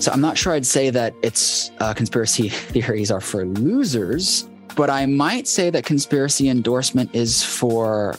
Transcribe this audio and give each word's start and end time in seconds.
So 0.00 0.12
I'm 0.12 0.20
not 0.20 0.38
sure 0.38 0.52
I'd 0.52 0.66
say 0.66 0.90
that 0.90 1.14
it's 1.22 1.72
uh, 1.80 1.92
conspiracy 1.92 2.48
theories 2.72 3.10
are 3.10 3.20
for 3.20 3.44
losers, 3.44 4.48
but 4.76 4.90
I 4.90 5.06
might 5.06 5.48
say 5.48 5.70
that 5.70 5.84
conspiracy 5.84 6.48
endorsement 6.48 7.14
is 7.14 7.42
for 7.42 8.16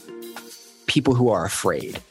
people 0.87 1.15
who 1.15 1.29
are 1.29 1.45
afraid. 1.45 2.01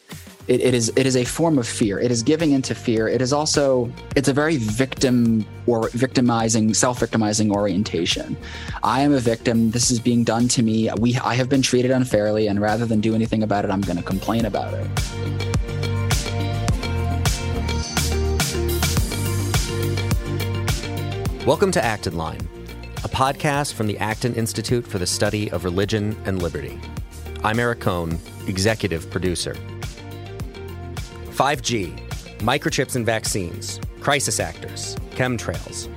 It, 0.46 0.62
it 0.62 0.73
is 0.73 0.91
it 0.96 1.04
is 1.04 1.14
a 1.14 1.24
form 1.27 1.59
of 1.59 1.68
fear. 1.68 1.98
It 1.98 2.10
is 2.10 2.23
giving 2.23 2.52
into 2.52 2.74
fear. 2.74 3.06
It 3.06 3.20
is 3.20 3.34
also 3.34 3.92
it's 4.16 4.28
a 4.28 4.32
very 4.32 4.56
victim 4.56 5.45
or 5.66 5.91
victimizing, 5.91 6.73
self-victimizing 6.73 7.52
orientation. 7.52 8.38
I 8.82 9.02
am 9.02 9.12
a 9.12 9.20
victim. 9.20 9.70
This 9.70 9.91
is 9.91 10.00
being 10.00 10.24
done 10.24 10.48
to 10.48 10.62
me. 10.62 10.91
We 10.98 11.19
I 11.19 11.34
have 11.34 11.50
been 11.50 11.60
treated 11.60 11.91
unfairly, 11.91 12.46
and 12.46 12.59
rather 12.59 12.87
than 12.87 13.02
do 13.02 13.14
anything 13.14 13.42
about 13.42 13.66
it, 13.66 13.70
I'm 13.70 13.82
going 13.82 13.98
to 13.98 14.02
complain 14.02 14.46
about 14.46 14.73
it. 14.73 15.48
Welcome 21.48 21.73
to 21.73 21.83
Acton 21.83 22.15
Line, 22.15 22.47
a 23.05 23.09
podcast 23.09 23.73
from 23.73 23.87
the 23.87 23.97
Acton 23.97 24.34
Institute 24.34 24.87
for 24.87 24.98
the 24.98 25.07
Study 25.07 25.51
of 25.51 25.65
Religion 25.65 26.15
and 26.27 26.43
Liberty. 26.43 26.79
I'm 27.43 27.59
Eric 27.59 27.80
Kohn, 27.80 28.19
executive 28.47 29.11
producer. 29.11 29.55
5G, 31.30 31.98
microchips 32.41 32.97
and 32.97 33.07
vaccines, 33.07 33.80
crisis 34.01 34.41
actors, 34.41 34.95
chemtrails. 35.12 35.88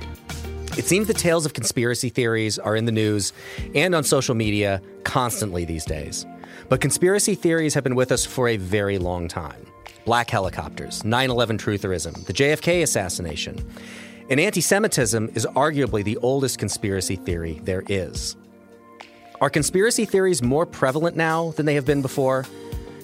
It 0.78 0.86
seems 0.86 1.06
the 1.06 1.12
tales 1.12 1.44
of 1.44 1.52
conspiracy 1.52 2.08
theories 2.08 2.58
are 2.58 2.74
in 2.74 2.86
the 2.86 2.92
news 2.92 3.34
and 3.74 3.94
on 3.94 4.04
social 4.04 4.34
media 4.34 4.80
constantly 5.04 5.66
these 5.66 5.84
days. 5.84 6.24
But 6.70 6.80
conspiracy 6.80 7.34
theories 7.34 7.74
have 7.74 7.84
been 7.84 7.94
with 7.94 8.10
us 8.10 8.24
for 8.24 8.48
a 8.48 8.56
very 8.56 8.96
long 8.96 9.28
time. 9.28 9.66
Black 10.06 10.30
helicopters, 10.30 11.04
9 11.04 11.28
11 11.28 11.58
trutherism, 11.58 12.24
the 12.24 12.32
JFK 12.32 12.82
assassination. 12.82 13.70
And 14.32 14.40
anti 14.40 14.62
Semitism 14.62 15.32
is 15.34 15.46
arguably 15.54 16.02
the 16.02 16.16
oldest 16.22 16.58
conspiracy 16.58 17.16
theory 17.16 17.60
there 17.64 17.82
is. 17.90 18.34
Are 19.42 19.50
conspiracy 19.50 20.06
theories 20.06 20.42
more 20.42 20.64
prevalent 20.64 21.18
now 21.18 21.50
than 21.50 21.66
they 21.66 21.74
have 21.74 21.84
been 21.84 22.00
before? 22.00 22.46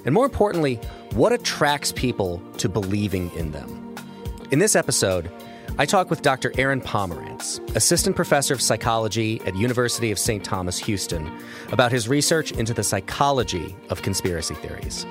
And 0.07 0.15
more 0.15 0.25
importantly, 0.25 0.77
what 1.13 1.35
attracts 1.35 1.93
people 1.93 2.43
to 2.57 2.71
believing 2.71 3.31
in 3.33 3.51
them? 3.51 3.95
In 4.53 4.59
this 4.59 4.75
episode, 4.75 5.31
I 5.77 5.85
talk 5.85 6.09
with 6.09 6.23
Dr. 6.23 6.51
Aaron 6.57 6.81
Pomerantz, 6.81 7.61
assistant 7.77 8.17
professor 8.17 8.55
of 8.55 8.63
psychology 8.63 9.39
at 9.45 9.55
University 9.55 10.11
of 10.11 10.19
St. 10.19 10.43
Thomas 10.43 10.79
Houston, 10.79 11.31
about 11.71 11.93
his 11.93 12.09
research 12.09 12.53
into 12.53 12.73
the 12.73 12.83
psychology 12.83 13.77
of 13.91 14.01
conspiracy 14.01 14.55
theories. 14.55 15.05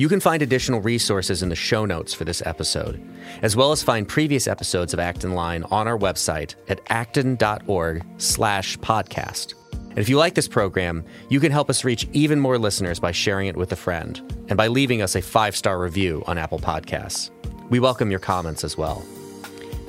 You 0.00 0.08
can 0.08 0.20
find 0.20 0.40
additional 0.40 0.80
resources 0.80 1.42
in 1.42 1.50
the 1.50 1.54
show 1.54 1.84
notes 1.84 2.14
for 2.14 2.24
this 2.24 2.42
episode, 2.46 3.06
as 3.42 3.54
well 3.54 3.70
as 3.70 3.82
find 3.82 4.08
previous 4.08 4.46
episodes 4.46 4.94
of 4.94 4.98
Acton 4.98 5.34
Line 5.34 5.62
on 5.64 5.86
our 5.86 5.98
website 5.98 6.54
at 6.68 6.80
acton.org 6.88 8.02
slash 8.16 8.78
podcast. 8.78 9.52
And 9.74 9.98
if 9.98 10.08
you 10.08 10.16
like 10.16 10.34
this 10.34 10.48
program, 10.48 11.04
you 11.28 11.38
can 11.38 11.52
help 11.52 11.68
us 11.68 11.84
reach 11.84 12.08
even 12.14 12.40
more 12.40 12.56
listeners 12.56 12.98
by 12.98 13.12
sharing 13.12 13.48
it 13.48 13.58
with 13.58 13.72
a 13.72 13.76
friend 13.76 14.18
and 14.48 14.56
by 14.56 14.68
leaving 14.68 15.02
us 15.02 15.16
a 15.16 15.20
five-star 15.20 15.78
review 15.78 16.24
on 16.26 16.38
Apple 16.38 16.60
Podcasts. 16.60 17.30
We 17.68 17.78
welcome 17.78 18.10
your 18.10 18.20
comments 18.20 18.64
as 18.64 18.78
well. 18.78 19.04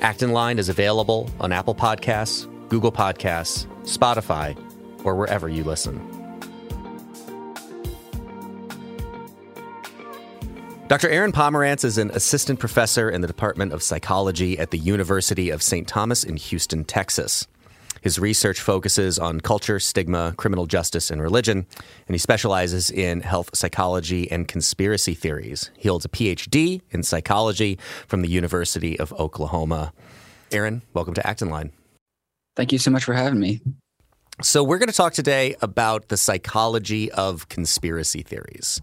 Acton 0.02 0.32
Line 0.32 0.58
is 0.58 0.68
available 0.68 1.30
on 1.40 1.52
Apple 1.52 1.74
Podcasts, 1.74 2.46
Google 2.68 2.92
Podcasts, 2.92 3.66
Spotify, 3.84 4.54
or 5.06 5.16
wherever 5.16 5.48
you 5.48 5.64
listen. 5.64 6.21
Dr. 10.92 11.08
Aaron 11.08 11.32
Pomerantz 11.32 11.86
is 11.86 11.96
an 11.96 12.10
assistant 12.10 12.60
professor 12.60 13.08
in 13.08 13.22
the 13.22 13.26
Department 13.26 13.72
of 13.72 13.82
Psychology 13.82 14.58
at 14.58 14.72
the 14.72 14.78
University 14.78 15.48
of 15.48 15.62
St. 15.62 15.88
Thomas 15.88 16.22
in 16.22 16.36
Houston, 16.36 16.84
Texas. 16.84 17.46
His 18.02 18.18
research 18.18 18.60
focuses 18.60 19.18
on 19.18 19.40
culture, 19.40 19.80
stigma, 19.80 20.34
criminal 20.36 20.66
justice, 20.66 21.10
and 21.10 21.22
religion, 21.22 21.64
and 22.06 22.14
he 22.14 22.18
specializes 22.18 22.90
in 22.90 23.22
health 23.22 23.48
psychology 23.54 24.30
and 24.30 24.46
conspiracy 24.46 25.14
theories. 25.14 25.70
He 25.78 25.88
holds 25.88 26.04
a 26.04 26.10
PhD 26.10 26.82
in 26.90 27.02
psychology 27.04 27.78
from 28.06 28.20
the 28.20 28.28
University 28.28 29.00
of 29.00 29.14
Oklahoma. 29.14 29.94
Aaron, 30.50 30.82
welcome 30.92 31.14
to 31.14 31.26
Acton 31.26 31.48
Line. 31.48 31.72
Thank 32.54 32.70
you 32.70 32.76
so 32.78 32.90
much 32.90 33.04
for 33.04 33.14
having 33.14 33.40
me. 33.40 33.62
So, 34.42 34.62
we're 34.64 34.78
going 34.78 34.88
to 34.88 34.94
talk 34.94 35.12
today 35.14 35.56
about 35.62 36.08
the 36.08 36.16
psychology 36.16 37.10
of 37.12 37.48
conspiracy 37.48 38.22
theories. 38.22 38.82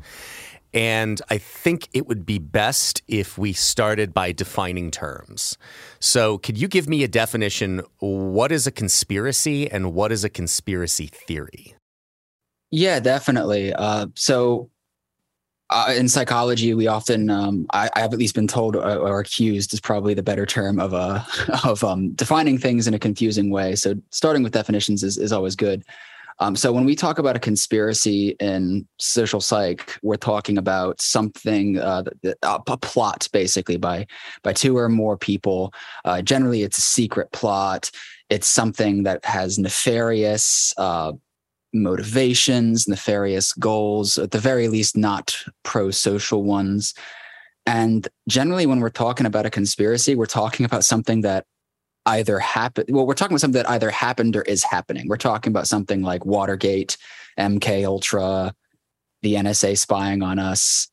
And 0.74 1.22
I 1.30 1.38
think 1.38 1.90
it 1.94 2.07
would 2.07 2.25
be 2.25 2.38
best 2.38 3.02
if 3.07 3.38
we 3.38 3.53
started 3.53 4.13
by 4.13 4.31
defining 4.31 4.91
terms. 4.91 5.57
So, 6.00 6.38
could 6.38 6.57
you 6.57 6.68
give 6.68 6.88
me 6.88 7.03
a 7.03 7.07
definition? 7.07 7.81
What 8.00 8.52
is 8.52 8.68
a 8.68 8.72
conspiracy 8.72 9.69
and 9.69 9.94
what 9.94 10.12
is 10.12 10.24
a 10.24 10.30
conspiracy 10.30 11.07
theory? 11.07 11.75
Yeah, 12.72 13.00
definitely. 13.00 13.74
Uh, 13.74 14.07
so, 14.16 14.69
uh, 15.72 15.94
in 15.96 16.09
psychology, 16.09 16.74
we 16.74 16.88
often, 16.88 17.30
um, 17.30 17.68
I, 17.72 17.90
have 17.96 18.13
at 18.13 18.19
least 18.19 18.34
been 18.34 18.47
told 18.47 18.75
or, 18.75 18.81
or, 18.84 19.19
accused 19.19 19.72
is 19.72 19.80
probably 19.80 20.16
the 20.16 20.24
better 20.24 20.46
term 20.46 20.80
of 20.80 20.94
uh, 20.96 21.24
of 21.63 21.84
um, 21.84 22.12
defining 22.13 22.57
things 22.57 22.88
in 22.88 22.94
a 22.94 23.00
confusing 23.00 23.51
way. 23.51 23.75
So, 23.75 23.96
starting 24.12 24.44
with 24.44 24.53
definitions 24.53 25.03
is, 25.03 25.18
is 25.18 25.31
always 25.31 25.56
good. 25.56 25.84
Um, 26.41 26.55
so 26.55 26.72
when 26.72 26.85
we 26.85 26.95
talk 26.95 27.19
about 27.19 27.35
a 27.35 27.39
conspiracy 27.39 28.29
in 28.39 28.88
social 28.97 29.41
psych, 29.41 30.00
we're 30.01 30.16
talking 30.16 30.57
about 30.57 31.01
something 31.01 31.77
uh, 31.77 32.03
a 32.44 32.77
plot 32.77 33.27
basically 33.33 33.77
by 33.77 34.05
by 34.44 34.53
two 34.53 34.77
or 34.77 34.88
more 34.89 35.17
people. 35.17 35.73
Uh, 36.05 36.22
generally, 36.22 36.63
it's 36.63 36.77
a 36.77 36.81
secret 36.81 37.31
plot. 37.31 37.91
It's 38.29 38.47
something 38.47 39.03
that 39.03 39.25
has 39.25 39.59
nefarious 39.59 40.73
uh, 40.77 41.11
motivations, 41.73 42.88
nefarious 42.88 43.53
goals, 43.53 44.17
at 44.17 44.31
the 44.31 44.39
very 44.39 44.67
least, 44.67 44.95
not 44.95 45.35
pro-social 45.63 46.44
ones. 46.44 46.94
And 47.66 48.07
generally, 48.27 48.66
when 48.66 48.79
we're 48.79 48.89
talking 48.89 49.25
about 49.25 49.45
a 49.45 49.50
conspiracy, 49.50 50.16
we're 50.16 50.25
talking 50.25 50.66
about 50.66 50.83
something 50.83 51.21
that 51.21 51.45
either 52.09 52.40
happened. 52.40 52.90
Well, 52.90 53.06
we're 53.06 53.14
talking 53.14 53.34
about 53.34 53.42
something 53.42 53.62
that 53.62 53.70
either 53.70 53.90
happened 53.90 54.36
or 54.36 54.42
is 54.44 54.64
happening. 54.64 55.08
We're 55.08 55.18
talking 55.18 55.52
about 55.52 55.68
something 55.68 56.02
like 56.02 56.25
Watergate, 56.25 56.97
MK 57.40 57.86
Ultra, 57.86 58.53
the 59.22 59.36
NSA 59.36 59.78
spying 59.78 60.22
on 60.24 60.40
us. 60.40 60.90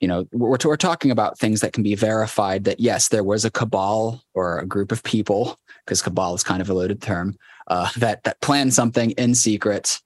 You 0.00 0.08
know, 0.08 0.26
we're, 0.32 0.58
we're 0.64 0.76
talking 0.76 1.10
about 1.10 1.38
things 1.38 1.60
that 1.60 1.72
can 1.72 1.82
be 1.82 1.94
verified 1.94 2.64
that 2.64 2.80
yes, 2.80 3.08
there 3.08 3.24
was 3.24 3.44
a 3.44 3.50
cabal 3.50 4.22
or 4.34 4.58
a 4.58 4.66
group 4.66 4.92
of 4.92 5.02
people, 5.02 5.58
because 5.84 6.02
cabal 6.02 6.34
is 6.34 6.44
kind 6.44 6.60
of 6.60 6.70
a 6.70 6.74
loaded 6.74 7.02
term, 7.02 7.36
uh, 7.66 7.88
that 7.96 8.22
that 8.24 8.40
planned 8.40 8.74
something 8.74 9.10
in 9.12 9.34
secret 9.34 10.00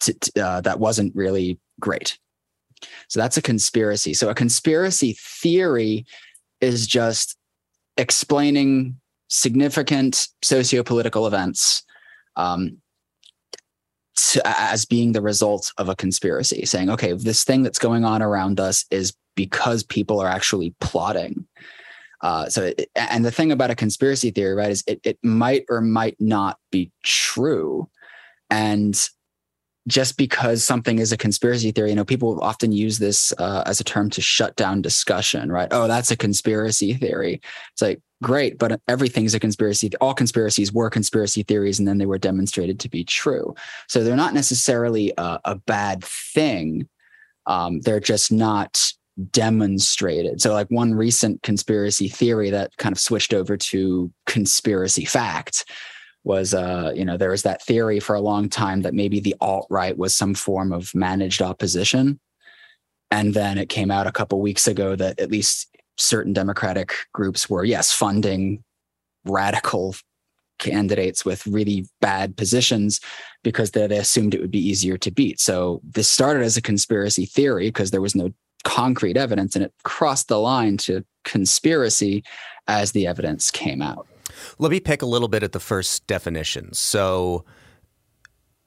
to, 0.00 0.14
to, 0.14 0.44
uh, 0.44 0.60
that 0.62 0.80
wasn't 0.80 1.14
really 1.14 1.58
great. 1.78 2.18
So 3.08 3.20
that's 3.20 3.36
a 3.36 3.42
conspiracy. 3.42 4.14
So 4.14 4.30
a 4.30 4.34
conspiracy 4.34 5.16
theory 5.18 6.06
is 6.60 6.86
just 6.86 7.36
explaining 7.96 8.99
significant 9.30 10.28
socio-political 10.42 11.26
events 11.26 11.82
um, 12.36 12.76
to, 14.16 14.42
as 14.44 14.84
being 14.84 15.12
the 15.12 15.22
result 15.22 15.72
of 15.78 15.88
a 15.88 15.96
conspiracy, 15.96 16.66
saying, 16.66 16.90
okay, 16.90 17.12
this 17.12 17.44
thing 17.44 17.62
that's 17.62 17.78
going 17.78 18.04
on 18.04 18.20
around 18.20 18.60
us 18.60 18.84
is 18.90 19.14
because 19.36 19.82
people 19.82 20.20
are 20.20 20.28
actually 20.28 20.74
plotting. 20.80 21.46
Uh, 22.20 22.48
so, 22.48 22.64
it, 22.64 22.90
and 22.96 23.24
the 23.24 23.30
thing 23.30 23.50
about 23.50 23.70
a 23.70 23.74
conspiracy 23.74 24.30
theory, 24.30 24.54
right, 24.54 24.70
is 24.70 24.84
it, 24.86 25.00
it 25.04 25.18
might 25.22 25.64
or 25.70 25.80
might 25.80 26.16
not 26.20 26.58
be 26.70 26.90
true. 27.02 27.88
And 28.50 29.08
just 29.90 30.16
because 30.16 30.64
something 30.64 30.98
is 30.98 31.12
a 31.12 31.16
conspiracy 31.16 31.72
theory, 31.72 31.90
you 31.90 31.96
know, 31.96 32.04
people 32.04 32.42
often 32.42 32.72
use 32.72 32.98
this 32.98 33.32
uh, 33.38 33.62
as 33.66 33.80
a 33.80 33.84
term 33.84 34.08
to 34.10 34.20
shut 34.20 34.56
down 34.56 34.80
discussion, 34.80 35.50
right? 35.50 35.68
Oh, 35.70 35.88
that's 35.88 36.10
a 36.10 36.16
conspiracy 36.16 36.94
theory. 36.94 37.40
It's 37.72 37.82
like, 37.82 38.00
great, 38.22 38.58
but 38.58 38.80
everything's 38.88 39.34
a 39.34 39.40
conspiracy. 39.40 39.90
All 40.00 40.14
conspiracies 40.14 40.72
were 40.72 40.90
conspiracy 40.90 41.42
theories, 41.42 41.78
and 41.78 41.88
then 41.88 41.98
they 41.98 42.06
were 42.06 42.18
demonstrated 42.18 42.78
to 42.80 42.88
be 42.88 43.04
true. 43.04 43.54
So 43.88 44.04
they're 44.04 44.16
not 44.16 44.34
necessarily 44.34 45.12
a, 45.18 45.40
a 45.44 45.54
bad 45.56 46.04
thing. 46.04 46.88
Um, 47.46 47.80
they're 47.80 48.00
just 48.00 48.30
not 48.30 48.92
demonstrated. 49.32 50.40
So, 50.40 50.52
like 50.52 50.68
one 50.68 50.94
recent 50.94 51.42
conspiracy 51.42 52.08
theory 52.08 52.50
that 52.50 52.76
kind 52.76 52.92
of 52.92 53.00
switched 53.00 53.34
over 53.34 53.56
to 53.56 54.12
conspiracy 54.26 55.04
fact 55.04 55.64
was 56.24 56.52
uh 56.52 56.92
you 56.94 57.04
know 57.04 57.16
there 57.16 57.30
was 57.30 57.42
that 57.42 57.62
theory 57.62 57.98
for 57.98 58.14
a 58.14 58.20
long 58.20 58.48
time 58.48 58.82
that 58.82 58.94
maybe 58.94 59.20
the 59.20 59.34
alt 59.40 59.66
right 59.70 59.96
was 59.96 60.14
some 60.14 60.34
form 60.34 60.72
of 60.72 60.94
managed 60.94 61.40
opposition 61.40 62.20
and 63.10 63.34
then 63.34 63.58
it 63.58 63.68
came 63.68 63.90
out 63.90 64.06
a 64.06 64.12
couple 64.12 64.40
weeks 64.40 64.66
ago 64.66 64.94
that 64.96 65.18
at 65.18 65.30
least 65.30 65.68
certain 65.98 66.32
Democratic 66.32 66.92
groups 67.12 67.50
were, 67.50 67.64
yes, 67.64 67.92
funding 67.92 68.62
radical 69.24 69.94
candidates 70.58 71.24
with 71.24 71.46
really 71.46 71.86
bad 72.00 72.36
positions 72.36 73.00
because 73.42 73.70
they, 73.72 73.86
they 73.86 73.96
assumed 73.96 74.34
it 74.34 74.40
would 74.40 74.50
be 74.50 74.66
easier 74.66 74.96
to 74.98 75.10
beat. 75.10 75.40
So 75.40 75.80
this 75.82 76.10
started 76.10 76.42
as 76.42 76.56
a 76.56 76.62
conspiracy 76.62 77.26
theory 77.26 77.68
because 77.68 77.90
there 77.90 78.00
was 78.00 78.14
no 78.14 78.32
concrete 78.62 79.16
evidence 79.16 79.56
and 79.56 79.64
it 79.64 79.72
crossed 79.84 80.28
the 80.28 80.38
line 80.38 80.76
to 80.76 81.04
conspiracy 81.24 82.22
as 82.68 82.92
the 82.92 83.06
evidence 83.06 83.50
came 83.50 83.80
out. 83.80 84.06
Let 84.60 84.70
me 84.70 84.78
pick 84.80 85.02
a 85.02 85.06
little 85.06 85.28
bit 85.28 85.42
at 85.42 85.52
the 85.52 85.60
first 85.60 86.06
definition. 86.06 86.74
So, 86.74 87.44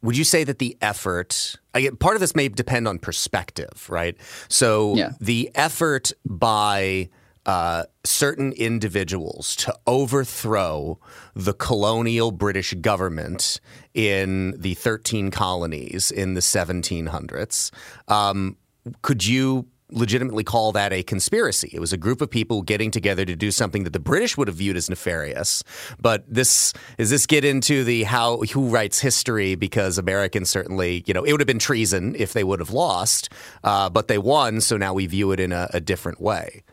would 0.02 0.18
you 0.18 0.24
say 0.24 0.44
that 0.44 0.60
the 0.60 0.76
effort 0.82 1.56
part 2.00 2.16
of 2.16 2.20
this 2.20 2.36
may 2.36 2.50
depend 2.50 2.88
on 2.88 3.00
perspective 3.00 3.88
right 3.90 4.18
so 4.50 4.96
yeah. 4.96 5.14
the 5.22 5.50
effort 5.56 6.12
by 6.26 7.10
uh, 7.46 7.84
certain 8.06 8.54
individuals 8.54 9.56
to 9.56 9.76
overthrow 9.86 10.98
the 11.34 11.54
colonial 11.54 12.32
British 12.32 12.74
government 12.76 13.60
in 13.94 14.54
the 14.58 14.74
13 14.76 15.30
colonies 15.30 16.10
in 16.10 16.36
the 16.36 16.40
1700s. 16.40 17.72
Um, 18.08 18.56
could 19.02 19.26
you 19.26 19.68
legitimately 19.94 20.44
call 20.44 20.72
that 20.74 20.92
a 20.92 21.04
conspiracy. 21.04 21.70
It 21.74 21.80
was 21.80 21.94
a 21.94 21.98
group 21.98 22.22
of 22.22 22.30
people 22.30 22.62
getting 22.62 22.92
together 22.92 23.26
to 23.26 23.36
do 23.36 23.52
something 23.52 23.84
that 23.84 23.94
the 23.94 24.00
British 24.00 24.38
would 24.38 24.48
have 24.48 24.58
viewed 24.58 24.78
as 24.78 24.90
nefarious. 24.90 25.64
But 26.02 26.26
this 26.28 26.74
is 26.98 27.10
this 27.10 27.26
get 27.26 27.46
into 27.46 27.84
the 27.84 28.04
how 28.04 28.42
who 28.42 28.70
writes 28.70 29.00
history 29.00 29.56
because 29.56 29.98
Americans 29.98 30.50
certainly 30.50 31.04
you 31.06 31.14
know 31.14 31.24
it 31.24 31.32
would 31.32 31.42
have 31.42 31.48
been 31.48 31.60
treason 31.60 32.16
if 32.18 32.34
they 32.34 32.44
would 32.44 32.60
have 32.60 32.72
lost, 32.72 33.30
uh, 33.64 33.90
but 33.90 34.08
they 34.08 34.18
won. 34.18 34.62
So 34.62 34.78
now 34.78 34.94
we 34.94 35.08
view 35.08 35.32
it 35.32 35.40
in 35.40 35.52
a, 35.52 35.70
a 35.74 35.80
different 35.80 36.20
way. 36.20 36.64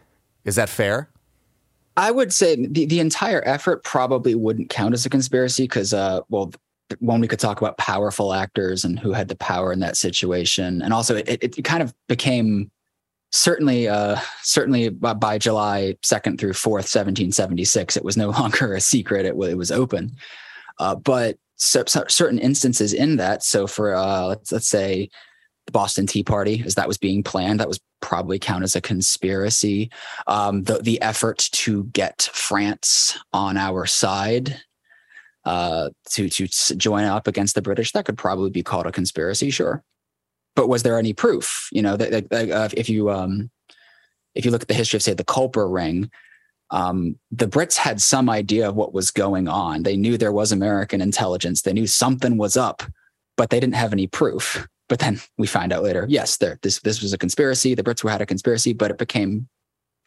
Is 0.44 0.56
that 0.56 0.68
fair? 0.68 1.10
I 1.96 2.10
would 2.10 2.32
say 2.32 2.66
the, 2.66 2.86
the 2.86 3.00
entire 3.00 3.42
effort 3.44 3.84
probably 3.84 4.34
wouldn't 4.34 4.70
count 4.70 4.94
as 4.94 5.04
a 5.04 5.10
conspiracy 5.10 5.64
because, 5.64 5.92
uh, 5.92 6.20
well, 6.28 6.52
one 6.98 7.20
we 7.20 7.28
could 7.28 7.38
talk 7.38 7.60
about 7.60 7.78
powerful 7.78 8.32
actors 8.32 8.84
and 8.84 8.98
who 8.98 9.12
had 9.12 9.28
the 9.28 9.36
power 9.36 9.72
in 9.72 9.80
that 9.80 9.96
situation, 9.96 10.82
and 10.82 10.92
also 10.92 11.16
it, 11.16 11.58
it 11.58 11.62
kind 11.62 11.82
of 11.82 11.94
became 12.08 12.70
certainly 13.30 13.88
uh, 13.88 14.16
certainly 14.42 14.88
by 14.88 15.38
July 15.38 15.96
2nd 16.02 16.38
through 16.38 16.52
4th 16.52 16.88
1776 16.88 17.96
it 17.96 18.04
was 18.04 18.16
no 18.16 18.30
longer 18.40 18.74
a 18.74 18.80
secret. 18.80 19.26
It, 19.26 19.34
it 19.36 19.56
was 19.56 19.70
open. 19.70 20.16
Uh, 20.78 20.94
but 20.94 21.38
so, 21.56 21.84
so 21.86 22.04
certain 22.08 22.38
instances 22.38 22.92
in 22.92 23.16
that 23.16 23.42
so 23.42 23.66
for 23.66 23.94
uh, 23.94 24.26
let's 24.26 24.50
let's 24.50 24.68
say 24.68 25.10
the 25.66 25.72
Boston 25.72 26.06
Tea 26.06 26.22
Party 26.22 26.62
as 26.64 26.74
that 26.74 26.88
was 26.88 26.98
being 26.98 27.22
planned 27.22 27.60
that 27.60 27.68
was 27.68 27.80
probably 28.00 28.38
count 28.38 28.64
as 28.64 28.74
a 28.74 28.80
conspiracy. 28.80 29.90
Um, 30.26 30.64
the 30.64 30.78
the 30.78 31.00
effort 31.02 31.48
to 31.52 31.84
get 31.84 32.30
France 32.32 33.18
on 33.32 33.56
our 33.56 33.86
side 33.86 34.60
uh, 35.44 35.90
to 36.10 36.28
to 36.28 36.48
join 36.76 37.04
up 37.04 37.26
against 37.26 37.54
the 37.54 37.62
British 37.62 37.92
that 37.92 38.06
could 38.06 38.18
probably 38.18 38.50
be 38.50 38.62
called 38.62 38.86
a 38.86 38.92
conspiracy 38.92 39.50
sure 39.50 39.84
but 40.60 40.68
was 40.68 40.82
there 40.82 40.98
any 40.98 41.14
proof? 41.14 41.70
You 41.72 41.80
know, 41.80 41.96
that, 41.96 42.28
that 42.28 42.50
uh, 42.50 42.68
if 42.76 42.90
you 42.90 43.08
um, 43.08 43.50
if 44.34 44.44
you 44.44 44.50
look 44.50 44.60
at 44.60 44.68
the 44.68 44.74
history 44.74 44.98
of 44.98 45.02
say 45.02 45.14
the 45.14 45.24
Culper 45.24 45.72
ring, 45.72 46.10
um, 46.68 47.16
the 47.30 47.48
Brits 47.48 47.78
had 47.78 48.02
some 48.02 48.28
idea 48.28 48.68
of 48.68 48.76
what 48.76 48.92
was 48.92 49.10
going 49.10 49.48
on. 49.48 49.84
They 49.84 49.96
knew 49.96 50.18
there 50.18 50.34
was 50.34 50.52
American 50.52 51.00
intelligence. 51.00 51.62
They 51.62 51.72
knew 51.72 51.86
something 51.86 52.36
was 52.36 52.58
up, 52.58 52.82
but 53.38 53.48
they 53.48 53.58
didn't 53.58 53.76
have 53.76 53.94
any 53.94 54.06
proof. 54.06 54.68
But 54.90 54.98
then 54.98 55.22
we 55.38 55.46
find 55.46 55.72
out 55.72 55.82
later, 55.82 56.04
yes, 56.10 56.36
there 56.36 56.58
this 56.60 56.78
this 56.80 57.00
was 57.00 57.14
a 57.14 57.18
conspiracy. 57.18 57.74
The 57.74 57.82
Brits 57.82 58.04
were 58.04 58.10
had 58.10 58.20
a 58.20 58.26
conspiracy, 58.26 58.74
but 58.74 58.90
it 58.90 58.98
became 58.98 59.48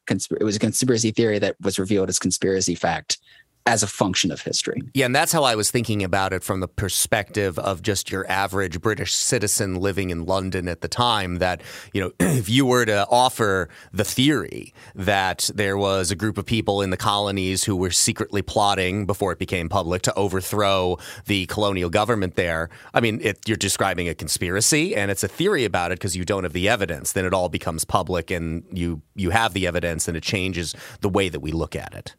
it 0.08 0.44
was 0.44 0.58
a 0.58 0.60
conspiracy 0.60 1.10
theory 1.10 1.40
that 1.40 1.56
was 1.62 1.80
revealed 1.80 2.10
as 2.10 2.20
conspiracy 2.20 2.76
fact 2.76 3.18
as 3.66 3.82
a 3.82 3.88
function 3.88 4.32
of 4.32 4.42
history. 4.42 4.82
Yeah, 4.94 5.06
and 5.06 5.16
that's 5.16 5.32
how 5.32 5.44
I 5.44 5.56
was 5.56 5.72
thinking 5.72 6.04
about 6.04 6.34
it 6.34 6.44
from 6.44 6.60
the 6.60 6.68
perspective 6.68 7.58
of 7.58 7.82
just 7.82 8.12
your 8.12 8.30
average 8.30 8.82
British 8.82 9.14
citizen 9.14 9.76
living 9.76 10.10
in 10.10 10.26
London 10.26 10.68
at 10.68 10.82
the 10.82 10.88
time. 10.90 11.38
That, 11.38 11.62
you 11.94 12.02
know, 12.02 12.12
if 12.20 12.50
you 12.50 12.66
were 12.66 12.86
to 12.86 13.08
offer 13.10 13.70
the 13.94 14.04
theory 14.04 14.74
that 14.96 15.50
there 15.54 15.78
was 15.78 16.12
a 16.12 16.16
group 16.16 16.38
of 16.38 16.46
people 16.46 16.82
in 16.82 16.90
the 16.90 16.98
colonies 16.98 17.64
who 17.64 17.76
were 17.76 17.92
secretly 17.92 18.42
plotting 18.42 19.06
before 19.06 19.32
it 19.32 19.40
became 19.40 19.70
public 19.70 20.02
to 20.04 20.14
overthrow 20.16 20.98
the 21.26 21.46
colonial 21.46 21.90
government 21.90 22.36
there, 22.36 22.70
I 22.94 23.00
mean, 23.00 23.22
it, 23.22 23.48
you're 23.48 23.56
describing 23.56 24.10
a 24.10 24.16
conspiracy 24.16 24.94
and 24.96 25.10
it's 25.10 25.24
a 25.24 25.30
theory 25.30 25.64
about 25.64 25.92
it 25.92 26.00
because 26.00 26.18
you 26.18 26.26
don't 26.26 26.44
have 26.44 26.54
the 26.54 26.68
evidence. 26.68 27.14
Then 27.14 27.26
it 27.26 27.34
all 27.34 27.50
becomes 27.50 27.86
public 27.86 28.30
and 28.30 28.66
you, 28.72 29.02
you 29.16 29.30
have 29.30 29.54
the 29.54 29.68
evidence 29.68 30.10
and 30.10 30.18
it 30.18 30.24
changes 30.24 30.76
the 31.00 31.10
way 31.10 31.30
that 31.30 31.40
we 31.40 31.52
look 31.52 31.76
at 31.76 31.94
it. 31.94 32.16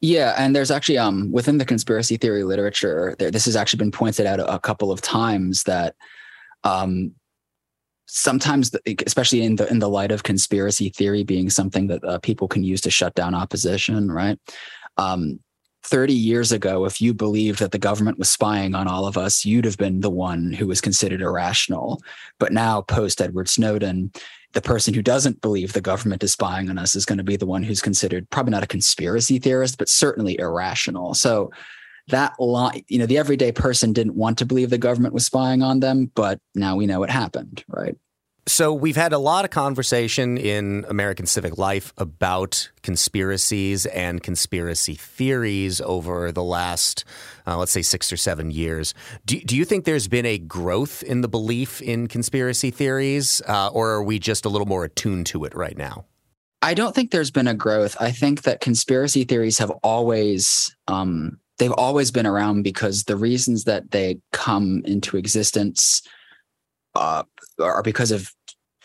Yeah, 0.00 0.34
and 0.36 0.54
there's 0.54 0.70
actually 0.70 0.98
um 0.98 1.32
within 1.32 1.58
the 1.58 1.64
conspiracy 1.64 2.16
theory 2.16 2.44
literature, 2.44 3.16
there, 3.18 3.30
this 3.30 3.46
has 3.46 3.56
actually 3.56 3.78
been 3.78 3.92
pointed 3.92 4.26
out 4.26 4.40
a, 4.40 4.54
a 4.54 4.58
couple 4.58 4.92
of 4.92 5.00
times 5.00 5.62
that 5.64 5.94
um 6.64 7.12
sometimes 8.06 8.70
especially 9.06 9.42
in 9.42 9.56
the 9.56 9.68
in 9.70 9.78
the 9.78 9.88
light 9.88 10.12
of 10.12 10.22
conspiracy 10.22 10.90
theory 10.90 11.24
being 11.24 11.50
something 11.50 11.86
that 11.88 12.04
uh, 12.04 12.18
people 12.18 12.46
can 12.46 12.62
use 12.62 12.80
to 12.82 12.90
shut 12.90 13.14
down 13.14 13.34
opposition, 13.34 14.10
right? 14.10 14.38
Um 14.96 15.40
30 15.86 16.12
years 16.12 16.50
ago, 16.50 16.84
if 16.84 17.00
you 17.00 17.14
believed 17.14 17.60
that 17.60 17.70
the 17.70 17.78
government 17.78 18.18
was 18.18 18.28
spying 18.28 18.74
on 18.74 18.88
all 18.88 19.06
of 19.06 19.16
us, 19.16 19.44
you'd 19.44 19.64
have 19.64 19.76
been 19.76 20.00
the 20.00 20.10
one 20.10 20.52
who 20.52 20.66
was 20.66 20.80
considered 20.80 21.22
irrational. 21.22 22.02
But 22.40 22.52
now, 22.52 22.82
post 22.82 23.20
Edward 23.20 23.48
Snowden, 23.48 24.10
the 24.56 24.62
person 24.62 24.94
who 24.94 25.02
doesn't 25.02 25.42
believe 25.42 25.74
the 25.74 25.82
government 25.82 26.24
is 26.24 26.32
spying 26.32 26.70
on 26.70 26.78
us 26.78 26.96
is 26.96 27.04
going 27.04 27.18
to 27.18 27.24
be 27.24 27.36
the 27.36 27.44
one 27.44 27.62
who's 27.62 27.82
considered 27.82 28.28
probably 28.30 28.52
not 28.52 28.62
a 28.62 28.66
conspiracy 28.66 29.38
theorist, 29.38 29.76
but 29.76 29.86
certainly 29.86 30.38
irrational. 30.38 31.12
So 31.12 31.50
that 32.08 32.32
line, 32.40 32.82
you 32.88 32.98
know, 32.98 33.04
the 33.04 33.18
everyday 33.18 33.52
person 33.52 33.92
didn't 33.92 34.14
want 34.14 34.38
to 34.38 34.46
believe 34.46 34.70
the 34.70 34.78
government 34.78 35.12
was 35.12 35.26
spying 35.26 35.62
on 35.62 35.80
them, 35.80 36.10
but 36.14 36.40
now 36.54 36.74
we 36.74 36.86
know 36.86 37.02
it 37.02 37.10
happened, 37.10 37.64
right? 37.68 37.96
So 38.48 38.72
we've 38.72 38.96
had 38.96 39.12
a 39.12 39.18
lot 39.18 39.44
of 39.44 39.50
conversation 39.50 40.38
in 40.38 40.86
American 40.88 41.26
civic 41.26 41.58
life 41.58 41.92
about 41.98 42.70
conspiracies 42.82 43.86
and 43.86 44.22
conspiracy 44.22 44.94
theories 44.94 45.80
over 45.80 46.30
the 46.30 46.44
last, 46.44 47.04
uh, 47.44 47.58
let's 47.58 47.72
say, 47.72 47.82
six 47.82 48.12
or 48.12 48.16
seven 48.16 48.52
years. 48.52 48.94
Do, 49.24 49.40
do 49.40 49.56
you 49.56 49.64
think 49.64 49.84
there's 49.84 50.06
been 50.06 50.26
a 50.26 50.38
growth 50.38 51.02
in 51.02 51.22
the 51.22 51.28
belief 51.28 51.82
in 51.82 52.06
conspiracy 52.06 52.70
theories, 52.70 53.42
uh, 53.48 53.68
or 53.68 53.90
are 53.90 54.04
we 54.04 54.20
just 54.20 54.44
a 54.44 54.48
little 54.48 54.68
more 54.68 54.84
attuned 54.84 55.26
to 55.26 55.44
it 55.44 55.54
right 55.56 55.76
now? 55.76 56.04
I 56.62 56.74
don't 56.74 56.94
think 56.94 57.10
there's 57.10 57.32
been 57.32 57.48
a 57.48 57.54
growth. 57.54 57.96
I 57.98 58.12
think 58.12 58.42
that 58.42 58.60
conspiracy 58.60 59.24
theories 59.24 59.58
have 59.58 59.70
always 59.82 60.74
um, 60.86 61.40
they've 61.58 61.72
always 61.72 62.12
been 62.12 62.26
around 62.26 62.62
because 62.62 63.04
the 63.04 63.16
reasons 63.16 63.64
that 63.64 63.90
they 63.90 64.20
come 64.32 64.82
into 64.84 65.16
existence 65.16 66.02
uh, 66.96 67.24
are 67.60 67.82
because 67.82 68.10
of 68.10 68.32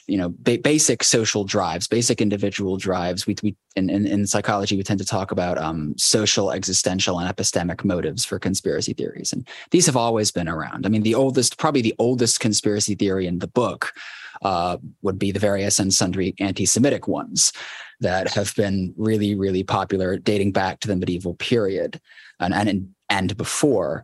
you 0.07 0.17
know 0.17 0.33
ba- 0.39 0.57
basic 0.57 1.03
social 1.03 1.43
drives 1.43 1.87
basic 1.87 2.21
individual 2.21 2.77
drives. 2.77 3.27
We, 3.27 3.35
we 3.43 3.55
in, 3.75 3.89
in, 3.89 4.05
in 4.05 4.27
psychology 4.27 4.75
we 4.75 4.83
tend 4.83 4.99
to 4.99 5.05
talk 5.05 5.31
about 5.31 5.57
um, 5.57 5.95
social 5.97 6.51
existential 6.51 7.19
and 7.19 7.33
epistemic 7.33 7.83
motives 7.83 8.25
for 8.25 8.39
conspiracy 8.39 8.93
theories. 8.93 9.31
And 9.31 9.47
these 9.69 9.85
have 9.85 9.95
always 9.95 10.31
been 10.31 10.49
around. 10.49 10.85
I 10.85 10.89
mean 10.89 11.03
the 11.03 11.15
oldest 11.15 11.57
probably 11.57 11.81
the 11.81 11.95
oldest 11.99 12.39
conspiracy 12.39 12.95
theory 12.95 13.27
in 13.27 13.39
the 13.39 13.47
book 13.47 13.93
uh, 14.41 14.77
would 15.01 15.19
be 15.19 15.31
the 15.31 15.39
various 15.39 15.79
and 15.79 15.93
sundry 15.93 16.33
anti-semitic 16.39 17.07
ones 17.07 17.53
that 17.99 18.33
have 18.33 18.55
been 18.55 18.93
really 18.97 19.35
really 19.35 19.63
popular 19.63 20.17
dating 20.17 20.51
back 20.51 20.79
to 20.79 20.87
the 20.87 20.95
medieval 20.95 21.35
period 21.35 22.01
and 22.39 22.53
and, 22.53 22.89
and 23.09 23.37
before 23.37 24.03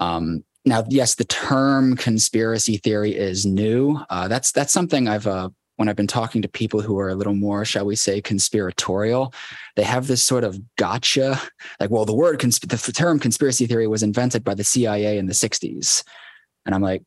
um, 0.00 0.44
now, 0.68 0.84
yes, 0.88 1.14
the 1.14 1.24
term 1.24 1.96
conspiracy 1.96 2.76
theory 2.76 3.16
is 3.16 3.46
new. 3.46 3.98
Uh, 4.10 4.28
that's 4.28 4.52
that's 4.52 4.72
something 4.72 5.08
I've 5.08 5.26
uh, 5.26 5.48
when 5.76 5.88
I've 5.88 5.96
been 5.96 6.06
talking 6.06 6.42
to 6.42 6.48
people 6.48 6.80
who 6.80 6.98
are 6.98 7.08
a 7.08 7.14
little 7.14 7.34
more, 7.34 7.64
shall 7.64 7.86
we 7.86 7.96
say, 7.96 8.20
conspiratorial, 8.20 9.32
they 9.76 9.84
have 9.84 10.08
this 10.08 10.24
sort 10.24 10.42
of 10.42 10.60
gotcha, 10.76 11.40
like, 11.78 11.90
well, 11.90 12.04
the 12.04 12.14
word 12.14 12.40
consp- 12.40 12.68
the 12.68 12.92
term 12.92 13.20
conspiracy 13.20 13.66
theory 13.66 13.86
was 13.86 14.02
invented 14.02 14.42
by 14.42 14.54
the 14.54 14.64
CIA 14.64 15.18
in 15.18 15.26
the 15.26 15.32
'60s, 15.32 16.04
and 16.66 16.74
I'm 16.74 16.82
like, 16.82 17.02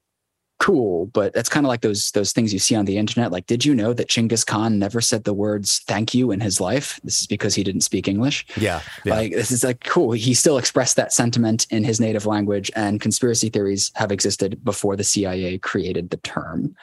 cool, 0.62 1.08
but 1.08 1.34
that's 1.34 1.50
kind 1.50 1.66
of 1.66 1.70
like 1.70 1.82
those 1.82 2.12
those 2.12 2.32
things 2.32 2.54
you 2.54 2.60
see 2.60 2.76
on 2.76 2.86
the 2.86 2.98
internet. 2.98 3.32
Like, 3.32 3.48
did 3.48 3.66
you 3.66 3.74
know 3.74 3.94
that 3.94 4.08
Chinggis 4.08 4.46
Khan 4.46 4.78
never 4.78 5.02
said 5.02 5.24
the 5.24 5.34
words 5.34 5.82
"thank 5.88 6.14
you" 6.14 6.30
in 6.30 6.40
his 6.40 6.62
life? 6.62 7.00
This 7.04 7.22
is 7.22 7.28
because 7.28 7.56
he 7.56 7.64
didn't 7.64 7.82
speak 7.82 8.08
English. 8.08 8.46
Yeah, 8.56 8.82
yeah. 9.04 9.16
like 9.16 9.32
this 9.32 9.52
is 9.52 9.64
like 9.64 9.84
cool. 9.84 10.12
He 10.12 10.36
still 10.36 10.60
expressed 10.60 10.96
that 10.98 11.12
sentiment 11.12 11.66
in 11.72 11.84
his 11.84 12.00
native 12.00 12.28
language, 12.28 12.70
and 12.76 13.02
conspiracy 13.02 13.50
theories 13.50 13.92
have 13.96 14.12
existed 14.12 14.64
before 14.64 14.96
the 14.96 15.04
CIA 15.04 15.58
created 15.58 16.12
the 16.12 16.18
term. 16.18 16.76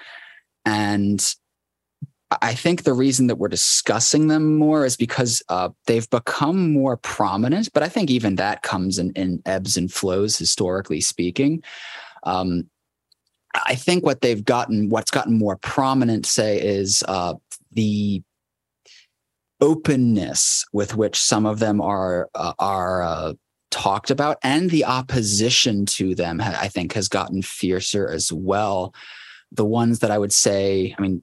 And 0.66 1.24
I 2.42 2.54
think 2.54 2.82
the 2.82 2.92
reason 2.92 3.28
that 3.28 3.36
we're 3.36 3.48
discussing 3.48 4.26
them 4.26 4.56
more 4.56 4.84
is 4.84 4.96
because 4.96 5.40
uh, 5.48 5.70
they've 5.86 6.10
become 6.10 6.72
more 6.72 6.96
prominent. 6.96 7.72
But 7.72 7.84
I 7.84 7.88
think 7.88 8.10
even 8.10 8.34
that 8.36 8.62
comes 8.62 8.98
in, 8.98 9.12
in 9.12 9.40
ebbs 9.46 9.76
and 9.76 9.90
flows, 9.90 10.36
historically 10.36 11.00
speaking. 11.00 11.62
Um, 12.24 12.68
I 13.54 13.74
think 13.74 14.04
what 14.04 14.20
they've 14.20 14.44
gotten, 14.44 14.88
what's 14.88 15.10
gotten 15.10 15.38
more 15.38 15.56
prominent, 15.56 16.26
say, 16.26 16.60
is 16.60 17.02
uh, 17.08 17.34
the 17.72 18.22
openness 19.60 20.64
with 20.72 20.94
which 20.94 21.18
some 21.18 21.46
of 21.46 21.58
them 21.58 21.80
are 21.80 22.28
uh, 22.34 22.52
are 22.58 23.02
uh, 23.02 23.32
talked 23.70 24.10
about, 24.10 24.38
and 24.42 24.70
the 24.70 24.84
opposition 24.84 25.86
to 25.86 26.14
them. 26.14 26.40
I 26.40 26.68
think 26.68 26.92
has 26.92 27.08
gotten 27.08 27.42
fiercer 27.42 28.08
as 28.08 28.32
well. 28.32 28.94
The 29.50 29.64
ones 29.64 30.00
that 30.00 30.10
I 30.10 30.18
would 30.18 30.32
say, 30.32 30.94
I 30.98 31.00
mean, 31.00 31.22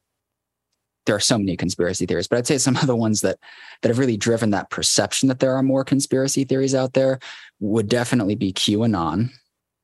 there 1.06 1.16
are 1.16 1.20
so 1.20 1.38
many 1.38 1.56
conspiracy 1.56 2.08
theories, 2.08 2.28
but 2.28 2.40
I'd 2.40 2.48
say 2.48 2.58
some 2.58 2.76
of 2.78 2.88
the 2.88 2.96
ones 2.96 3.22
that 3.22 3.38
that 3.82 3.90
have 3.90 4.00
really 4.00 4.18
driven 4.18 4.50
that 4.50 4.72
perception 4.72 5.30
that 5.30 5.40
there 5.40 5.56
are 5.56 5.64
more 5.64 5.84
conspiracy 5.84 6.44
theories 6.44 6.74
out 6.74 6.94
there 6.94 7.20
would 7.60 7.88
definitely 7.88 8.36
be 8.36 8.52
QAnon. 8.52 9.30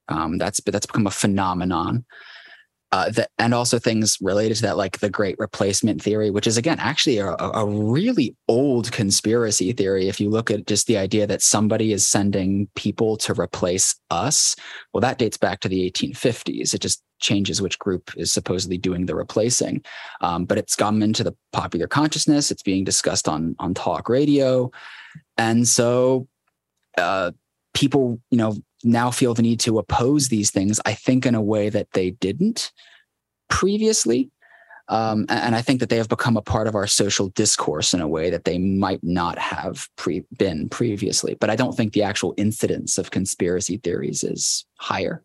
Um, 0.08 0.38
that's 0.40 0.60
that's 0.66 0.88
become 0.88 1.08
a 1.08 1.12
phenomenon 1.12 2.06
uh, 2.92 3.12
and 3.38 3.54
also 3.54 3.80
things 3.80 4.18
related 4.22 4.56
to 4.56 4.62
that, 4.64 4.76
like 4.76 5.00
the 5.00 5.10
Great 5.10 5.38
Replacement 5.40 6.02
theory, 6.02 6.30
which 6.30 6.46
is 6.46 6.58
again 6.58 6.78
actually 6.80 7.20
a, 7.20 7.36
a, 7.38 7.66
really 7.66 8.36
old 8.50 8.92
conspiracy 8.92 9.72
theory. 9.72 10.10
If 10.10 10.20
you 10.20 10.30
look 10.30 10.52
at 10.52 10.68
just 10.68 10.88
the 10.88 10.98
idea 10.98 11.26
that 11.28 11.42
somebody 11.42 11.94
is 11.94 12.06
sending 12.06 12.68
people 12.76 13.16
to 13.18 13.34
replace 13.40 13.96
us, 14.10 14.56
well, 14.94 15.02
that 15.02 15.20
dates 15.20 15.38
back 15.38 15.62
to 15.62 15.70
the 15.70 15.90
1850s. 15.90 16.74
It 16.74 16.82
just 16.82 17.02
changes 17.22 17.62
which 17.62 17.80
group 17.80 18.12
is 18.18 18.32
supposedly 18.32 18.78
doing 18.78 19.06
the 19.06 19.16
replacing, 19.16 19.84
um, 20.20 20.44
but 20.44 20.58
it's 20.58 20.76
come 20.76 21.02
into 21.02 21.24
the 21.24 21.36
popular 21.54 21.88
consciousness. 21.88 22.52
It's 22.52 22.64
being 22.64 22.84
discussed 22.84 23.30
on 23.30 23.56
on 23.60 23.74
talk 23.74 24.10
radio, 24.10 24.70
and 25.38 25.66
so 25.66 26.28
uh, 26.98 27.32
people, 27.74 28.20
you 28.32 28.38
know, 28.38 28.56
now 28.84 29.12
feel 29.12 29.34
the 29.34 29.42
need 29.42 29.60
to 29.62 29.80
oppose 29.80 30.30
these 30.30 30.52
things, 30.52 30.80
I 30.86 30.94
think, 30.94 31.26
in 31.26 31.36
a 31.36 31.42
way 31.42 31.70
that 31.70 31.92
they 31.94 32.12
didn't 32.12 32.72
previously. 33.50 34.32
Um, 34.88 35.26
and 35.30 35.56
I 35.56 35.62
think 35.62 35.80
that 35.80 35.90
they 35.90 35.98
have 35.98 36.10
become 36.10 36.36
a 36.36 36.42
part 36.42 36.68
of 36.68 36.76
our 36.76 36.88
social 36.88 37.30
discourse 37.30 37.94
in 37.94 38.02
a 38.02 38.08
way 38.08 38.30
that 38.30 38.44
they 38.44 38.58
might 38.58 39.00
not 39.04 39.38
have 39.40 39.88
pre- 39.96 40.26
been 40.38 40.68
previously. 40.68 41.36
But 41.40 41.50
I 41.50 41.56
don't 41.56 41.78
think 41.78 41.94
the 41.94 42.04
actual 42.04 42.34
incidence 42.36 42.98
of 42.98 43.12
conspiracy 43.12 43.78
theories 43.78 44.24
is 44.24 44.66
higher. 44.80 45.24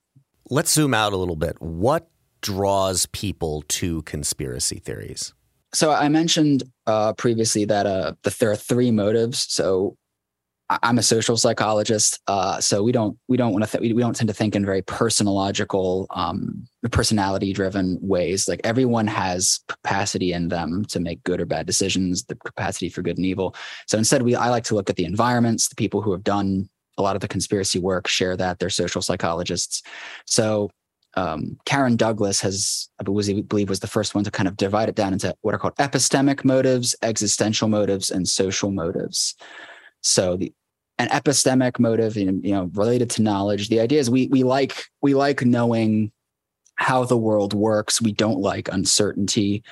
Let's 0.48 0.72
zoom 0.72 0.94
out 0.94 1.12
a 1.12 1.16
little 1.16 1.34
bit. 1.36 1.60
What 1.60 2.08
draws 2.42 3.06
people 3.06 3.62
to 3.68 4.02
conspiracy 4.02 4.78
theories? 4.78 5.34
So 5.74 5.90
I 5.90 6.08
mentioned 6.08 6.62
uh, 6.86 7.14
previously 7.14 7.64
that 7.64 7.86
uh, 7.86 8.12
the, 8.22 8.34
there 8.38 8.50
are 8.52 8.56
three 8.56 8.92
motives. 8.92 9.46
So 9.52 9.96
I'm 10.68 10.98
a 10.98 11.02
social 11.02 11.36
psychologist, 11.36 12.20
uh, 12.26 12.60
so 12.60 12.82
we 12.82 12.90
don't 12.90 13.16
we 13.28 13.36
don't 13.36 13.52
want 13.52 13.64
to 13.64 13.78
th- 13.78 13.94
we, 13.94 14.00
don't 14.00 14.16
tend 14.16 14.28
to 14.28 14.34
think 14.34 14.56
in 14.56 14.66
very 14.66 14.82
personological, 14.82 16.08
um, 16.10 16.66
personality-driven 16.90 17.98
ways. 18.00 18.48
Like 18.48 18.60
everyone 18.64 19.06
has 19.06 19.60
capacity 19.68 20.32
in 20.32 20.48
them 20.48 20.84
to 20.86 20.98
make 20.98 21.22
good 21.22 21.40
or 21.40 21.46
bad 21.46 21.66
decisions, 21.66 22.24
the 22.24 22.34
capacity 22.34 22.88
for 22.88 23.02
good 23.02 23.16
and 23.16 23.24
evil. 23.24 23.54
So 23.86 23.96
instead, 23.96 24.22
we 24.22 24.34
I 24.34 24.48
like 24.48 24.64
to 24.64 24.74
look 24.74 24.90
at 24.90 24.96
the 24.96 25.04
environments. 25.04 25.68
The 25.68 25.76
people 25.76 26.02
who 26.02 26.10
have 26.10 26.24
done 26.24 26.68
a 26.98 27.02
lot 27.02 27.14
of 27.14 27.20
the 27.20 27.28
conspiracy 27.28 27.78
work 27.78 28.08
share 28.08 28.36
that 28.36 28.58
they're 28.58 28.70
social 28.70 29.02
psychologists. 29.02 29.82
So 30.24 30.70
um, 31.14 31.58
Karen 31.64 31.96
Douglas 31.96 32.40
has, 32.40 32.88
I 33.00 33.04
believe, 33.04 33.68
was 33.68 33.80
the 33.80 33.86
first 33.86 34.14
one 34.14 34.24
to 34.24 34.30
kind 34.30 34.48
of 34.48 34.56
divide 34.56 34.88
it 34.88 34.94
down 34.94 35.12
into 35.12 35.34
what 35.42 35.54
are 35.54 35.58
called 35.58 35.76
epistemic 35.76 36.44
motives, 36.44 36.96
existential 37.02 37.68
motives, 37.68 38.10
and 38.10 38.26
social 38.28 38.70
motives. 38.70 39.34
So 40.06 40.36
the 40.36 40.52
an 40.98 41.08
epistemic 41.08 41.78
motive, 41.78 42.16
you 42.16 42.32
know, 42.32 42.70
related 42.72 43.10
to 43.10 43.22
knowledge. 43.22 43.68
The 43.68 43.80
idea 43.80 44.00
is 44.00 44.10
we 44.10 44.28
we 44.28 44.44
like 44.44 44.86
we 45.02 45.14
like 45.14 45.44
knowing 45.44 46.10
how 46.76 47.04
the 47.04 47.16
world 47.16 47.52
works. 47.52 48.00
We 48.00 48.12
don't 48.12 48.40
like 48.40 48.68
uncertainty. 48.72 49.62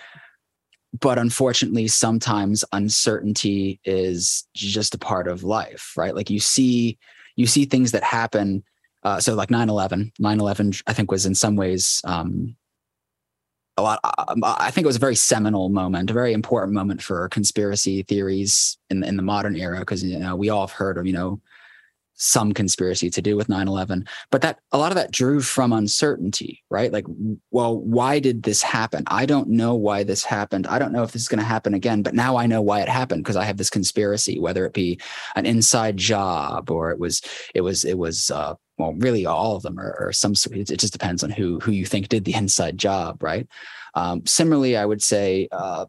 But 1.00 1.18
unfortunately, 1.18 1.88
sometimes 1.88 2.64
uncertainty 2.72 3.80
is 3.84 4.46
just 4.54 4.94
a 4.94 4.98
part 4.98 5.26
of 5.26 5.42
life, 5.42 5.92
right? 5.96 6.14
Like 6.14 6.30
you 6.30 6.38
see, 6.38 6.98
you 7.36 7.46
see 7.46 7.64
things 7.64 7.92
that 7.92 8.04
happen. 8.04 8.62
Uh, 9.02 9.18
so 9.18 9.34
like 9.34 9.48
9-11, 9.48 10.12
9-11, 10.20 10.82
I 10.86 10.92
think 10.92 11.10
was 11.10 11.26
in 11.26 11.34
some 11.34 11.56
ways 11.56 12.00
um, 12.04 12.56
a 13.76 13.82
lot. 13.82 14.00
Um, 14.28 14.40
I 14.44 14.70
think 14.70 14.84
it 14.84 14.86
was 14.86 14.96
a 14.96 15.00
very 15.00 15.16
seminal 15.16 15.68
moment, 15.68 16.10
a 16.10 16.14
very 16.14 16.32
important 16.32 16.72
moment 16.72 17.02
for 17.02 17.28
conspiracy 17.28 18.02
theories 18.02 18.78
in 18.90 19.02
in 19.04 19.16
the 19.16 19.22
modern 19.22 19.56
era 19.56 19.80
because 19.80 20.02
you 20.02 20.18
know 20.18 20.36
we 20.36 20.48
all 20.48 20.66
have 20.66 20.76
heard 20.76 20.98
of 20.98 21.06
you 21.06 21.12
know 21.12 21.40
some 22.16 22.52
conspiracy 22.52 23.10
to 23.10 23.20
do 23.20 23.36
with 23.36 23.48
9-11 23.48 24.06
but 24.30 24.40
that 24.40 24.60
a 24.70 24.78
lot 24.78 24.92
of 24.92 24.96
that 24.96 25.10
drew 25.10 25.40
from 25.40 25.72
uncertainty 25.72 26.62
right 26.70 26.92
like 26.92 27.04
well 27.50 27.76
why 27.76 28.20
did 28.20 28.44
this 28.44 28.62
happen 28.62 29.02
i 29.08 29.26
don't 29.26 29.48
know 29.48 29.74
why 29.74 30.04
this 30.04 30.22
happened 30.22 30.66
i 30.68 30.78
don't 30.78 30.92
know 30.92 31.02
if 31.02 31.10
this 31.10 31.22
is 31.22 31.28
going 31.28 31.40
to 31.40 31.44
happen 31.44 31.74
again 31.74 32.02
but 32.02 32.14
now 32.14 32.36
i 32.36 32.46
know 32.46 32.62
why 32.62 32.80
it 32.80 32.88
happened 32.88 33.24
because 33.24 33.36
i 33.36 33.44
have 33.44 33.56
this 33.56 33.68
conspiracy 33.68 34.38
whether 34.38 34.64
it 34.64 34.72
be 34.72 34.98
an 35.34 35.44
inside 35.44 35.96
job 35.96 36.70
or 36.70 36.92
it 36.92 37.00
was 37.00 37.20
it 37.52 37.62
was 37.62 37.84
it 37.84 37.98
was 37.98 38.30
uh, 38.30 38.54
well, 38.78 38.94
really 38.94 39.24
all 39.24 39.56
of 39.56 39.62
them 39.62 39.78
are, 39.78 39.96
are 40.00 40.12
some. 40.12 40.34
Sort. 40.34 40.56
It 40.56 40.80
just 40.80 40.92
depends 40.92 41.22
on 41.22 41.30
who 41.30 41.60
who 41.60 41.72
you 41.72 41.86
think 41.86 42.08
did 42.08 42.24
the 42.24 42.34
inside 42.34 42.78
job, 42.78 43.22
right? 43.22 43.46
Um, 43.94 44.26
similarly, 44.26 44.76
I 44.76 44.84
would 44.84 45.02
say 45.02 45.48
uh, 45.52 45.86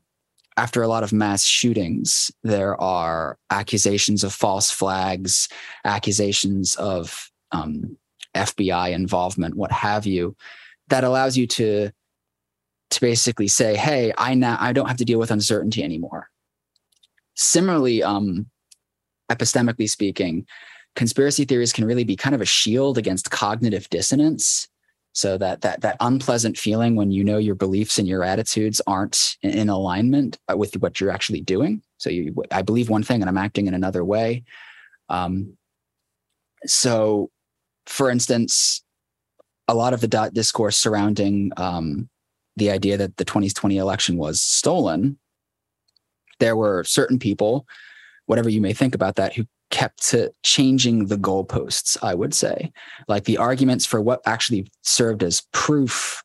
after 0.58 0.84
a 0.84 0.88
lot 0.88 1.04
of 1.04 1.12
mass 1.12 1.44
shootings, 1.44 2.32
there 2.44 2.80
are 2.80 3.38
accusations 3.50 4.24
of 4.24 4.34
false 4.34 4.70
flags, 4.72 5.50
accusations 5.84 6.76
of 6.76 7.32
um, 7.52 7.98
FBI 8.36 8.92
involvement, 8.92 9.56
what 9.56 9.72
have 9.72 10.06
you, 10.06 10.36
that 10.90 11.04
allows 11.04 11.36
you 11.36 11.48
to 11.48 11.92
to 12.92 13.02
basically 13.02 13.48
say, 13.48 13.76
"Hey, 13.76 14.14
I 14.18 14.36
now 14.36 14.58
I 14.60 14.74
don't 14.74 14.88
have 14.88 14.98
to 14.98 15.06
deal 15.06 15.20
with 15.20 15.32
uncertainty 15.32 15.84
anymore." 15.84 16.30
Similarly, 17.34 18.04
um, 18.04 18.46
epistemically 19.32 19.90
speaking, 19.90 20.46
conspiracy 20.96 21.46
theories 21.46 21.74
can 21.74 21.86
really 21.86 22.04
be 22.04 22.16
kind 22.16 22.36
of 22.36 22.42
a 22.42 22.46
shield 22.46 22.98
against 22.98 23.32
cognitive 23.32 23.90
dissonance. 23.90 24.68
So 25.14 25.38
that 25.38 25.62
that 25.62 25.82
that 25.82 25.96
unpleasant 26.02 26.58
feeling 26.58 26.96
when 26.96 27.12
you 27.12 27.24
know 27.24 27.38
your 27.38 27.56
beliefs 27.56 27.98
and 27.98 28.08
your 28.08 28.24
attitudes 28.24 28.82
aren't 28.86 29.38
in 29.42 29.70
alignment 29.70 30.38
uh, 30.52 30.58
with 30.58 30.76
what 30.78 31.00
you're 31.00 31.12
actually 31.12 31.42
doing. 31.42 31.82
So 31.98 32.10
you 32.10 32.36
i 32.52 32.62
believe 32.62 32.90
one 32.90 33.04
thing 33.04 33.22
and 33.22 33.30
i'm 33.30 33.38
acting 33.38 33.68
in 33.68 33.74
another 33.74 34.04
way. 34.04 34.44
Um, 35.08 35.58
so 36.66 37.30
for 37.86 38.10
instance 38.10 38.84
a 39.68 39.74
lot 39.74 39.94
of 39.94 40.02
the 40.02 40.08
dot 40.08 40.34
discourse 40.34 40.78
surrounding 40.78 41.52
um, 41.58 42.10
the 42.56 42.72
idea 42.72 42.98
that 42.98 43.18
the 43.18 43.26
2020 43.26 43.78
election 43.78 44.18
was 44.18 44.42
stolen 44.42 45.18
there 46.40 46.56
were 46.56 46.84
certain 46.84 47.20
people 47.20 47.66
whatever 48.26 48.50
you 48.50 48.62
may 48.62 48.74
think 48.74 48.96
about 48.96 49.16
that 49.16 49.34
who 49.34 49.46
kept 49.76 50.08
to 50.08 50.32
changing 50.42 51.08
the 51.08 51.18
goalposts, 51.18 51.98
I 52.02 52.16
would 52.16 52.34
say. 52.34 52.72
Like 53.10 53.26
the 53.26 53.38
arguments 53.38 53.86
for 53.86 54.02
what 54.02 54.22
actually 54.26 54.72
served 54.84 55.22
as 55.22 55.42
proof 55.52 56.24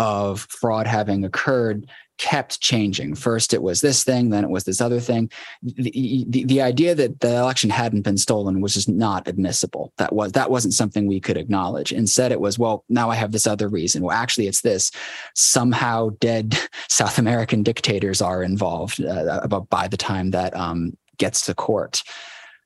of 0.00 0.40
fraud 0.50 0.88
having 0.88 1.24
occurred 1.24 1.88
kept 2.18 2.60
changing. 2.60 3.14
First, 3.14 3.54
it 3.54 3.62
was 3.62 3.80
this 3.80 4.02
thing, 4.02 4.30
then 4.30 4.42
it 4.42 4.50
was 4.50 4.64
this 4.64 4.80
other 4.80 4.98
thing. 4.98 5.30
The, 5.62 6.24
the, 6.28 6.44
the, 6.44 6.60
idea 6.60 6.96
that 6.96 7.20
the 7.20 7.36
election 7.36 7.70
hadn't 7.70 8.02
been 8.02 8.16
stolen 8.16 8.60
was 8.60 8.74
just 8.74 8.88
not 8.88 9.28
admissible. 9.28 9.92
That 9.98 10.12
was 10.12 10.32
that 10.32 10.50
wasn't 10.50 10.74
something 10.74 11.06
we 11.06 11.20
could 11.20 11.36
acknowledge. 11.36 11.92
Instead, 11.92 12.32
it 12.32 12.40
was, 12.40 12.58
well, 12.58 12.84
now 12.88 13.10
I 13.10 13.14
have 13.14 13.30
this 13.30 13.46
other 13.46 13.68
reason. 13.68 14.02
Well, 14.02 14.16
actually, 14.16 14.48
it's 14.48 14.62
this. 14.62 14.90
Somehow, 15.36 16.10
dead 16.18 16.58
South 16.88 17.16
American 17.16 17.62
dictators 17.62 18.20
are 18.20 18.42
involved 18.42 19.00
uh, 19.00 19.46
by 19.70 19.86
the 19.86 19.96
time 19.96 20.32
that 20.32 20.56
um, 20.56 20.96
gets 21.18 21.46
to 21.46 21.54
court. 21.54 22.02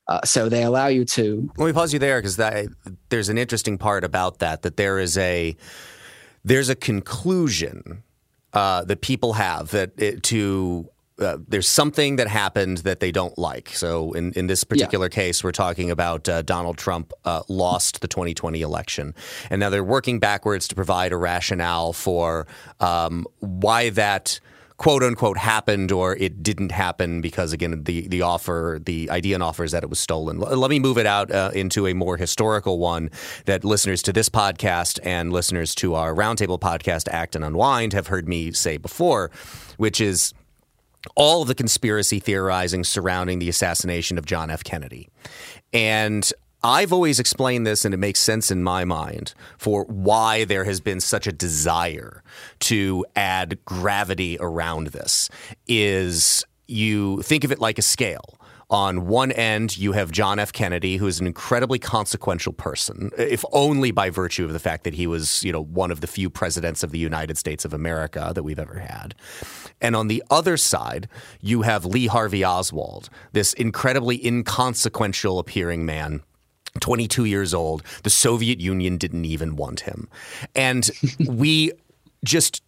Uh, 0.07 0.21
so 0.25 0.49
they 0.49 0.63
allow 0.63 0.87
you 0.87 1.05
to. 1.05 1.49
Let 1.57 1.67
me 1.67 1.73
pause 1.73 1.93
you 1.93 1.99
there 1.99 2.19
because 2.21 2.35
there's 3.09 3.29
an 3.29 3.37
interesting 3.37 3.77
part 3.77 4.03
about 4.03 4.39
that. 4.39 4.63
That 4.63 4.77
there 4.77 4.99
is 4.99 5.17
a 5.17 5.55
there's 6.43 6.69
a 6.69 6.75
conclusion 6.75 8.03
uh, 8.53 8.83
that 8.85 9.01
people 9.01 9.33
have 9.33 9.71
that 9.71 9.91
it, 9.97 10.23
to 10.23 10.89
uh, 11.19 11.37
there's 11.47 11.67
something 11.67 12.15
that 12.15 12.27
happened 12.27 12.79
that 12.79 12.99
they 12.99 13.11
don't 13.11 13.37
like. 13.37 13.69
So 13.69 14.13
in, 14.13 14.33
in 14.33 14.47
this 14.47 14.63
particular 14.63 15.05
yeah. 15.05 15.15
case, 15.15 15.43
we're 15.43 15.51
talking 15.51 15.91
about 15.91 16.27
uh, 16.27 16.41
Donald 16.41 16.77
Trump 16.77 17.13
uh, 17.23 17.43
lost 17.47 18.01
the 18.01 18.07
2020 18.07 18.61
election, 18.61 19.13
and 19.49 19.59
now 19.59 19.69
they're 19.69 19.83
working 19.83 20.19
backwards 20.19 20.67
to 20.69 20.75
provide 20.75 21.11
a 21.11 21.17
rationale 21.17 21.93
for 21.93 22.47
um, 22.79 23.25
why 23.39 23.89
that 23.91 24.39
quote 24.83 25.01
unquote 25.01 25.37
happened 25.37 25.93
or 25.93 26.17
it 26.17 26.43
didn't 26.43 26.69
happen 26.69 27.21
because 27.21 27.53
again 27.53 27.85
the 27.85 28.05
the 28.09 28.21
offer 28.21 28.81
the 28.85 29.09
idea 29.09 29.33
and 29.33 29.41
offer 29.41 29.63
is 29.63 29.71
that 29.71 29.81
it 29.81 29.89
was 29.89 29.97
stolen. 29.97 30.39
Let 30.39 30.69
me 30.69 30.77
move 30.77 30.97
it 30.97 31.05
out 31.05 31.31
uh, 31.31 31.51
into 31.55 31.87
a 31.87 31.93
more 31.93 32.17
historical 32.17 32.79
one 32.79 33.09
that 33.45 33.63
listeners 33.63 34.01
to 34.01 34.11
this 34.11 34.27
podcast 34.27 34.99
and 35.01 35.31
listeners 35.31 35.73
to 35.75 35.95
our 35.95 36.13
roundtable 36.13 36.59
podcast 36.59 37.07
Acton 37.07 37.43
Unwind 37.43 37.93
have 37.93 38.07
heard 38.07 38.27
me 38.27 38.51
say 38.51 38.75
before, 38.75 39.31
which 39.77 40.01
is 40.01 40.33
all 41.15 41.45
the 41.45 41.55
conspiracy 41.55 42.19
theorizing 42.19 42.83
surrounding 42.83 43.39
the 43.39 43.47
assassination 43.47 44.17
of 44.17 44.25
John 44.25 44.49
F. 44.49 44.65
Kennedy. 44.65 45.07
And 45.71 46.29
I've 46.63 46.93
always 46.93 47.19
explained 47.19 47.67
this, 47.67 47.83
and 47.83 47.93
it 47.93 47.97
makes 47.97 48.21
sense 48.21 48.49
in 48.49 48.63
my 48.63 48.85
mind 48.85 49.33
for 49.57 49.83
why 49.85 50.45
there 50.45 50.63
has 50.63 50.79
been 50.79 51.01
such 51.01 51.27
a 51.27 51.33
desire 51.33 52.23
to 52.61 53.05
add 53.17 53.63
gravity 53.65 54.37
around 54.39 54.87
this. 54.87 55.29
Is 55.67 56.45
you 56.67 57.21
think 57.21 57.43
of 57.43 57.51
it 57.51 57.59
like 57.59 57.77
a 57.77 57.81
scale. 57.81 58.39
On 58.69 59.05
one 59.05 59.31
end, 59.31 59.77
you 59.77 59.91
have 59.91 60.09
John 60.09 60.39
F. 60.39 60.51
Kennedy, 60.51 60.97
who 60.97 61.05
is 61.05 61.19
an 61.19 61.27
incredibly 61.27 61.77
consequential 61.77 62.53
person, 62.53 63.11
if 63.17 63.43
only 63.51 63.91
by 63.91 64.09
virtue 64.09 64.45
of 64.45 64.53
the 64.53 64.59
fact 64.59 64.83
that 64.85 64.95
he 64.95 65.05
was, 65.05 65.43
you 65.43 65.51
know, 65.51 65.61
one 65.61 65.91
of 65.91 66.01
the 66.01 66.07
few 66.07 66.29
presidents 66.29 66.81
of 66.81 66.91
the 66.91 66.97
United 66.97 67.37
States 67.37 67.65
of 67.65 67.73
America 67.73 68.31
that 68.33 68.41
we've 68.41 68.57
ever 68.57 68.79
had. 68.79 69.13
And 69.79 69.95
on 69.95 70.07
the 70.07 70.23
other 70.31 70.57
side, 70.57 71.07
you 71.39 71.61
have 71.61 71.85
Lee 71.85 72.07
Harvey 72.07 72.43
Oswald, 72.43 73.09
this 73.33 73.53
incredibly 73.53 74.25
inconsequential 74.25 75.37
appearing 75.37 75.85
man 75.85 76.23
22 76.79 77.25
years 77.25 77.53
old. 77.53 77.83
The 78.03 78.09
Soviet 78.09 78.59
Union 78.59 78.97
didn't 78.97 79.25
even 79.25 79.55
want 79.55 79.81
him. 79.81 80.09
And 80.55 80.89
we 81.27 81.71
just 82.23 82.61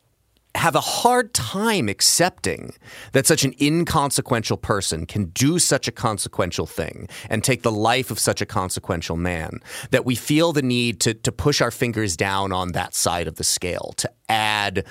have 0.55 0.75
a 0.75 0.81
hard 0.81 1.33
time 1.33 1.89
accepting 1.89 2.73
that 3.11 3.27
such 3.27 3.43
an 3.43 3.53
inconsequential 3.59 4.57
person 4.57 5.05
can 5.05 5.25
do 5.25 5.59
such 5.59 5.87
a 5.87 5.91
consequential 5.91 6.65
thing 6.65 7.07
and 7.29 7.43
take 7.43 7.61
the 7.61 7.71
life 7.71 8.09
of 8.09 8.17
such 8.17 8.41
a 8.41 8.45
consequential 8.45 9.17
man 9.17 9.59
that 9.91 10.05
we 10.05 10.15
feel 10.15 10.53
the 10.53 10.61
need 10.61 10.99
to, 11.01 11.13
to 11.13 11.31
push 11.31 11.61
our 11.61 11.71
fingers 11.71 12.15
down 12.15 12.51
on 12.51 12.71
that 12.71 12.95
side 12.95 13.27
of 13.27 13.35
the 13.35 13.43
scale, 13.43 13.93
to 13.97 14.09
add 14.29 14.85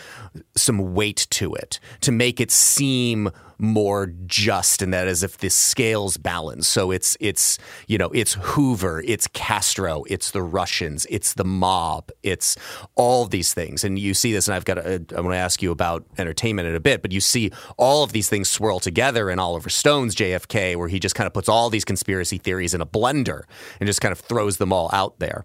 some 0.55 0.95
weight 0.95 1.27
to 1.31 1.55
it, 1.55 1.81
to 2.01 2.13
make 2.13 2.41
it 2.41 2.51
seem 2.51 3.31
more 3.59 4.13
just 4.27 4.83
and 4.83 4.93
that 4.93 5.07
as 5.07 5.23
if 5.23 5.39
the 5.39 5.51
scales 5.51 6.17
balance. 6.17 6.67
So 6.69 6.91
it's 6.91 7.17
it's 7.21 7.59
you 7.87 7.99
know 7.99 8.11
it's 8.11 8.35
Hoover, 8.35 9.03
it's 9.07 9.27
Castro, 9.29 10.05
it's 10.09 10.31
the 10.31 10.43
Russians, 10.43 11.07
it's 11.11 11.35
the 11.35 11.45
mob, 11.45 12.11
it's 12.23 12.57
all 12.95 13.27
these 13.27 13.55
things. 13.55 13.85
And 13.85 13.99
you 13.99 14.15
see 14.15 14.33
this, 14.33 14.49
and 14.49 14.55
I've 14.55 14.65
got 14.65 14.75
to, 14.75 15.05
I 15.17 15.21
want 15.21 15.35
to 15.35 15.39
ask 15.39 15.63
you 15.63 15.71
about 15.71 16.05
entertainment 16.19 16.69
in 16.69 16.75
a 16.75 16.81
bit, 16.81 17.03
but 17.03 17.13
you 17.13 17.21
see 17.21 17.51
all 17.77 18.03
of 18.05 18.13
these 18.13 18.29
things 18.29 18.49
swirl 18.49 18.81
together 18.81 19.31
in 19.31 19.39
Oliver 19.39 19.71
Stone's 19.71 20.15
JFK, 20.15 20.77
where 20.77 20.89
he 20.89 20.99
just 20.99 21.15
kind 21.15 21.27
of 21.27 21.33
puts 21.33 21.49
all 21.49 21.71
these 21.71 21.85
conspiracy 21.85 22.39
theories 22.39 22.75
in 22.75 22.81
a 22.81 22.87
blender 22.87 23.43
and 23.81 23.87
just 23.87 24.01
kind 24.01 24.13
of 24.13 24.19
throws 24.19 24.59
them 24.59 24.73
all 24.73 24.91
out 24.93 25.19
there. 25.19 25.45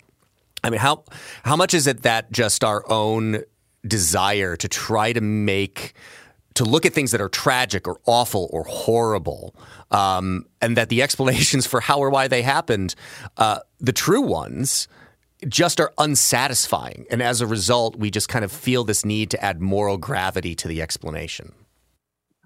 I 0.63 0.70
mean, 0.70 0.80
how 0.80 1.04
how 1.44 1.56
much 1.56 1.74
is 1.74 1.88
it 1.88 2.04
that 2.04 2.32
just 2.32 2.63
our 2.63 2.84
own 2.89 3.44
desire 3.88 4.56
to 4.58 4.68
try 4.68 5.13
to 5.13 5.22
make 5.22 5.94
to 6.60 6.66
look 6.66 6.86
at 6.86 6.94
things 6.94 7.12
that 7.12 7.22
are 7.22 7.30
tragic 7.30 7.88
or 7.88 8.01
awful 8.06 8.50
or 8.51 8.66
horrible, 8.66 9.56
um, 9.92 10.46
and 10.62 10.75
that 10.75 10.89
the 10.89 11.01
explanations 11.06 11.66
for 11.66 11.80
how 11.80 12.00
or 12.00 12.10
why 12.10 12.28
they 12.28 12.42
happened, 12.42 12.96
uh, 13.38 13.60
the 13.80 13.94
true 13.94 14.20
ones, 14.20 14.89
just 15.48 15.80
are 15.80 15.94
unsatisfying. 15.98 17.06
And 17.10 17.24
as 17.24 17.39
a 17.39 17.48
result, 17.48 17.96
we 17.96 18.12
just 18.12 18.28
kind 18.28 18.44
of 18.44 18.51
feel 18.51 18.84
this 18.84 19.06
need 19.06 19.30
to 19.32 19.42
add 19.42 19.62
moral 19.62 19.98
gravity 19.98 20.54
to 20.56 20.68
the 20.68 20.82
explanation. 20.82 21.54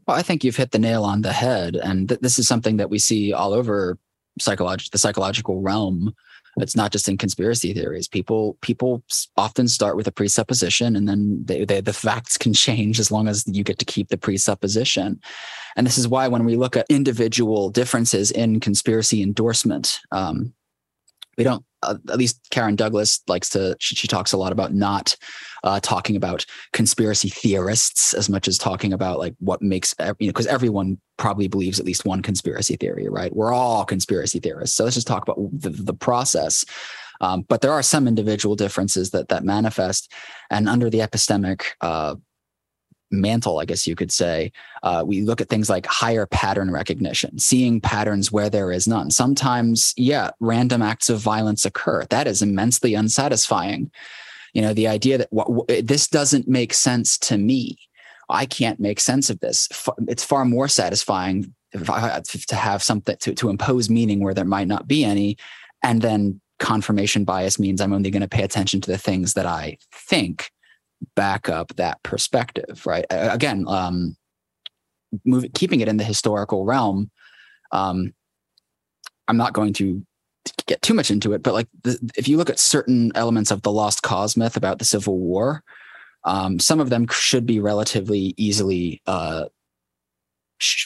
Well, 0.07 0.15
I 0.15 0.21
think 0.21 0.43
you've 0.43 0.57
hit 0.57 0.69
the 0.69 0.77
nail 0.79 1.03
on 1.03 1.23
the 1.23 1.33
head. 1.33 1.75
And 1.75 2.07
th- 2.07 2.21
this 2.21 2.37
is 2.37 2.47
something 2.47 2.77
that 2.77 2.91
we 2.91 2.99
see 2.99 3.33
all 3.33 3.51
over 3.51 3.97
psycholog- 4.39 4.91
the 4.91 4.99
psychological 4.99 5.59
realm 5.59 6.13
it's 6.57 6.75
not 6.75 6.91
just 6.91 7.09
in 7.09 7.17
conspiracy 7.17 7.73
theories. 7.73 8.07
People 8.07 8.57
people 8.61 9.03
often 9.37 9.67
start 9.67 9.95
with 9.95 10.07
a 10.07 10.11
presupposition, 10.11 10.95
and 10.95 11.07
then 11.07 11.41
they, 11.43 11.65
they, 11.65 11.81
the 11.81 11.93
facts 11.93 12.37
can 12.37 12.53
change 12.53 12.99
as 12.99 13.11
long 13.11 13.27
as 13.27 13.43
you 13.47 13.63
get 13.63 13.79
to 13.79 13.85
keep 13.85 14.09
the 14.09 14.17
presupposition. 14.17 15.19
And 15.75 15.87
this 15.87 15.97
is 15.97 16.07
why 16.07 16.27
when 16.27 16.45
we 16.45 16.55
look 16.55 16.77
at 16.77 16.85
individual 16.89 17.69
differences 17.69 18.29
in 18.29 18.59
conspiracy 18.59 19.23
endorsement, 19.23 19.99
um, 20.11 20.53
we 21.37 21.43
don't 21.43 21.65
uh, 21.83 21.95
at 22.09 22.17
least 22.17 22.47
Karen 22.49 22.75
Douglas 22.75 23.21
likes 23.27 23.49
to 23.49 23.75
she, 23.79 23.95
she 23.95 24.07
talks 24.07 24.33
a 24.33 24.37
lot 24.37 24.51
about 24.51 24.73
not 24.73 25.15
uh, 25.63 25.79
talking 25.79 26.15
about 26.15 26.45
conspiracy 26.71 27.29
theorists 27.29 28.13
as 28.13 28.29
much 28.29 28.47
as 28.47 28.57
talking 28.57 28.93
about 28.93 29.19
like 29.19 29.35
what 29.39 29.61
makes 29.61 29.93
you 29.99 30.05
know 30.05 30.15
because 30.19 30.47
everyone 30.47 30.97
probably 31.17 31.47
believes 31.47 31.79
at 31.79 31.85
least 31.85 32.05
one 32.05 32.21
conspiracy 32.21 32.75
theory 32.75 33.07
right? 33.09 33.35
We're 33.35 33.53
all 33.53 33.85
conspiracy 33.85 34.39
theorists. 34.39 34.75
So 34.75 34.83
let's 34.83 34.95
just 34.95 35.07
talk 35.07 35.23
about 35.23 35.37
the, 35.51 35.69
the 35.69 35.93
process. 35.93 36.65
Um, 37.21 37.45
but 37.47 37.61
there 37.61 37.71
are 37.71 37.83
some 37.83 38.07
individual 38.07 38.55
differences 38.55 39.11
that 39.11 39.29
that 39.29 39.43
manifest. 39.43 40.11
And 40.49 40.67
under 40.67 40.89
the 40.89 40.99
epistemic 40.99 41.63
uh, 41.81 42.15
mantle, 43.13 43.59
I 43.59 43.65
guess 43.65 43.87
you 43.87 43.95
could 43.95 44.11
say, 44.11 44.51
uh, 44.81 45.03
we 45.05 45.21
look 45.21 45.39
at 45.39 45.49
things 45.49 45.69
like 45.69 45.85
higher 45.85 46.25
pattern 46.25 46.71
recognition, 46.71 47.37
seeing 47.39 47.79
patterns 47.79 48.31
where 48.31 48.49
there 48.49 48.71
is 48.71 48.87
none. 48.87 49.11
Sometimes, 49.11 49.93
yeah, 49.95 50.31
random 50.39 50.81
acts 50.81 51.09
of 51.09 51.19
violence 51.19 51.65
occur. 51.65 52.05
That 52.09 52.27
is 52.27 52.41
immensely 52.41 52.93
unsatisfying. 52.95 53.91
You 54.53 54.61
know, 54.63 54.73
the 54.73 54.87
idea 54.87 55.19
that 55.19 55.83
this 55.83 56.07
doesn't 56.07 56.47
make 56.47 56.73
sense 56.73 57.17
to 57.19 57.37
me. 57.37 57.77
I 58.29 58.45
can't 58.45 58.79
make 58.79 58.99
sense 58.99 59.29
of 59.29 59.39
this. 59.39 59.67
It's 60.07 60.23
far 60.23 60.45
more 60.45 60.67
satisfying 60.67 61.53
to 61.73 62.55
have 62.55 62.83
something 62.83 63.17
to, 63.17 63.33
to 63.35 63.49
impose 63.49 63.89
meaning 63.89 64.23
where 64.23 64.33
there 64.33 64.45
might 64.45 64.67
not 64.67 64.87
be 64.87 65.03
any. 65.03 65.37
And 65.81 66.01
then 66.01 66.39
confirmation 66.59 67.25
bias 67.25 67.59
means 67.59 67.81
I'm 67.81 67.93
only 67.93 68.11
going 68.11 68.21
to 68.21 68.27
pay 68.27 68.43
attention 68.43 68.79
to 68.81 68.91
the 68.91 68.97
things 68.97 69.33
that 69.33 69.45
I 69.45 69.77
think 69.91 70.52
back 71.15 71.49
up 71.49 71.75
that 71.75 72.01
perspective, 72.03 72.85
right? 72.85 73.05
Again, 73.09 73.65
um, 73.67 74.15
moving, 75.25 75.51
keeping 75.51 75.79
it 75.81 75.87
in 75.87 75.97
the 75.97 76.03
historical 76.03 76.65
realm. 76.65 77.11
Um, 77.71 78.13
I'm 79.27 79.37
not 79.37 79.53
going 79.53 79.73
to 79.73 80.05
get 80.67 80.81
too 80.81 80.93
much 80.93 81.09
into 81.09 81.33
it, 81.33 81.43
but 81.43 81.53
like 81.53 81.67
the, 81.83 81.97
if 82.17 82.27
you 82.27 82.37
look 82.37 82.49
at 82.49 82.59
certain 82.59 83.11
elements 83.15 83.51
of 83.51 83.61
the 83.61 83.71
lost 83.71 84.03
cause 84.03 84.35
myth 84.35 84.57
about 84.57 84.79
the 84.79 84.85
Civil 84.85 85.17
War, 85.17 85.63
um, 86.25 86.59
some 86.59 86.79
of 86.79 86.89
them 86.89 87.07
should 87.07 87.45
be 87.45 87.59
relatively 87.59 88.33
easily 88.37 89.01
uh, 89.07 89.45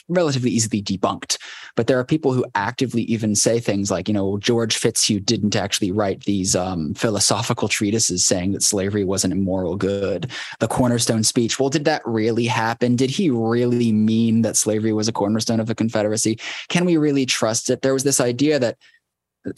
relatively 0.08 0.50
easily 0.50 0.82
debunked. 0.82 1.38
But 1.76 1.86
there 1.86 1.98
are 1.98 2.04
people 2.04 2.32
who 2.32 2.44
actively 2.54 3.02
even 3.02 3.34
say 3.34 3.60
things 3.60 3.90
like, 3.90 4.08
you 4.08 4.14
know, 4.14 4.38
George 4.38 4.76
Fitzhugh 4.76 5.20
didn't 5.20 5.56
actually 5.56 5.92
write 5.92 6.24
these 6.24 6.56
um, 6.56 6.94
philosophical 6.94 7.68
treatises 7.68 8.24
saying 8.24 8.52
that 8.52 8.62
slavery 8.62 9.04
was 9.04 9.24
an 9.24 9.32
immoral 9.32 9.76
good. 9.76 10.30
The 10.60 10.68
cornerstone 10.68 11.24
speech, 11.24 11.58
well, 11.58 11.70
did 11.70 11.84
that 11.84 12.02
really 12.04 12.46
happen? 12.46 12.96
Did 12.96 13.10
he 13.10 13.30
really 13.30 13.92
mean 13.92 14.42
that 14.42 14.56
slavery 14.56 14.92
was 14.92 15.08
a 15.08 15.12
cornerstone 15.12 15.60
of 15.60 15.66
the 15.66 15.74
Confederacy? 15.74 16.38
Can 16.68 16.84
we 16.84 16.96
really 16.96 17.26
trust 17.26 17.70
it? 17.70 17.82
There 17.82 17.94
was 17.94 18.04
this 18.04 18.20
idea 18.20 18.58
that 18.58 18.76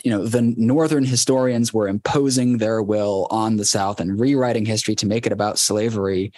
you 0.05 0.11
know 0.11 0.25
the 0.25 0.43
northern 0.43 1.05
historians 1.05 1.73
were 1.73 1.89
imposing 1.89 2.59
their 2.59 2.83
will 2.83 3.27
on 3.31 3.57
the 3.57 3.65
south 3.65 4.01
and 4.01 4.21
rewriting 4.21 4.65
history 4.65 4.95
to 4.95 5.07
make 5.07 5.27
it 5.27 5.33
about 5.33 5.59
slavery 5.59 6.33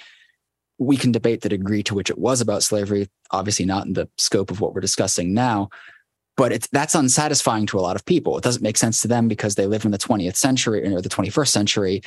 we 0.83 0.97
can 0.97 1.12
debate 1.12 1.40
the 1.42 1.49
degree 1.49 1.83
to 1.85 1.95
which 1.95 2.11
it 2.11 2.18
was 2.18 2.40
about 2.40 2.62
slavery, 2.62 3.09
obviously 3.31 3.64
not 3.64 3.87
in 3.87 3.95
the 3.95 4.09
scope 4.18 4.51
of 4.51 4.61
what 4.61 4.75
we're 4.75 4.81
discussing 4.81 5.35
now. 5.35 5.68
But 6.37 6.66
that's 6.73 6.95
unsatisfying 6.95 7.66
to 7.66 7.79
a 7.79 7.83
lot 7.83 7.97
of 7.97 8.07
people. 8.07 8.38
It 8.38 8.45
doesn't 8.45 8.62
make 8.62 8.79
sense 8.79 9.03
to 9.03 9.09
them 9.09 9.29
because 9.29 9.55
they 9.55 9.66
live 9.66 9.85
in 9.85 9.90
the 9.90 9.99
20th 9.99 10.37
century 10.37 10.87
or 10.92 11.03
the 11.03 11.09
21st 11.09 11.49
century. 11.49 12.03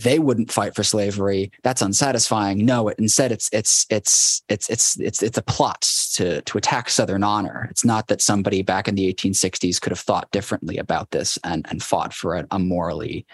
They 0.00 0.18
wouldn't 0.18 0.52
fight 0.52 0.74
for 0.74 0.82
slavery. 0.82 1.52
That's 1.62 1.82
unsatisfying. 1.82 2.64
No, 2.64 2.88
it, 2.88 2.98
instead 2.98 3.32
it's 3.32 3.48
it's 3.52 3.86
it's 3.88 4.42
it's 4.48 4.68
it's 4.70 4.98
it's 5.00 5.22
it's 5.22 5.38
a 5.38 5.42
plot 5.42 5.82
to 6.14 6.42
to 6.42 6.58
attack 6.58 6.88
Southern 6.88 7.24
honor. 7.24 7.66
It's 7.70 7.84
not 7.84 8.08
that 8.08 8.20
somebody 8.20 8.62
back 8.62 8.86
in 8.88 8.94
the 8.94 9.12
1860s 9.12 9.80
could 9.80 9.90
have 9.90 9.98
thought 9.98 10.30
differently 10.30 10.78
about 10.78 11.10
this 11.10 11.38
and 11.42 11.66
and 11.68 11.82
fought 11.82 12.12
for 12.12 12.36
a, 12.36 12.46
a 12.52 12.58
morally 12.58 13.26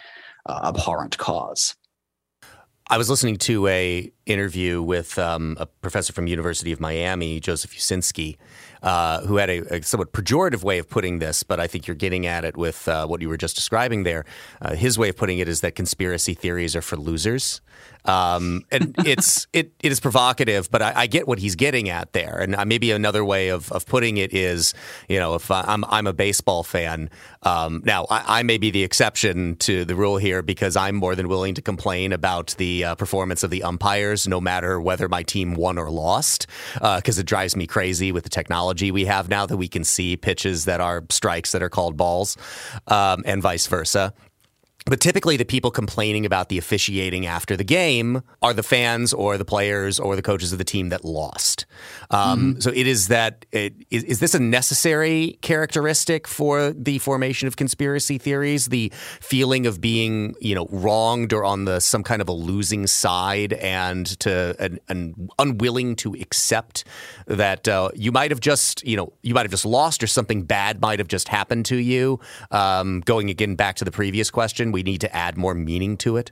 uh, 0.46 0.60
abhorrent 0.64 1.18
cause. 1.18 1.74
I 2.90 2.96
was 2.96 3.10
listening 3.10 3.36
to 3.38 3.66
a 3.66 4.10
interview 4.24 4.80
with 4.80 5.18
um, 5.18 5.58
a 5.60 5.66
professor 5.66 6.14
from 6.14 6.26
University 6.26 6.72
of 6.72 6.80
Miami, 6.80 7.38
Joseph 7.38 7.72
Uscinski, 7.72 8.38
uh, 8.82 9.20
who 9.22 9.36
had 9.36 9.50
a, 9.50 9.76
a, 9.76 9.82
somewhat 9.82 10.12
pejorative 10.12 10.62
way 10.62 10.78
of 10.78 10.88
putting 10.88 11.18
this, 11.18 11.42
but 11.42 11.60
I 11.60 11.66
think 11.66 11.86
you're 11.86 11.96
getting 11.96 12.26
at 12.26 12.44
it 12.44 12.56
with 12.56 12.88
uh, 12.88 13.06
what 13.06 13.20
you 13.20 13.28
were 13.28 13.36
just 13.36 13.56
describing 13.56 14.04
there. 14.04 14.24
Uh, 14.60 14.74
his 14.74 14.98
way 14.98 15.08
of 15.08 15.16
putting 15.16 15.38
it 15.38 15.48
is 15.48 15.60
that 15.62 15.74
conspiracy 15.74 16.34
theories 16.34 16.76
are 16.76 16.82
for 16.82 16.96
losers. 16.96 17.60
Um, 18.04 18.64
and 18.70 18.94
it's 19.06 19.46
it 19.52 19.72
it 19.82 19.92
is 19.92 20.00
provocative, 20.00 20.70
but 20.70 20.82
I, 20.82 20.92
I, 20.96 21.06
get 21.06 21.28
what 21.28 21.38
he's 21.38 21.56
getting 21.56 21.88
at 21.88 22.12
there. 22.12 22.38
And 22.38 22.54
uh, 22.54 22.64
maybe 22.64 22.90
another 22.90 23.24
way 23.24 23.48
of, 23.48 23.70
of 23.70 23.86
putting 23.86 24.16
it 24.16 24.32
is, 24.32 24.72
you 25.08 25.18
know, 25.18 25.34
if 25.34 25.50
I'm 25.50 25.84
I'm 25.84 26.06
a 26.06 26.12
baseball 26.12 26.62
fan, 26.62 27.10
um, 27.42 27.82
now 27.84 28.06
I, 28.10 28.40
I, 28.40 28.42
may 28.42 28.58
be 28.58 28.70
the 28.70 28.82
exception 28.82 29.56
to 29.56 29.84
the 29.84 29.94
rule 29.94 30.16
here 30.16 30.42
because 30.42 30.76
I'm 30.76 30.96
more 30.96 31.14
than 31.14 31.28
willing 31.28 31.54
to 31.54 31.62
complain 31.62 32.12
about 32.12 32.54
the 32.58 32.84
uh, 32.84 32.94
performance 32.94 33.42
of 33.42 33.50
the 33.50 33.62
umpires, 33.62 34.26
no 34.26 34.40
matter 34.40 34.80
whether 34.80 35.08
my 35.08 35.22
team 35.22 35.54
won 35.54 35.78
or 35.78 35.90
lost, 35.90 36.46
because 36.74 37.18
uh, 37.18 37.20
it 37.20 37.26
drives 37.26 37.56
me 37.56 37.66
crazy 37.66 38.10
with 38.10 38.24
the 38.24 38.30
technology 38.30 38.67
we 38.90 39.04
have 39.06 39.28
now 39.28 39.46
that 39.46 39.56
we 39.56 39.68
can 39.68 39.84
see 39.84 40.16
pitches 40.16 40.64
that 40.66 40.80
are 40.80 41.04
strikes 41.10 41.52
that 41.52 41.62
are 41.62 41.70
called 41.70 41.96
balls, 41.96 42.36
um, 42.86 43.22
and 43.26 43.42
vice 43.42 43.66
versa. 43.66 44.12
But 44.88 45.00
typically, 45.00 45.36
the 45.36 45.44
people 45.44 45.70
complaining 45.70 46.24
about 46.24 46.48
the 46.48 46.56
officiating 46.56 47.26
after 47.26 47.56
the 47.56 47.64
game 47.64 48.22
are 48.40 48.54
the 48.54 48.62
fans 48.62 49.12
or 49.12 49.36
the 49.36 49.44
players 49.44 50.00
or 50.00 50.16
the 50.16 50.22
coaches 50.22 50.52
of 50.52 50.58
the 50.58 50.64
team 50.64 50.88
that 50.88 51.04
lost. 51.04 51.66
Um, 52.10 52.54
mm-hmm. 52.54 52.60
So 52.60 52.70
it 52.70 52.86
is 52.86 53.08
that. 53.08 53.44
It, 53.52 53.74
is, 53.90 54.04
is 54.04 54.20
this 54.20 54.34
a 54.34 54.38
necessary 54.38 55.38
characteristic 55.42 56.26
for 56.26 56.72
the 56.72 56.98
formation 56.98 57.48
of 57.48 57.56
conspiracy 57.56 58.18
theories? 58.18 58.66
The 58.66 58.90
feeling 59.20 59.66
of 59.66 59.80
being, 59.80 60.34
you 60.40 60.54
know, 60.54 60.66
wronged 60.70 61.32
or 61.32 61.44
on 61.44 61.64
the 61.64 61.80
some 61.80 62.02
kind 62.02 62.22
of 62.22 62.28
a 62.28 62.32
losing 62.32 62.86
side, 62.86 63.52
and 63.54 64.06
to 64.20 64.56
and, 64.58 64.80
and 64.88 65.30
unwilling 65.38 65.96
to 65.96 66.14
accept 66.14 66.84
that 67.26 67.68
uh, 67.68 67.90
you 67.94 68.10
might 68.12 68.30
have 68.30 68.40
just, 68.40 68.86
you 68.86 68.96
know, 68.96 69.12
you 69.22 69.34
might 69.34 69.42
have 69.42 69.50
just 69.50 69.66
lost 69.66 70.02
or 70.02 70.06
something 70.06 70.44
bad 70.44 70.80
might 70.80 70.98
have 70.98 71.08
just 71.08 71.28
happened 71.28 71.66
to 71.66 71.76
you. 71.76 72.20
Um, 72.50 73.00
going 73.00 73.28
again 73.28 73.54
back 73.54 73.76
to 73.76 73.84
the 73.84 73.90
previous 73.90 74.30
question 74.30 74.72
we 74.78 74.82
need 74.84 75.00
to 75.00 75.14
add 75.14 75.36
more 75.36 75.54
meaning 75.54 75.96
to 75.98 76.16
it? 76.16 76.30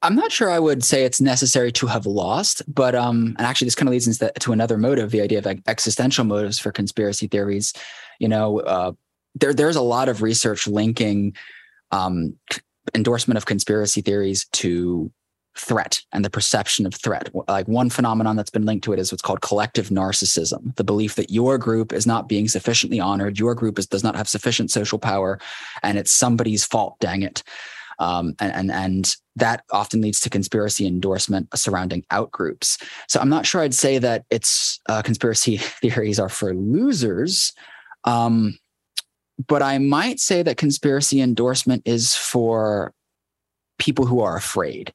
I'm 0.00 0.14
not 0.14 0.32
sure 0.32 0.50
I 0.50 0.58
would 0.58 0.82
say 0.82 1.04
it's 1.04 1.20
necessary 1.20 1.70
to 1.72 1.86
have 1.86 2.06
lost, 2.06 2.62
but 2.72 2.94
um, 2.94 3.34
and 3.38 3.46
actually 3.46 3.66
this 3.66 3.74
kind 3.74 3.88
of 3.88 3.92
leads 3.92 4.06
into 4.06 4.32
to 4.40 4.52
another 4.52 4.78
motive, 4.78 5.10
the 5.10 5.20
idea 5.20 5.38
of 5.38 5.46
existential 5.66 6.24
motives 6.24 6.58
for 6.58 6.72
conspiracy 6.72 7.26
theories. 7.26 7.74
You 8.18 8.28
know, 8.28 8.60
uh, 8.60 8.92
there 9.34 9.52
there's 9.52 9.76
a 9.76 9.82
lot 9.82 10.08
of 10.08 10.22
research 10.22 10.66
linking 10.66 11.36
um, 11.90 12.34
endorsement 12.94 13.36
of 13.36 13.44
conspiracy 13.44 14.00
theories 14.00 14.46
to 14.52 15.10
threat 15.58 16.02
and 16.12 16.24
the 16.24 16.30
perception 16.30 16.86
of 16.86 16.94
threat. 16.94 17.30
Like 17.48 17.66
one 17.68 17.90
phenomenon 17.90 18.36
that's 18.36 18.50
been 18.50 18.66
linked 18.66 18.84
to 18.84 18.92
it 18.92 18.98
is 18.98 19.12
what's 19.12 19.22
called 19.22 19.40
collective 19.40 19.88
narcissism, 19.88 20.74
the 20.76 20.84
belief 20.84 21.14
that 21.16 21.30
your 21.30 21.58
group 21.58 21.92
is 21.92 22.06
not 22.06 22.28
being 22.28 22.48
sufficiently 22.48 23.00
honored, 23.00 23.38
your 23.38 23.54
group 23.54 23.78
is, 23.78 23.86
does 23.86 24.04
not 24.04 24.16
have 24.16 24.28
sufficient 24.28 24.70
social 24.70 24.98
power, 24.98 25.38
and 25.82 25.98
it's 25.98 26.12
somebody's 26.12 26.64
fault, 26.64 26.96
dang 27.00 27.22
it. 27.22 27.42
Um, 27.98 28.34
and, 28.40 28.52
and 28.52 28.70
and 28.70 29.16
that 29.36 29.64
often 29.70 30.02
leads 30.02 30.20
to 30.20 30.30
conspiracy 30.30 30.86
endorsement 30.86 31.48
surrounding 31.58 32.02
outgroups. 32.12 32.82
So 33.08 33.20
I'm 33.20 33.30
not 33.30 33.46
sure 33.46 33.62
I'd 33.62 33.72
say 33.72 33.98
that 33.98 34.26
it's 34.28 34.80
uh, 34.88 35.00
conspiracy 35.00 35.56
theories 35.80 36.20
are 36.20 36.28
for 36.28 36.54
losers, 36.54 37.54
um, 38.04 38.58
but 39.48 39.62
I 39.62 39.78
might 39.78 40.20
say 40.20 40.42
that 40.42 40.58
conspiracy 40.58 41.22
endorsement 41.22 41.82
is 41.86 42.14
for 42.14 42.92
people 43.78 44.06
who 44.06 44.20
are 44.20 44.36
afraid 44.36 44.92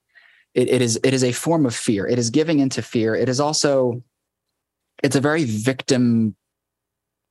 it, 0.54 0.70
it 0.70 0.82
is 0.82 1.00
it 1.04 1.14
is 1.14 1.24
a 1.24 1.32
form 1.32 1.66
of 1.66 1.76
fear. 1.76 2.08
It 2.08 2.20
is 2.20 2.30
giving 2.30 2.60
into 2.60 2.82
fear. 2.82 3.16
It 3.16 3.30
is 3.30 3.40
also 3.40 4.04
it's 5.04 5.16
a 5.16 5.22
very 5.22 5.46
victim 5.46 6.36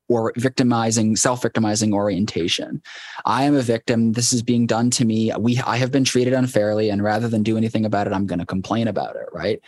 or 0.09 0.33
victimizing 0.37 1.15
self-victimizing 1.15 1.95
orientation. 1.95 2.83
I 3.25 3.45
am 3.45 3.55
a 3.55 3.63
victim. 3.63 4.13
This 4.13 4.33
is 4.33 4.43
being 4.43 4.67
done 4.67 4.91
to 4.91 5.05
me. 5.05 5.33
We 5.39 5.61
i 5.61 5.77
have 5.77 5.93
been 5.93 6.05
treated 6.05 6.33
unfairly 6.33 6.91
and 6.91 7.03
rather 7.03 7.29
than 7.29 7.43
do 7.43 7.57
anything 7.57 7.85
about 7.85 8.07
it 8.07 8.13
i'm 8.13 8.27
going 8.27 8.41
to 8.41 8.47
complain 8.47 8.89
about 8.89 9.17
it 9.17 9.27
right? 9.33 9.61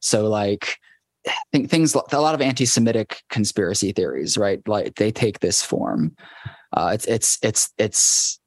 So 0.00 0.28
like 0.28 0.78
think 1.52 1.70
things 1.70 1.94
a 1.94 2.20
lot 2.20 2.34
of 2.34 2.42
anti-semitic 2.42 3.22
conspiracy 3.30 3.92
theories 3.92 4.36
right? 4.36 4.66
Like 4.66 4.96
they 4.96 5.10
take 5.10 5.40
this 5.40 5.62
form. 5.62 6.16
Uh, 6.72 6.90
it's 6.92 7.06
it's 7.06 7.38
it's 7.42 7.72
it's 7.78 8.40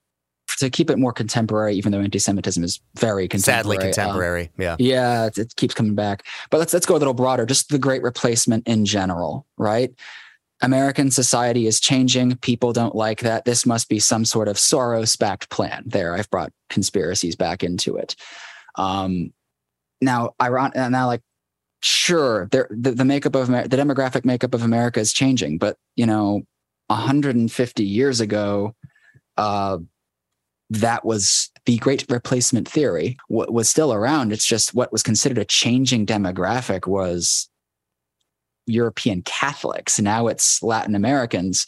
to 0.60 0.70
keep 0.70 0.90
it 0.90 0.98
more 0.98 1.14
contemporary, 1.14 1.76
even 1.76 1.92
though 1.92 2.00
anti-Semitism 2.00 2.64
is 2.64 2.80
very 2.96 3.28
contemporary. 3.28 3.64
Sadly 3.64 3.78
contemporary. 3.78 4.44
Um, 4.44 4.50
yeah. 4.58 4.76
Yeah, 4.80 5.26
it, 5.28 5.38
it, 5.38 5.56
keeps 5.56 5.74
coming 5.74 5.96
back. 5.96 6.24
But 6.50 6.58
let's 6.58 6.74
let's 6.74 6.86
go 6.86 6.96
a 6.96 6.98
little 6.98 7.14
broader. 7.14 7.46
Just 7.46 7.70
the 7.70 7.80
Great 7.80 8.02
Replacement 8.02 8.68
in 8.68 8.86
general, 8.86 9.46
right? 9.58 9.94
American 10.62 11.12
society 11.12 11.68
is 11.68 11.80
changing. 11.80 12.36
People 12.38 12.74
don't 12.74 12.96
like 12.96 13.20
that. 13.22 13.46
This 13.46 13.66
must 13.66 13.90
be 13.90 14.00
some 14.00 14.26
sort 14.26 14.48
of 14.48 14.56
Soros-backed 14.56 15.50
plan. 15.50 15.84
There, 15.86 16.16
I've 16.16 16.30
brought 16.32 16.52
conspiracies 16.70 17.36
back 17.36 17.64
into 17.64 17.96
it. 17.98 18.16
Um, 18.76 19.34
now, 20.02 20.32
iron 20.40 20.72
now 20.76 21.08
like 21.08 21.22
sure, 21.82 22.48
there 22.52 22.68
the, 22.72 22.92
the 22.92 23.06
makeup 23.06 23.36
of 23.36 23.50
Amer- 23.50 23.68
the 23.68 23.78
demographic 23.78 24.26
makeup 24.26 24.54
of 24.54 24.64
America 24.64 25.00
is 25.00 25.14
changing, 25.14 25.58
but 25.58 25.78
you 25.96 26.06
know, 26.06 26.44
150 26.88 27.84
years 27.84 28.20
ago, 28.20 28.76
uh, 29.38 29.78
that 30.70 31.06
was 31.06 31.50
the 31.66 31.78
great 31.78 32.06
replacement 32.10 32.68
theory 32.68 33.18
what 33.28 33.54
was 33.54 33.70
still 33.70 33.94
around 33.94 34.32
it's 34.32 34.46
just 34.46 34.74
what 34.74 34.92
was 34.92 35.04
considered 35.04 35.38
a 35.38 35.46
changing 35.46 36.06
demographic 36.06 36.88
was 36.88 37.50
european 38.66 39.22
catholics 39.22 40.00
now 40.00 40.28
it's 40.28 40.62
latin 40.62 40.96
americans 40.96 41.66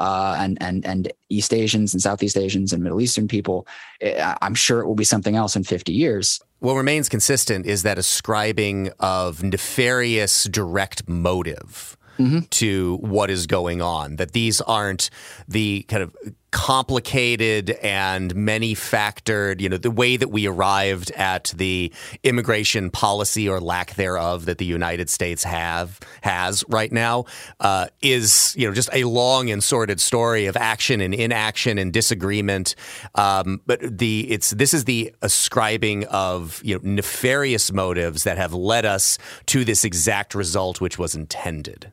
uh, 0.00 0.34
and 0.38 0.56
and 0.62 0.84
and 0.86 1.12
East 1.28 1.52
Asians 1.52 1.92
and 1.92 2.02
Southeast 2.02 2.36
Asians 2.36 2.72
and 2.72 2.82
Middle 2.82 3.00
Eastern 3.02 3.28
people. 3.28 3.66
I'm 4.02 4.54
sure 4.54 4.80
it 4.80 4.86
will 4.86 4.94
be 4.94 5.04
something 5.04 5.36
else 5.36 5.54
in 5.54 5.62
50 5.62 5.92
years. 5.92 6.40
What 6.60 6.74
remains 6.74 7.08
consistent 7.08 7.66
is 7.66 7.82
that 7.82 7.98
ascribing 7.98 8.90
of 8.98 9.42
nefarious 9.42 10.44
direct 10.44 11.06
motive 11.06 11.98
mm-hmm. 12.18 12.40
to 12.50 12.96
what 13.02 13.30
is 13.30 13.46
going 13.46 13.82
on. 13.82 14.16
That 14.16 14.32
these 14.32 14.60
aren't 14.62 15.10
the 15.46 15.84
kind 15.88 16.02
of 16.02 16.14
complicated 16.50 17.70
and 17.82 18.34
many 18.34 18.74
factored, 18.74 19.60
you 19.60 19.68
know, 19.68 19.76
the 19.76 19.90
way 19.90 20.16
that 20.16 20.28
we 20.28 20.46
arrived 20.46 21.10
at 21.12 21.52
the 21.56 21.92
immigration 22.22 22.90
policy 22.90 23.48
or 23.48 23.60
lack 23.60 23.94
thereof 23.94 24.44
that 24.46 24.58
the 24.58 24.64
United 24.64 25.08
States 25.08 25.44
have 25.44 26.00
has 26.22 26.64
right 26.68 26.92
now 26.92 27.24
uh, 27.60 27.86
is, 28.02 28.54
you 28.56 28.66
know, 28.66 28.74
just 28.74 28.90
a 28.92 29.04
long 29.04 29.50
and 29.50 29.62
sordid 29.62 30.00
story 30.00 30.46
of 30.46 30.56
action 30.56 31.00
and 31.00 31.14
inaction 31.14 31.78
and 31.78 31.92
disagreement. 31.92 32.74
Um, 33.14 33.60
but 33.66 33.80
the 33.98 34.30
it's 34.30 34.50
this 34.50 34.74
is 34.74 34.84
the 34.84 35.14
ascribing 35.22 36.04
of 36.06 36.60
you 36.64 36.76
know 36.76 36.80
nefarious 36.82 37.72
motives 37.72 38.24
that 38.24 38.38
have 38.38 38.52
led 38.52 38.84
us 38.84 39.18
to 39.46 39.64
this 39.64 39.84
exact 39.84 40.34
result, 40.34 40.80
which 40.80 40.98
was 40.98 41.14
intended. 41.14 41.92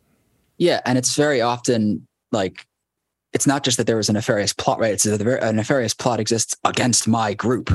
Yeah, 0.57 0.81
and 0.85 0.97
it's 0.97 1.15
very 1.15 1.41
often 1.41 2.07
like 2.31 2.66
it's 3.37 3.45
not 3.45 3.63
just 3.63 3.77
that 3.77 3.85
there 3.85 3.97
was 3.97 4.09
a 4.09 4.13
nefarious 4.13 4.51
plot, 4.51 4.79
right? 4.79 4.93
It's 4.93 5.03
that 5.03 5.21
a 5.21 5.53
nefarious 5.53 5.93
plot 5.93 6.19
exists 6.19 6.57
against 6.63 7.07
my 7.07 7.35
group. 7.35 7.69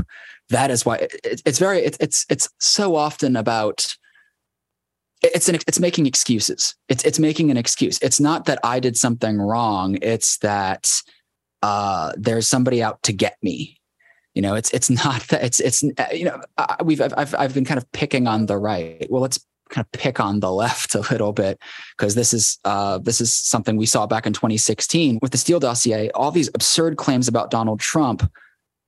That 0.49 0.73
is 0.73 0.85
why 0.85 0.97
it, 0.97 1.41
it's 1.47 1.61
very 1.61 1.79
it's 1.79 1.97
it's 2.01 2.27
it's 2.29 2.49
so 2.59 2.97
often 2.97 3.37
about 3.37 3.95
it's 5.23 5.49
an 5.49 5.55
it's 5.69 5.79
making 5.79 6.07
excuses. 6.07 6.75
It's 6.89 7.05
it's 7.05 7.21
making 7.21 7.53
an 7.53 7.57
excuse. 7.57 8.01
It's 8.03 8.19
not 8.19 8.47
that 8.47 8.59
I 8.65 8.81
did 8.81 8.97
something 8.97 9.41
wrong. 9.41 9.99
It's 10.03 10.39
that 10.39 10.91
uh, 11.63 12.11
there's 12.17 12.49
somebody 12.49 12.83
out 12.83 13.01
to 13.05 13.13
get 13.13 13.37
me. 13.41 13.79
You 14.35 14.43
know, 14.43 14.57
it's 14.57 14.71
it's 14.73 14.91
not 15.05 15.23
that 15.29 15.45
it's 15.45 15.61
it's 15.61 15.85
you 16.13 16.25
know 16.25 16.41
we've 16.83 17.01
I've 17.01 17.37
I've 17.37 17.55
been 17.55 17.65
kind 17.65 17.79
of 17.79 17.91
picking 17.93 18.27
on 18.27 18.47
the 18.47 18.59
right. 18.59 19.07
Well, 19.09 19.23
let's 19.23 19.39
kind 19.73 19.85
of 19.85 19.93
pick 19.93 20.21
on 20.21 20.41
the 20.41 20.53
left 20.63 20.95
a 20.95 21.01
little 21.11 21.33
bit 21.33 21.59
because 21.97 22.15
this 22.15 22.33
is 22.33 22.59
uh, 22.65 22.99
this 22.99 23.21
is 23.21 23.35
something 23.35 23.77
we 23.77 23.87
saw 23.87 24.07
back 24.07 24.27
in 24.27 24.33
2016 24.33 25.19
with 25.21 25.33
the 25.33 25.39
Steele 25.39 25.61
dossier. 25.61 26.11
All 26.11 26.31
these 26.31 26.49
absurd 26.55 26.97
claims 26.97 27.29
about 27.29 27.51
Donald 27.51 27.81
Trump. 27.81 28.31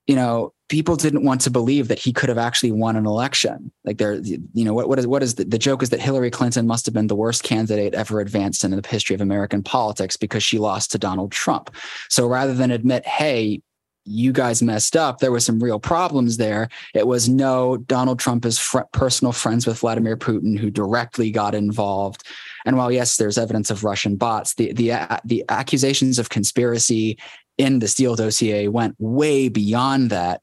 You 0.07 0.17
know, 0.17 0.53
people 0.69 0.97
didn't 0.97 1.25
want 1.25 1.41
to 1.41 1.51
believe 1.51 1.89
that 1.89 1.99
he 1.99 2.13
could 2.13 2.29
have 2.29 2.39
actually 2.39 2.73
won 2.73 2.97
an 2.97 3.07
election. 3.07 3.73
Like 3.85 3.99
there, 3.99 4.15
you 4.15 4.65
know, 4.65 4.75
what 4.75 4.89
what 4.89 4.99
is 4.99 5.07
what 5.07 5.23
is 5.23 5.37
the, 5.37 5.45
the 5.45 5.59
joke 5.59 5.83
is 5.83 5.91
that 5.91 6.01
Hillary 6.01 6.31
Clinton 6.31 6.67
must 6.67 6.87
have 6.87 6.95
been 6.95 7.07
the 7.07 7.17
worst 7.17 7.43
candidate 7.43 7.95
ever 7.95 8.21
advanced 8.21 8.65
in 8.65 8.71
the 8.71 8.87
history 8.87 9.15
of 9.15 9.21
American 9.21 9.63
politics 9.63 10.17
because 10.17 10.43
she 10.43 10.59
lost 10.59 10.93
to 10.93 10.99
Donald 10.99 11.33
Trump. 11.33 11.75
So 12.11 12.27
rather 12.27 12.55
than 12.55 12.71
admit, 12.71 13.07
hey, 13.07 13.63
you 14.05 14.33
guys 14.33 14.63
messed 14.63 14.97
up. 14.97 15.19
There 15.19 15.33
was 15.33 15.45
some 15.45 15.63
real 15.63 15.81
problems 15.81 16.37
there. 16.37 16.69
It 16.95 17.07
was 17.07 17.29
no, 17.29 17.79
Donald 17.79 18.19
Trump 18.19 18.45
is 18.45 18.59
fr- 18.59 18.81
personal 18.93 19.33
friends 19.33 19.67
with 19.67 19.79
Vladimir 19.79 20.17
Putin, 20.17 20.59
who 20.59 20.71
directly 20.71 21.31
got 21.31 21.55
involved. 21.55 22.23
And 22.65 22.77
while 22.77 22.93
yes, 22.93 23.17
there's 23.17 23.39
evidence 23.39 23.71
of 23.71 23.85
Russian 23.85 24.17
bots, 24.17 24.55
the 24.55 24.73
the 24.73 24.93
uh, 24.93 25.19
the 25.25 25.45
accusations 25.49 26.19
of 26.19 26.29
conspiracy 26.29 27.19
in 27.59 27.79
the 27.79 27.89
Steele 27.89 28.17
dossier 28.17 28.69
went 28.69 28.97
way 28.99 29.49
beyond 29.49 30.11
that. 30.11 30.43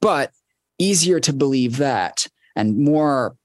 But 0.00 0.32
easier 0.78 1.20
to 1.20 1.32
believe 1.32 1.78
that 1.78 2.26
and 2.54 2.78
more 2.78 3.36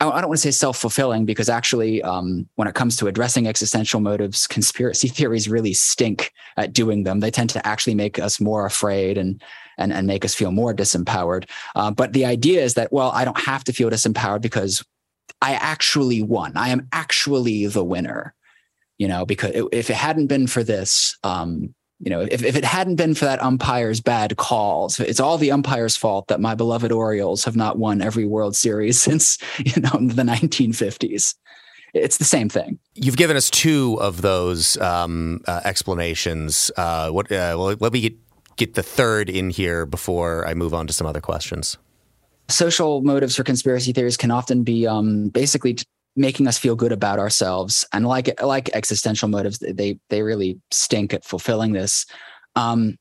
I 0.00 0.20
don't 0.20 0.30
want 0.30 0.38
to 0.38 0.42
say 0.42 0.50
self 0.50 0.78
fulfilling 0.78 1.26
because 1.26 1.50
actually, 1.50 2.02
um, 2.02 2.48
when 2.54 2.66
it 2.66 2.74
comes 2.74 2.96
to 2.96 3.06
addressing 3.06 3.46
existential 3.46 4.00
motives, 4.00 4.46
conspiracy 4.46 5.08
theories 5.16 5.48
really 5.48 5.74
stink 5.74 6.32
at 6.56 6.72
doing 6.72 7.02
them. 7.02 7.20
They 7.20 7.30
tend 7.30 7.50
to 7.50 7.66
actually 7.66 7.94
make 7.94 8.18
us 8.18 8.40
more 8.40 8.64
afraid 8.64 9.18
and 9.18 9.42
and 9.76 9.92
and 9.92 10.06
make 10.06 10.24
us 10.24 10.34
feel 10.34 10.52
more 10.52 10.74
disempowered. 10.74 11.48
Uh, 11.76 11.90
but 11.90 12.14
the 12.14 12.24
idea 12.24 12.62
is 12.62 12.74
that 12.74 12.92
well, 12.92 13.10
I 13.10 13.24
don't 13.24 13.40
have 13.40 13.62
to 13.64 13.72
feel 13.72 13.90
disempowered 13.90 14.40
because 14.40 14.82
I 15.42 15.54
actually 15.54 16.22
won. 16.22 16.56
I 16.56 16.70
am 16.70 16.88
actually 16.92 17.66
the 17.66 17.84
winner. 17.84 18.34
You 18.96 19.08
know, 19.08 19.24
because 19.24 19.52
if 19.72 19.88
it 19.88 19.96
hadn't 19.96 20.26
been 20.26 20.46
for 20.46 20.62
this, 20.62 21.16
um, 21.24 21.74
you 22.00 22.08
know, 22.08 22.20
if, 22.20 22.42
if 22.42 22.56
it 22.56 22.64
hadn't 22.64 22.96
been 22.96 23.14
for 23.14 23.26
that 23.26 23.42
umpire's 23.42 24.00
bad 24.00 24.36
calls, 24.38 24.98
it's 25.00 25.20
all 25.20 25.36
the 25.36 25.52
umpire's 25.52 25.96
fault 25.96 26.28
that 26.28 26.40
my 26.40 26.54
beloved 26.54 26.90
Orioles 26.90 27.44
have 27.44 27.56
not 27.56 27.78
won 27.78 28.00
every 28.00 28.24
World 28.24 28.56
Series 28.56 29.00
since, 29.02 29.38
you 29.58 29.80
know, 29.82 29.90
the 29.90 30.22
1950s. 30.22 31.34
It's 31.92 32.18
the 32.18 32.24
same 32.24 32.48
thing. 32.48 32.78
You've 32.94 33.16
given 33.16 33.36
us 33.36 33.50
two 33.50 33.98
of 34.00 34.22
those 34.22 34.76
um, 34.78 35.42
uh, 35.46 35.60
explanations. 35.64 36.70
Uh, 36.76 37.10
what? 37.10 37.26
Uh, 37.26 37.56
well, 37.58 37.76
let 37.80 37.92
me 37.92 38.00
get 38.00 38.16
get 38.56 38.74
the 38.74 38.82
third 38.82 39.28
in 39.28 39.50
here 39.50 39.86
before 39.86 40.46
I 40.46 40.54
move 40.54 40.72
on 40.72 40.86
to 40.86 40.92
some 40.92 41.06
other 41.06 41.20
questions. 41.20 41.78
Social 42.48 43.00
motives 43.00 43.34
for 43.34 43.42
conspiracy 43.42 43.92
theories 43.92 44.16
can 44.16 44.30
often 44.30 44.62
be 44.62 44.86
um, 44.86 45.30
basically 45.30 45.78
making 46.16 46.46
us 46.48 46.58
feel 46.58 46.76
good 46.76 46.92
about 46.92 47.18
ourselves, 47.18 47.84
and 47.92 48.06
like 48.06 48.40
like 48.42 48.70
existential 48.74 49.28
motives, 49.28 49.58
they 49.58 49.98
they 50.08 50.22
really 50.22 50.60
stink 50.70 51.14
at 51.14 51.24
fulfilling 51.24 51.72
this. 51.72 52.06
Um, 52.56 52.98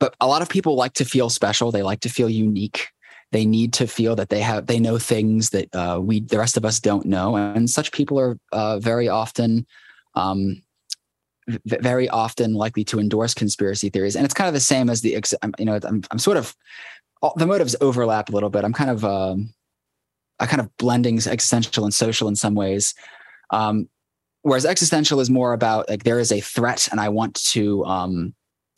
but 0.00 0.14
a 0.20 0.26
lot 0.26 0.42
of 0.42 0.48
people 0.48 0.76
like 0.76 0.94
to 0.94 1.04
feel 1.04 1.28
special. 1.28 1.72
They 1.72 1.82
like 1.82 2.00
to 2.00 2.08
feel 2.08 2.30
unique. 2.30 2.88
They 3.32 3.44
need 3.44 3.72
to 3.74 3.86
feel 3.86 4.16
that 4.16 4.30
they 4.30 4.40
have 4.40 4.66
they 4.66 4.80
know 4.80 4.98
things 4.98 5.50
that 5.50 5.74
uh, 5.74 6.00
we 6.00 6.20
the 6.20 6.38
rest 6.38 6.56
of 6.56 6.64
us 6.64 6.80
don't 6.80 7.06
know, 7.06 7.36
and 7.36 7.68
such 7.68 7.92
people 7.92 8.18
are 8.18 8.38
uh, 8.52 8.78
very 8.78 9.08
often. 9.08 9.66
Um, 10.14 10.62
very 11.64 12.10
often 12.10 12.52
likely 12.52 12.84
to 12.84 13.00
endorse 13.00 13.32
conspiracy 13.32 13.88
theories, 13.88 14.16
and 14.16 14.24
it's 14.24 14.34
kind 14.34 14.48
of 14.48 14.54
the 14.54 14.60
same 14.60 14.90
as 14.90 15.00
the 15.00 15.18
you 15.58 15.64
know 15.64 15.78
I'm, 15.82 16.02
I'm 16.10 16.18
sort 16.18 16.36
of 16.36 16.54
the 17.36 17.46
motives 17.46 17.74
overlap 17.80 18.28
a 18.28 18.32
little 18.32 18.50
bit. 18.50 18.64
I'm 18.64 18.72
kind 18.72 18.90
of 18.90 19.04
um, 19.04 19.52
I 20.40 20.46
kind 20.46 20.60
of 20.60 20.76
blending 20.78 21.16
existential 21.16 21.84
and 21.84 21.92
social 21.92 22.28
in 22.28 22.36
some 22.36 22.54
ways. 22.54 22.94
Um, 23.50 23.88
whereas 24.42 24.64
existential 24.64 25.20
is 25.20 25.30
more 25.30 25.52
about 25.52 25.88
like 25.88 26.04
there 26.04 26.20
is 26.20 26.32
a 26.32 26.40
threat, 26.40 26.88
and 26.90 27.00
I 27.00 27.08
want 27.08 27.34
to 27.52 27.84
um, 27.84 28.34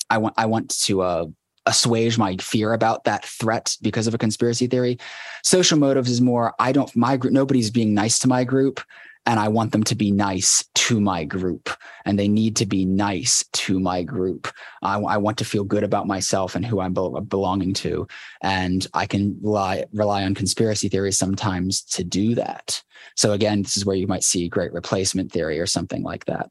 I 0.09 0.19
want 0.19 0.35
I 0.37 0.47
want 0.47 0.71
to 0.85 1.03
uh, 1.03 1.27
assuage 1.67 2.19
my 2.19 2.37
fear 2.37 2.73
about 2.73 3.05
that 3.05 3.25
threat 3.25 3.77
because 3.83 4.07
of 4.07 4.15
a 4.15 4.19
conspiracy 4.19 4.67
theory. 4.67 4.99
Social 5.43 5.79
motives 5.79 6.11
is 6.11 6.21
more 6.21 6.55
I 6.59 6.73
don't 6.73 6.95
my 6.97 7.17
group 7.17 7.33
nobody's 7.33 7.71
being 7.71 7.95
nice 7.95 8.19
to 8.21 8.29
my 8.29 8.45
group 8.45 8.81
and 9.27 9.39
I 9.39 9.49
want 9.49 9.73
them 9.73 9.85
to 9.85 9.95
be 9.95 10.11
nice 10.11 10.65
to 10.75 11.01
my 11.01 11.25
group 11.25 11.71
and 12.05 12.19
they 12.19 12.29
need 12.29 12.57
to 12.57 12.67
be 12.67 12.85
nice 12.85 13.45
to 13.53 13.79
my 13.79 14.03
group. 14.03 14.49
I, 14.83 14.99
I 14.99 15.17
want 15.19 15.39
to 15.39 15.45
feel 15.45 15.65
good 15.65 15.85
about 15.85 16.07
myself 16.07 16.55
and 16.55 16.65
who 16.65 16.81
I'm 16.81 16.95
be- 16.95 17.21
belonging 17.29 17.75
to 17.75 18.07
and 18.43 18.87
I 18.95 19.07
can 19.07 19.39
rely 19.43 19.85
rely 19.93 20.25
on 20.25 20.35
conspiracy 20.35 20.89
theories 20.89 21.19
sometimes 21.19 21.83
to 21.83 22.05
do 22.05 22.35
that. 22.37 22.83
So 23.15 23.33
again, 23.33 23.63
this 23.63 23.77
is 23.77 23.85
where 23.85 23.97
you 23.97 24.07
might 24.07 24.25
see 24.25 24.49
great 24.49 24.73
replacement 24.73 25.33
theory 25.33 25.61
or 25.61 25.67
something 25.67 26.03
like 26.03 26.25
that. 26.27 26.51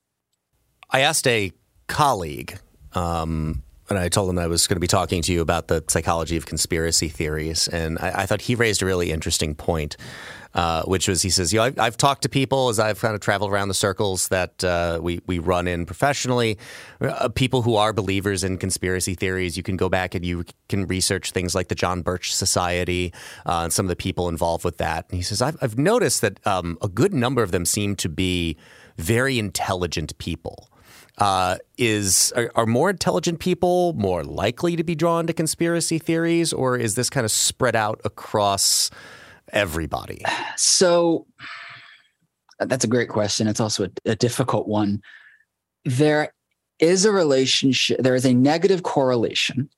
I 0.92 1.02
asked 1.02 1.28
a 1.28 1.52
colleague 1.88 2.60
um, 2.94 3.64
and 3.90 3.98
I 3.98 4.10
told 4.10 4.30
him 4.30 4.38
I 4.38 4.48
was 4.48 4.68
going 4.68 4.76
to 4.76 4.82
be 4.82 4.88
talking 4.88 5.22
to 5.24 5.34
you 5.34 5.42
about 5.42 5.68
the 5.68 5.84
psychology 5.88 6.38
of 6.38 6.46
conspiracy 6.46 7.08
theories. 7.08 7.68
And 7.68 7.98
I, 8.00 8.22
I 8.22 8.26
thought 8.26 8.42
he 8.42 8.56
raised 8.56 8.82
a 8.82 8.86
really 8.86 9.12
interesting 9.12 9.56
point, 9.56 9.98
uh, 10.54 10.84
which 10.84 11.08
was 11.08 11.22
he 11.22 11.30
says, 11.30 11.54
you 11.54 11.60
know, 11.60 11.66
I've, 11.66 11.80
I've, 11.80 11.98
talked 11.98 12.24
to 12.24 12.30
people 12.30 12.70
as 12.70 12.80
I've 12.80 13.00
kind 13.00 13.14
of 13.14 13.22
traveled 13.22 13.52
around 13.52 13.68
the 13.68 13.74
circles 13.74 14.30
that 14.30 14.64
uh, 14.64 15.00
we, 15.02 15.22
we 15.28 15.38
run 15.38 15.68
in 15.68 15.86
professionally, 15.86 16.58
uh, 17.02 17.30
people 17.30 17.62
who 17.62 17.76
are 17.76 17.94
believers 17.94 18.44
in 18.44 18.58
conspiracy 18.58 19.14
theories. 19.14 19.58
You 19.58 19.64
can 19.64 19.78
go 19.78 19.90
back 19.90 20.16
and 20.16 20.26
you 20.26 20.46
can 20.68 20.88
research 20.88 21.32
things 21.32 21.54
like 21.54 21.68
the 21.68 21.76
John 21.76 22.02
Birch 22.02 22.34
Society 22.34 23.14
uh, 23.46 23.62
and 23.64 23.74
some 23.74 23.86
of 23.86 23.90
the 23.90 23.96
people 23.96 24.28
involved 24.28 24.66
with 24.66 24.78
that. 24.78 25.06
And 25.10 25.18
he 25.18 25.24
says, 25.24 25.42
I've, 25.42 25.58
I've 25.62 25.78
noticed 25.78 26.22
that 26.22 26.46
um, 26.48 26.78
a 26.82 26.88
good 26.88 27.14
number 27.14 27.44
of 27.44 27.52
them 27.52 27.66
seem 27.66 27.96
to 27.98 28.10
be 28.10 28.58
very 28.98 29.38
intelligent 29.38 30.18
people 30.18 30.70
uh, 31.20 31.58
is 31.78 32.32
are, 32.36 32.52
are, 32.56 32.66
more 32.66 32.90
intelligent 32.90 33.40
people 33.40 33.94
more 33.94 34.24
likely 34.24 34.76
to 34.76 34.84
be 34.84 34.96
drawn 34.96 35.28
to 35.28 35.34
conspiracy 35.34 36.00
theories, 36.00 36.54
or 36.54 36.78
is 36.78 36.96
this 36.96 37.10
kind 37.10 37.26
of 37.26 37.32
spread 37.32 37.76
out 37.76 38.00
across 38.06 38.90
everybody? 39.54 40.24
So 40.56 41.28
that's 42.60 42.84
a 42.84 42.90
great 42.90 43.10
question. 43.10 43.48
It's 43.48 43.60
also 43.60 43.86
a, 43.86 44.12
a 44.12 44.16
difficult 44.16 44.68
one. 44.68 45.02
There 45.86 46.34
is 46.80 47.06
a 47.06 47.12
relationship. 47.12 48.02
There 48.02 48.16
is 48.16 48.26
a 48.26 48.34
negative 48.34 48.84
correlation 48.84 49.70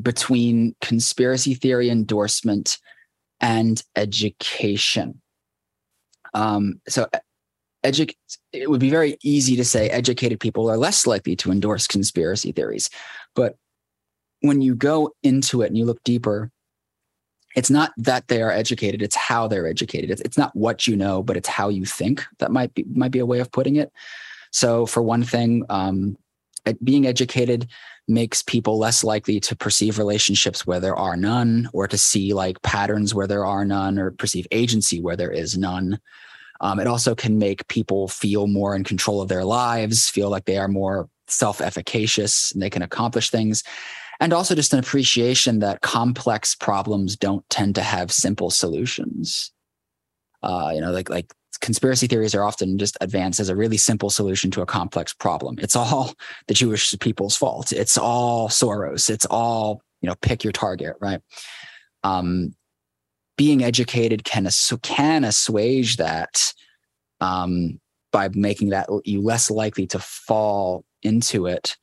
between 0.00 0.74
conspiracy 0.80 1.54
theory 1.54 1.90
endorsement 1.90 2.78
and 3.40 3.82
education. 3.96 5.20
Um, 6.34 6.80
so 6.88 7.06
edu- 7.84 8.14
it 8.52 8.70
would 8.70 8.80
be 8.80 8.90
very 8.90 9.16
easy 9.22 9.56
to 9.56 9.64
say 9.64 9.88
educated 9.88 10.40
people 10.40 10.70
are 10.70 10.76
less 10.76 11.06
likely 11.06 11.36
to 11.36 11.50
endorse 11.50 11.86
conspiracy 11.86 12.52
theories. 12.52 12.90
But 13.34 13.56
when 14.40 14.60
you 14.60 14.74
go 14.74 15.10
into 15.22 15.62
it 15.62 15.68
and 15.68 15.76
you 15.76 15.84
look 15.84 16.02
deeper, 16.04 16.50
it's 17.56 17.70
not 17.70 17.92
that 17.96 18.28
they 18.28 18.42
are 18.42 18.50
educated, 18.50 19.02
it's 19.02 19.16
how 19.16 19.48
they're 19.48 19.66
educated. 19.66 20.10
It's, 20.10 20.20
it's 20.22 20.38
not 20.38 20.54
what 20.54 20.86
you 20.86 20.96
know, 20.96 21.22
but 21.22 21.36
it's 21.36 21.48
how 21.48 21.68
you 21.68 21.84
think. 21.84 22.24
That 22.38 22.52
might 22.52 22.74
be 22.74 22.84
might 22.92 23.10
be 23.10 23.18
a 23.18 23.26
way 23.26 23.40
of 23.40 23.50
putting 23.52 23.76
it. 23.76 23.92
So 24.50 24.86
for 24.86 25.02
one 25.02 25.24
thing, 25.24 25.64
um, 25.68 26.16
being 26.82 27.06
educated 27.06 27.68
makes 28.06 28.42
people 28.42 28.78
less 28.78 29.04
likely 29.04 29.40
to 29.40 29.56
perceive 29.56 29.98
relationships 29.98 30.66
where 30.66 30.80
there 30.80 30.96
are 30.96 31.16
none 31.16 31.68
or 31.72 31.86
to 31.88 31.98
see 31.98 32.32
like 32.32 32.60
patterns 32.62 33.14
where 33.14 33.26
there 33.26 33.44
are 33.44 33.64
none 33.64 33.98
or 33.98 34.10
perceive 34.12 34.46
agency 34.50 35.00
where 35.00 35.16
there 35.16 35.30
is 35.30 35.58
none 35.58 35.98
um, 36.60 36.80
it 36.80 36.86
also 36.86 37.14
can 37.14 37.38
make 37.38 37.68
people 37.68 38.08
feel 38.08 38.46
more 38.46 38.74
in 38.74 38.84
control 38.84 39.20
of 39.20 39.28
their 39.28 39.44
lives, 39.44 40.08
feel 40.08 40.30
like 40.30 40.44
they 40.44 40.58
are 40.58 40.68
more 40.68 41.08
self 41.28 41.60
efficacious 41.60 42.52
and 42.52 42.62
they 42.62 42.70
can 42.70 42.82
accomplish 42.82 43.30
things. 43.30 43.62
And 44.20 44.32
also 44.32 44.54
just 44.54 44.72
an 44.72 44.80
appreciation 44.80 45.60
that 45.60 45.80
complex 45.80 46.54
problems 46.54 47.16
don't 47.16 47.48
tend 47.50 47.74
to 47.76 47.82
have 47.82 48.10
simple 48.10 48.50
solutions. 48.50 49.52
Uh, 50.42 50.72
you 50.74 50.80
know, 50.80 50.90
like 50.90 51.08
like 51.08 51.32
conspiracy 51.60 52.06
theories 52.06 52.34
are 52.34 52.44
often 52.44 52.78
just 52.78 52.96
advanced 53.00 53.40
as 53.40 53.48
a 53.48 53.56
really 53.56 53.76
simple 53.76 54.10
solution 54.10 54.50
to 54.52 54.62
a 54.62 54.66
complex 54.66 55.12
problem. 55.12 55.56
It's 55.60 55.76
all 55.76 56.14
the 56.48 56.54
Jewish 56.54 56.94
people's 57.00 57.36
fault. 57.36 57.72
It's 57.72 57.96
all 57.96 58.48
Soros. 58.48 59.10
It's 59.10 59.26
all 59.26 59.82
you 60.00 60.08
know. 60.08 60.14
Pick 60.20 60.44
your 60.44 60.52
target, 60.52 60.96
right? 61.00 61.20
Um, 62.04 62.54
being 63.36 63.62
educated 63.62 64.24
can 64.24 64.48
can 64.82 65.24
assuage 65.24 65.96
that 65.96 66.52
um, 67.20 67.80
by 68.12 68.28
making 68.32 68.70
that 68.70 68.88
you 69.04 69.22
less 69.22 69.50
likely 69.50 69.86
to 69.86 69.98
fall 69.98 70.84
into 71.02 71.46
it. 71.46 71.76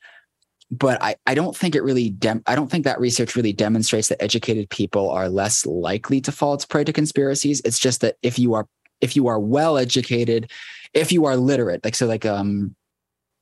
But 0.78 1.02
I, 1.02 1.16
I 1.28 1.36
don't 1.36 1.56
think 1.56 1.76
it 1.76 1.84
really 1.84 2.10
dem- 2.10 2.44
I 2.48 2.56
don't 2.56 2.70
think 2.70 2.84
that 2.86 3.00
research 3.00 3.36
really 3.36 3.54
demonstrates 3.54 4.08
that 4.10 4.22
educated 4.22 4.70
people 4.70 5.10
are 5.10 5.30
less 5.30 5.66
likely 5.66 6.20
to 6.22 6.32
fall 6.32 6.58
prey 6.58 6.84
to 6.84 6.94
conspiracies. 6.94 7.62
It's 7.64 7.80
just 7.80 8.02
that 8.02 8.18
if 8.24 8.40
you 8.40 8.54
are 8.54 8.68
if 9.02 9.16
you 9.16 9.28
are 9.28 9.40
well 9.40 9.78
educated, 9.78 10.52
if 10.94 11.12
you 11.12 11.26
are 11.26 11.38
literate, 11.38 11.84
like 11.84 11.96
so 11.96 12.08
like 12.08 12.26
um 12.26 12.76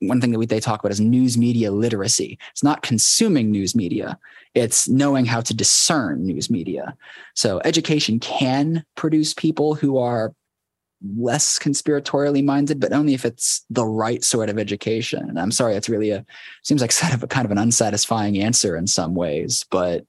one 0.00 0.20
thing 0.20 0.32
that 0.32 0.38
we, 0.38 0.46
they 0.46 0.60
talk 0.60 0.80
about 0.80 0.92
is 0.92 1.00
news 1.00 1.38
media 1.38 1.70
literacy. 1.70 2.38
It's 2.50 2.62
not 2.62 2.82
consuming 2.82 3.50
news 3.50 3.74
media, 3.74 4.18
it's 4.54 4.88
knowing 4.88 5.24
how 5.24 5.40
to 5.40 5.54
discern 5.54 6.26
news 6.26 6.50
media. 6.50 6.96
So, 7.34 7.60
education 7.64 8.20
can 8.20 8.84
produce 8.96 9.34
people 9.34 9.74
who 9.74 9.98
are 9.98 10.34
less 11.16 11.58
conspiratorially 11.58 12.44
minded, 12.44 12.80
but 12.80 12.92
only 12.92 13.14
if 13.14 13.24
it's 13.24 13.64
the 13.70 13.84
right 13.84 14.24
sort 14.24 14.48
of 14.48 14.58
education. 14.58 15.28
And 15.28 15.38
I'm 15.38 15.50
sorry, 15.50 15.76
it's 15.76 15.88
really 15.88 16.10
a 16.10 16.24
seems 16.62 16.80
like 16.80 16.96
kind 16.96 17.14
of 17.14 17.22
a 17.22 17.26
kind 17.26 17.44
of 17.44 17.50
an 17.50 17.58
unsatisfying 17.58 18.38
answer 18.38 18.76
in 18.76 18.86
some 18.86 19.14
ways, 19.14 19.64
but 19.70 20.04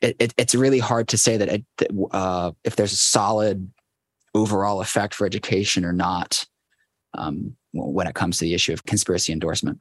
it, 0.00 0.16
it, 0.18 0.34
it's 0.36 0.54
really 0.54 0.78
hard 0.78 1.08
to 1.08 1.18
say 1.18 1.36
that 1.36 1.48
it, 1.48 1.64
uh, 2.12 2.52
if 2.64 2.76
there's 2.76 2.92
a 2.92 2.96
solid 2.96 3.70
overall 4.34 4.80
effect 4.80 5.14
for 5.14 5.26
education 5.26 5.84
or 5.84 5.92
not. 5.92 6.46
Um, 7.14 7.56
when 7.72 8.06
it 8.06 8.14
comes 8.14 8.38
to 8.38 8.44
the 8.44 8.54
issue 8.54 8.72
of 8.72 8.84
conspiracy 8.84 9.32
endorsement. 9.32 9.78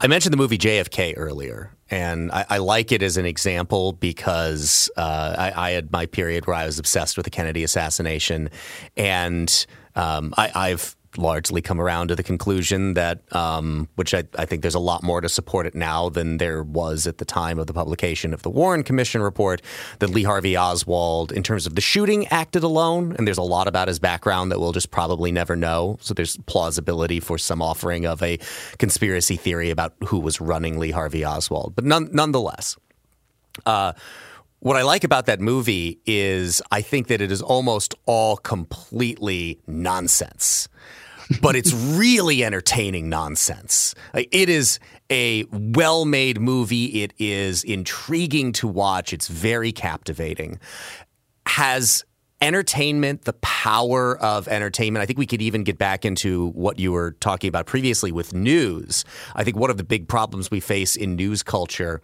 I 0.00 0.08
mentioned 0.08 0.32
the 0.32 0.36
movie 0.36 0.58
JFK 0.58 1.14
earlier, 1.16 1.74
and 1.90 2.30
I, 2.30 2.44
I 2.50 2.58
like 2.58 2.92
it 2.92 3.02
as 3.02 3.16
an 3.16 3.24
example 3.24 3.92
because 3.92 4.90
uh, 4.96 5.34
I, 5.38 5.68
I, 5.68 5.70
had 5.70 5.90
my 5.90 6.04
period 6.04 6.46
where 6.46 6.56
I 6.56 6.66
was 6.66 6.78
obsessed 6.78 7.16
with 7.16 7.24
the 7.24 7.30
Kennedy 7.30 7.64
assassination, 7.64 8.50
and 8.96 9.66
um, 9.94 10.34
I, 10.36 10.68
have 10.68 10.94
largely 11.18 11.60
come 11.62 11.80
around 11.80 12.08
to 12.08 12.16
the 12.16 12.22
conclusion 12.22 12.94
that, 12.94 13.20
um, 13.34 13.88
which 13.94 14.14
I, 14.14 14.24
I, 14.38 14.44
think 14.44 14.62
there's 14.62 14.74
a 14.74 14.80
lot 14.80 15.02
more 15.02 15.20
to 15.20 15.28
support 15.28 15.66
it 15.66 15.74
now 15.74 16.08
than 16.08 16.38
there 16.38 16.62
was 16.62 17.06
at 17.06 17.18
the 17.18 17.24
time 17.24 17.58
of 17.58 17.66
the 17.66 17.72
publication 17.72 18.32
of 18.32 18.42
the 18.42 18.50
Warren 18.50 18.82
Commission 18.82 19.22
report, 19.22 19.62
that 19.98 20.08
Lee 20.08 20.22
Harvey 20.22 20.56
Oswald, 20.56 21.32
in 21.32 21.42
terms 21.42 21.66
of 21.66 21.74
the 21.74 21.80
shooting, 21.80 22.26
acted 22.28 22.62
alone. 22.62 23.14
And 23.16 23.26
there's 23.26 23.38
a 23.38 23.42
lot 23.42 23.68
about 23.68 23.88
his 23.88 23.98
background 23.98 24.52
that 24.52 24.60
we'll 24.60 24.72
just 24.72 24.90
probably 24.90 25.32
never 25.32 25.56
know. 25.56 25.98
So 26.00 26.14
there's 26.14 26.36
plausibility 26.46 27.20
for 27.20 27.38
some 27.38 27.62
offering 27.62 28.06
of 28.06 28.22
a 28.22 28.38
conspiracy 28.78 29.36
theory 29.36 29.70
about 29.70 29.94
who 30.06 30.18
was 30.18 30.40
running 30.40 30.78
Lee 30.78 30.90
Harvey 30.90 31.24
Oswald. 31.24 31.74
But 31.74 31.84
none, 31.84 32.08
nonetheless, 32.12 32.76
uh, 33.64 33.92
what 34.60 34.76
I 34.76 34.82
like 34.82 35.04
about 35.04 35.26
that 35.26 35.40
movie 35.40 36.00
is 36.06 36.62
I 36.70 36.80
think 36.80 37.08
that 37.08 37.20
it 37.20 37.30
is 37.30 37.42
almost 37.42 37.94
all 38.06 38.36
completely 38.36 39.60
nonsense 39.66 40.68
but 41.40 41.56
it's 41.56 41.72
really 41.72 42.44
entertaining 42.44 43.08
nonsense. 43.08 43.94
Uh, 44.14 44.22
it 44.30 44.48
is 44.48 44.78
a 45.10 45.44
well 45.50 46.04
made 46.04 46.40
movie. 46.40 47.02
It 47.02 47.12
is 47.18 47.64
intriguing 47.64 48.52
to 48.52 48.68
watch. 48.68 49.12
It's 49.12 49.28
very 49.28 49.72
captivating. 49.72 50.58
Has 51.46 52.04
entertainment, 52.40 53.24
the 53.24 53.32
power 53.34 54.18
of 54.18 54.46
entertainment. 54.48 55.02
I 55.02 55.06
think 55.06 55.18
we 55.18 55.26
could 55.26 55.40
even 55.40 55.64
get 55.64 55.78
back 55.78 56.04
into 56.04 56.48
what 56.50 56.78
you 56.78 56.92
were 56.92 57.12
talking 57.12 57.48
about 57.48 57.66
previously 57.66 58.12
with 58.12 58.34
news. 58.34 59.04
I 59.34 59.42
think 59.42 59.56
one 59.56 59.70
of 59.70 59.78
the 59.78 59.84
big 59.84 60.06
problems 60.06 60.50
we 60.50 60.60
face 60.60 60.96
in 60.96 61.16
news 61.16 61.42
culture 61.42 62.02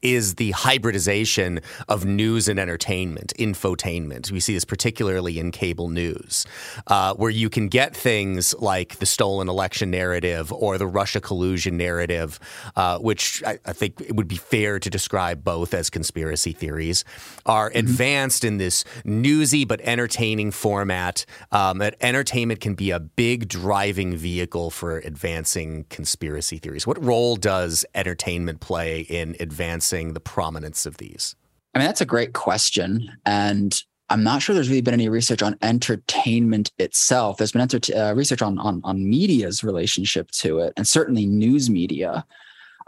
is 0.00 0.36
the 0.36 0.52
hybridization 0.52 1.60
of 1.88 2.04
news 2.04 2.48
and 2.48 2.58
entertainment, 2.58 3.32
infotainment. 3.38 4.30
We 4.30 4.40
see 4.40 4.54
this 4.54 4.64
particularly 4.64 5.38
in 5.38 5.50
cable 5.50 5.88
news, 5.88 6.46
uh, 6.86 7.14
where 7.14 7.30
you 7.30 7.50
can 7.50 7.68
get 7.68 7.94
things 7.94 8.54
like 8.58 8.98
the 8.98 9.06
stolen 9.06 9.48
election 9.48 9.90
narrative 9.90 10.52
or 10.52 10.78
the 10.78 10.86
Russia 10.86 11.20
collusion 11.20 11.76
narrative, 11.76 12.40
uh, 12.76 12.98
which 12.98 13.42
I, 13.46 13.58
I, 13.66 13.72
think 13.72 14.00
it 14.00 14.16
would 14.16 14.28
be 14.28 14.36
fair 14.36 14.78
to 14.78 14.90
describe 14.90 15.44
both 15.44 15.74
as 15.74 15.90
conspiracy 15.90 16.52
theories, 16.52 17.04
are 17.44 17.68
mm-hmm. 17.68 17.78
advanced 17.78 18.44
in 18.44 18.58
this 18.58 18.84
newsy 19.04 19.64
but 19.64 19.80
entertaining 19.82 20.50
format. 20.50 21.26
Um, 21.50 21.78
that 21.78 21.96
entertainment 22.00 22.60
can 22.60 22.74
be 22.74 22.90
a 22.90 23.00
big 23.00 23.48
driving 23.48 24.16
vehicle 24.16 24.70
for 24.70 24.98
advancing 24.98 25.84
conspiracy 25.90 26.58
theories. 26.58 26.86
What 26.86 27.02
role 27.02 27.36
does 27.36 27.84
entertainment 27.94 28.60
play 28.60 29.00
in 29.00 29.36
advancing 29.40 29.81
the 30.14 30.20
prominence 30.20 30.86
of 30.86 30.96
these? 30.98 31.34
I 31.74 31.78
mean, 31.78 31.86
that's 31.86 32.00
a 32.00 32.06
great 32.06 32.32
question. 32.34 33.10
And 33.24 33.82
I'm 34.10 34.22
not 34.22 34.42
sure 34.42 34.54
there's 34.54 34.68
really 34.68 34.82
been 34.82 34.94
any 34.94 35.08
research 35.08 35.42
on 35.42 35.56
entertainment 35.62 36.70
itself. 36.78 37.38
There's 37.38 37.52
been 37.52 37.62
enter- 37.62 37.96
uh, 37.96 38.14
research 38.14 38.42
on, 38.42 38.58
on, 38.58 38.82
on 38.84 39.08
media's 39.08 39.64
relationship 39.64 40.30
to 40.32 40.58
it, 40.58 40.74
and 40.76 40.86
certainly 40.86 41.24
news 41.24 41.70
media. 41.70 42.24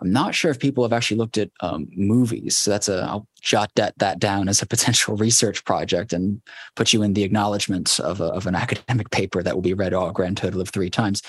I'm 0.01 0.13
not 0.13 0.35
sure 0.35 0.51
if 0.51 0.59
people 0.59 0.85
have 0.85 0.93
actually 0.93 1.17
looked 1.17 1.39
at 1.39 1.51
um, 1.61 1.89
movies. 1.95 2.59
So 2.59 2.71
that's 2.71 2.89
a 2.89 3.07
I'll 3.09 3.29
jot 3.41 3.71
that 3.77 3.97
that 3.99 4.19
down 4.19 4.49
as 4.49 4.61
a 4.61 4.67
potential 4.67 5.17
research 5.27 5.65
project 5.65 6.13
and 6.13 6.43
put 6.75 6.93
you 6.93 7.03
in 7.03 7.15
the 7.15 7.23
acknowledgement 7.23 7.99
of, 8.01 8.21
a, 8.21 8.25
of 8.25 8.47
an 8.47 8.55
academic 8.65 9.11
paper 9.11 9.43
that 9.43 9.55
will 9.55 9.63
be 9.63 9.75
read 9.75 9.95
all 9.95 10.11
grand 10.11 10.37
total 10.37 10.61
of 10.61 10.69
three 10.69 10.91
times. 10.91 11.23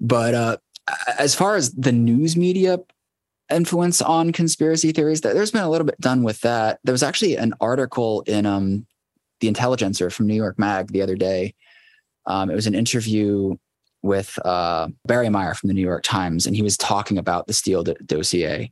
But 0.00 0.34
uh, 0.34 0.56
as 1.18 1.34
far 1.34 1.56
as 1.56 1.72
the 1.72 1.92
news 1.92 2.36
media 2.36 2.78
influence 3.50 4.00
on 4.00 4.32
conspiracy 4.32 4.92
theories. 4.92 5.20
There's 5.20 5.50
been 5.50 5.62
a 5.62 5.70
little 5.70 5.86
bit 5.86 6.00
done 6.00 6.22
with 6.22 6.40
that. 6.40 6.80
There 6.84 6.92
was 6.92 7.02
actually 7.02 7.36
an 7.36 7.54
article 7.60 8.22
in 8.22 8.46
um, 8.46 8.86
the 9.40 9.48
Intelligencer 9.48 10.10
from 10.10 10.26
New 10.26 10.34
York 10.34 10.58
Mag 10.58 10.92
the 10.92 11.02
other 11.02 11.16
day. 11.16 11.54
Um, 12.26 12.50
it 12.50 12.54
was 12.54 12.66
an 12.66 12.74
interview 12.74 13.56
with 14.02 14.38
uh, 14.44 14.88
Barry 15.04 15.28
Meier 15.28 15.54
from 15.54 15.68
the 15.68 15.74
New 15.74 15.80
York 15.82 16.02
Times, 16.02 16.46
and 16.46 16.56
he 16.56 16.62
was 16.62 16.76
talking 16.76 17.18
about 17.18 17.46
the 17.46 17.52
Steele 17.52 17.84
dossier. 17.84 18.70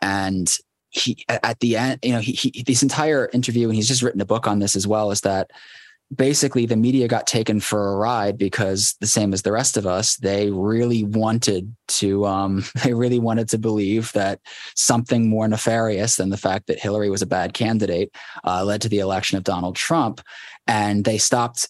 And 0.00 0.54
he, 0.90 1.24
at 1.28 1.60
the 1.60 1.76
end, 1.76 1.98
you 2.02 2.12
know, 2.12 2.20
he, 2.20 2.32
he 2.32 2.62
this 2.62 2.82
entire 2.82 3.28
interview, 3.32 3.68
and 3.68 3.74
he's 3.74 3.88
just 3.88 4.02
written 4.02 4.20
a 4.20 4.26
book 4.26 4.46
on 4.46 4.60
this 4.60 4.76
as 4.76 4.86
well, 4.86 5.10
is 5.10 5.22
that 5.22 5.50
basically 6.14 6.66
the 6.66 6.76
media 6.76 7.08
got 7.08 7.26
taken 7.26 7.60
for 7.60 7.92
a 7.92 7.96
ride 7.96 8.36
because 8.36 8.94
the 9.00 9.06
same 9.06 9.32
as 9.32 9.42
the 9.42 9.52
rest 9.52 9.76
of 9.76 9.86
us 9.86 10.16
they 10.16 10.50
really 10.50 11.04
wanted 11.04 11.74
to 11.88 12.24
um, 12.26 12.64
they 12.84 12.94
really 12.94 13.18
wanted 13.18 13.48
to 13.48 13.58
believe 13.58 14.12
that 14.12 14.40
something 14.76 15.28
more 15.28 15.48
nefarious 15.48 16.16
than 16.16 16.30
the 16.30 16.36
fact 16.36 16.66
that 16.66 16.78
hillary 16.78 17.10
was 17.10 17.22
a 17.22 17.26
bad 17.26 17.54
candidate 17.54 18.14
uh, 18.44 18.64
led 18.64 18.80
to 18.80 18.88
the 18.88 18.98
election 18.98 19.38
of 19.38 19.44
donald 19.44 19.76
trump. 19.76 20.20
And 20.66 21.04
they 21.04 21.18
stopped 21.18 21.68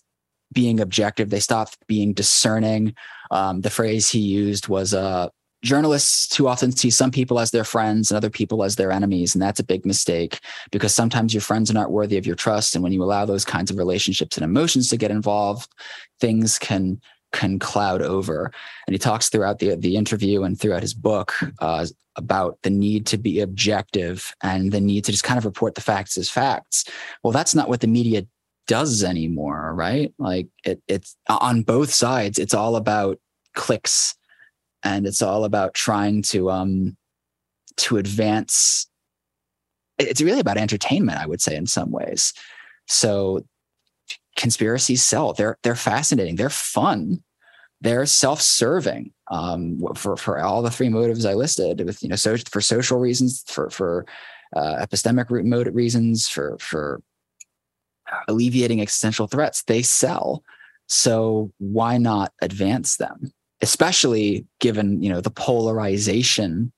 being 0.54 0.80
objective. 0.80 1.28
They 1.28 1.40
stopped 1.40 1.76
being 1.86 2.14
discerning. 2.14 2.94
Um, 3.30 3.60
the 3.60 3.70
phrase 3.70 4.08
he 4.08 4.20
used 4.20 4.68
was 4.68 4.94
uh, 4.94 5.28
journalists 5.64 6.28
too 6.28 6.46
often 6.46 6.70
see 6.70 6.90
some 6.90 7.10
people 7.10 7.40
as 7.40 7.50
their 7.50 7.64
friends 7.64 8.10
and 8.10 8.16
other 8.16 8.30
people 8.30 8.62
as 8.62 8.76
their 8.76 8.92
enemies. 8.92 9.34
And 9.34 9.42
that's 9.42 9.58
a 9.58 9.64
big 9.64 9.84
mistake 9.86 10.40
because 10.70 10.94
sometimes 10.94 11.32
your 11.32 11.40
friends 11.40 11.70
are 11.70 11.74
not 11.74 11.90
worthy 11.90 12.18
of 12.18 12.26
your 12.26 12.36
trust. 12.36 12.74
And 12.74 12.84
when 12.84 12.92
you 12.92 13.02
allow 13.02 13.24
those 13.24 13.44
kinds 13.44 13.70
of 13.70 13.78
relationships 13.78 14.36
and 14.36 14.44
emotions 14.44 14.88
to 14.90 14.96
get 14.96 15.10
involved, 15.10 15.72
things 16.20 16.58
can 16.58 17.00
can 17.32 17.58
cloud 17.58 18.00
over. 18.00 18.52
And 18.86 18.94
he 18.94 18.98
talks 18.98 19.28
throughout 19.28 19.58
the 19.58 19.74
the 19.74 19.96
interview 19.96 20.44
and 20.44 20.60
throughout 20.60 20.82
his 20.82 20.94
book 20.94 21.34
uh, 21.58 21.86
about 22.16 22.58
the 22.62 22.70
need 22.70 23.06
to 23.06 23.18
be 23.18 23.40
objective 23.40 24.34
and 24.42 24.70
the 24.70 24.80
need 24.80 25.04
to 25.06 25.12
just 25.12 25.24
kind 25.24 25.38
of 25.38 25.44
report 25.44 25.74
the 25.74 25.80
facts 25.80 26.16
as 26.16 26.30
facts. 26.30 26.84
Well, 27.22 27.32
that's 27.32 27.54
not 27.54 27.68
what 27.68 27.80
the 27.80 27.88
media 27.88 28.26
does 28.66 29.02
anymore, 29.02 29.74
right? 29.74 30.12
Like 30.18 30.48
it, 30.64 30.80
it's 30.86 31.16
on 31.28 31.62
both 31.62 31.92
sides. 31.92 32.38
It's 32.38 32.54
all 32.54 32.76
about 32.76 33.18
clicks 33.54 34.14
and 34.84 35.06
it's 35.06 35.22
all 35.22 35.44
about 35.44 35.74
trying 35.74 36.22
to 36.22 36.50
um 36.50 36.96
to 37.76 37.96
advance 37.96 38.88
it's 39.98 40.20
really 40.20 40.40
about 40.40 40.56
entertainment 40.56 41.18
i 41.18 41.26
would 41.26 41.40
say 41.40 41.56
in 41.56 41.66
some 41.66 41.90
ways. 41.90 42.32
So 42.86 43.44
conspiracies 44.36 45.02
sell. 45.02 45.32
They're 45.32 45.58
they're 45.62 45.76
fascinating. 45.76 46.36
They're 46.36 46.50
fun. 46.50 47.22
They're 47.80 48.06
self-serving 48.06 49.12
um, 49.30 49.80
for 49.94 50.16
for 50.16 50.40
all 50.40 50.62
the 50.62 50.70
three 50.70 50.88
motives 50.88 51.26
i 51.26 51.34
listed 51.34 51.84
with 51.84 52.02
you 52.02 52.08
know 52.08 52.16
so 52.16 52.36
for 52.50 52.60
social 52.60 52.98
reasons 52.98 53.44
for 53.46 53.68
for 53.70 54.06
uh, 54.56 54.84
epistemic 54.84 55.30
motive 55.44 55.74
reasons 55.74 56.28
for 56.28 56.56
for 56.60 57.02
alleviating 58.28 58.80
existential 58.80 59.26
threats 59.26 59.62
they 59.64 59.82
sell. 59.82 60.42
So 60.86 61.50
why 61.58 61.98
not 61.98 62.32
advance 62.42 62.96
them 62.96 63.32
especially 63.62 64.46
given 64.60 65.02
you 65.02 65.10
know 65.10 65.20
the 65.20 65.30
polarization 65.30 66.72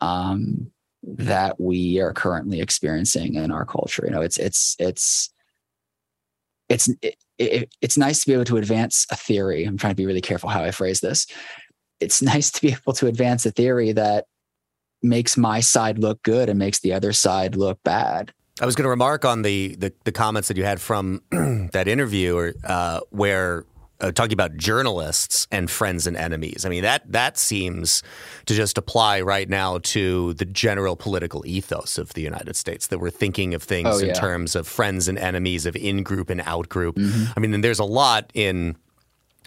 um, 0.00 0.70
that 1.02 1.60
we 1.60 2.00
are 2.00 2.12
currently 2.12 2.60
experiencing 2.60 3.34
in 3.34 3.50
our 3.50 3.64
culture. 3.64 4.04
You 4.06 4.12
know, 4.12 4.22
it's 4.22 4.38
it's 4.38 4.76
it's 4.78 5.30
it's 6.68 6.88
it, 7.02 7.16
it, 7.38 7.74
it's 7.80 7.98
nice 7.98 8.20
to 8.20 8.26
be 8.26 8.32
able 8.32 8.44
to 8.44 8.56
advance 8.56 9.06
a 9.10 9.16
theory. 9.16 9.64
I'm 9.64 9.76
trying 9.76 9.92
to 9.92 9.96
be 9.96 10.06
really 10.06 10.20
careful 10.20 10.48
how 10.48 10.64
I 10.64 10.70
phrase 10.70 11.00
this. 11.00 11.26
It's 12.00 12.22
nice 12.34 12.50
to 12.52 12.60
be 12.60 12.72
able 12.72 12.92
to 12.94 13.06
advance 13.06 13.44
a 13.46 13.50
theory 13.50 13.92
that 13.92 14.26
makes 15.02 15.36
my 15.36 15.60
side 15.60 15.98
look 15.98 16.22
good 16.22 16.48
and 16.48 16.58
makes 16.58 16.80
the 16.80 16.92
other 16.92 17.12
side 17.12 17.56
look 17.56 17.78
bad. 17.84 18.32
I 18.60 18.66
was 18.66 18.76
going 18.76 18.84
to 18.84 18.90
remark 18.90 19.24
on 19.24 19.42
the, 19.42 19.74
the, 19.74 19.92
the 20.04 20.12
comments 20.12 20.48
that 20.48 20.56
you 20.56 20.64
had 20.64 20.80
from 20.80 21.22
that 21.72 21.88
interview, 21.88 22.36
or 22.36 22.54
uh, 22.64 23.00
where 23.10 23.66
uh, 24.00 24.12
talking 24.12 24.32
about 24.32 24.56
journalists 24.56 25.46
and 25.50 25.70
friends 25.70 26.06
and 26.06 26.16
enemies. 26.16 26.64
I 26.64 26.68
mean 26.68 26.82
that 26.82 27.10
that 27.10 27.38
seems 27.38 28.02
to 28.46 28.54
just 28.54 28.78
apply 28.78 29.20
right 29.20 29.48
now 29.48 29.78
to 29.78 30.34
the 30.34 30.44
general 30.44 30.96
political 30.96 31.46
ethos 31.46 31.98
of 31.98 32.12
the 32.14 32.22
United 32.22 32.56
States. 32.56 32.88
That 32.88 32.98
we're 32.98 33.10
thinking 33.10 33.54
of 33.54 33.62
things 33.62 33.88
oh, 33.90 33.98
yeah. 33.98 34.08
in 34.08 34.14
terms 34.14 34.54
of 34.56 34.66
friends 34.66 35.08
and 35.08 35.18
enemies, 35.18 35.66
of 35.66 35.76
in 35.76 36.02
group 36.02 36.30
and 36.30 36.40
out 36.42 36.68
group. 36.68 36.96
Mm-hmm. 36.96 37.32
I 37.36 37.40
mean, 37.40 37.54
and 37.54 37.64
there's 37.64 37.78
a 37.78 37.84
lot 37.84 38.30
in 38.34 38.76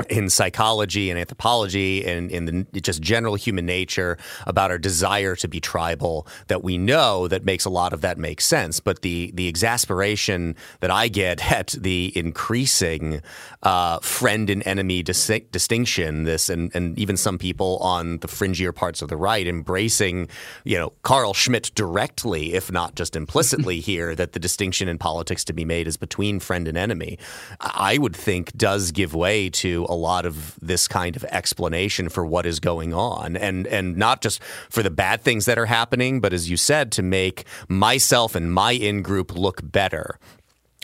in 0.09 0.29
psychology 0.29 1.09
and 1.09 1.19
anthropology 1.19 2.05
and 2.05 2.29
in 2.31 2.45
the 2.45 2.81
just 2.81 3.01
general 3.01 3.35
human 3.35 3.65
nature 3.65 4.17
about 4.45 4.69
our 4.69 4.77
desire 4.77 5.35
to 5.35 5.47
be 5.47 5.59
tribal 5.59 6.27
that 6.47 6.63
we 6.63 6.77
know 6.77 7.27
that 7.27 7.43
makes 7.43 7.65
a 7.65 7.69
lot 7.69 7.93
of 7.93 8.01
that 8.01 8.17
make 8.17 8.39
sense. 8.41 8.79
But 8.79 9.01
the 9.01 9.31
the 9.33 9.47
exasperation 9.47 10.55
that 10.81 10.91
I 10.91 11.07
get 11.07 11.51
at 11.51 11.75
the 11.77 12.11
increasing 12.15 13.21
uh, 13.63 13.99
friend 13.99 14.49
and 14.49 14.65
enemy 14.67 15.03
dis- 15.03 15.41
distinction, 15.51 16.23
this 16.23 16.49
and 16.49 16.73
and 16.75 16.97
even 16.99 17.17
some 17.17 17.37
people 17.37 17.77
on 17.77 18.19
the 18.19 18.27
fringier 18.27 18.73
parts 18.73 19.01
of 19.01 19.09
the 19.09 19.17
right 19.17 19.47
embracing, 19.47 20.29
you 20.63 20.77
know, 20.77 20.93
Carl 21.01 21.33
Schmitt 21.33 21.71
directly, 21.73 22.53
if 22.53 22.71
not 22.71 22.95
just 22.95 23.15
implicitly 23.15 23.79
here, 23.89 24.15
that 24.15 24.33
the 24.33 24.39
distinction 24.39 24.87
in 24.87 24.97
politics 24.97 25.43
to 25.45 25.53
be 25.53 25.65
made 25.65 25.87
is 25.87 25.97
between 25.97 26.39
friend 26.39 26.67
and 26.67 26.77
enemy. 26.77 27.17
I 27.59 27.97
would 27.97 28.15
think 28.15 28.55
does 28.55 28.91
give 28.91 29.15
way 29.15 29.49
to 29.49 29.86
a 29.87 29.93
lot 29.93 30.25
of 30.25 30.57
this 30.61 30.87
kind 30.87 31.15
of 31.15 31.23
explanation 31.25 32.09
for 32.09 32.25
what 32.25 32.45
is 32.45 32.59
going 32.59 32.93
on, 32.93 33.35
and 33.35 33.67
and 33.67 33.97
not 33.97 34.21
just 34.21 34.41
for 34.69 34.83
the 34.83 34.89
bad 34.89 35.21
things 35.21 35.45
that 35.45 35.57
are 35.57 35.65
happening, 35.65 36.19
but 36.19 36.33
as 36.33 36.49
you 36.49 36.57
said, 36.57 36.91
to 36.93 37.01
make 37.01 37.45
myself 37.67 38.35
and 38.35 38.53
my 38.53 38.71
in 38.71 39.01
group 39.01 39.35
look 39.35 39.59
better. 39.63 40.19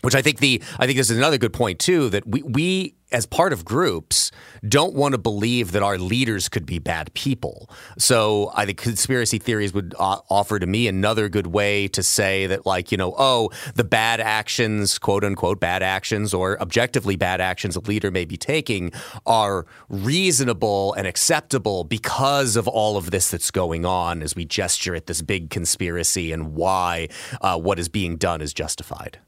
Which 0.03 0.15
I 0.15 0.21
think 0.21 0.39
the 0.39 0.61
I 0.79 0.85
think 0.85 0.97
this 0.97 1.09
is 1.09 1.17
another 1.17 1.37
good 1.37 1.53
point 1.53 1.79
too 1.79 2.09
that 2.09 2.27
we 2.27 2.43
we 2.43 2.95
as 3.13 3.25
part 3.25 3.53
of 3.53 3.63
groups 3.63 4.31
don't 4.67 4.93
want 4.95 5.13
to 5.13 5.17
believe 5.17 5.71
that 5.71 5.83
our 5.83 5.97
leaders 5.97 6.49
could 6.49 6.65
be 6.65 6.79
bad 6.79 7.13
people. 7.13 7.69
So 7.97 8.51
I 8.55 8.65
think 8.65 8.79
conspiracy 8.79 9.37
theories 9.37 9.73
would 9.73 9.93
uh, 9.97 10.17
offer 10.29 10.59
to 10.59 10.65
me 10.65 10.87
another 10.87 11.29
good 11.29 11.47
way 11.47 11.87
to 11.89 12.03
say 12.03 12.47
that 12.47 12.65
like 12.65 12.91
you 12.91 12.97
know 12.97 13.15
oh 13.17 13.49
the 13.75 13.85
bad 13.85 14.19
actions 14.19 14.99
quote 14.99 15.23
unquote 15.23 15.61
bad 15.61 15.81
actions 15.81 16.33
or 16.33 16.61
objectively 16.61 17.15
bad 17.15 17.39
actions 17.39 17.77
a 17.77 17.79
leader 17.79 18.11
may 18.11 18.25
be 18.25 18.35
taking 18.35 18.91
are 19.25 19.65
reasonable 19.87 20.93
and 20.95 21.07
acceptable 21.07 21.85
because 21.85 22.57
of 22.57 22.67
all 22.67 22.97
of 22.97 23.11
this 23.11 23.31
that's 23.31 23.51
going 23.51 23.85
on 23.85 24.21
as 24.21 24.35
we 24.35 24.43
gesture 24.43 24.95
at 24.95 25.05
this 25.05 25.21
big 25.21 25.49
conspiracy 25.49 26.33
and 26.33 26.55
why 26.55 27.07
uh, 27.41 27.57
what 27.57 27.79
is 27.79 27.87
being 27.87 28.17
done 28.17 28.41
is 28.41 28.53
justified. 28.53 29.19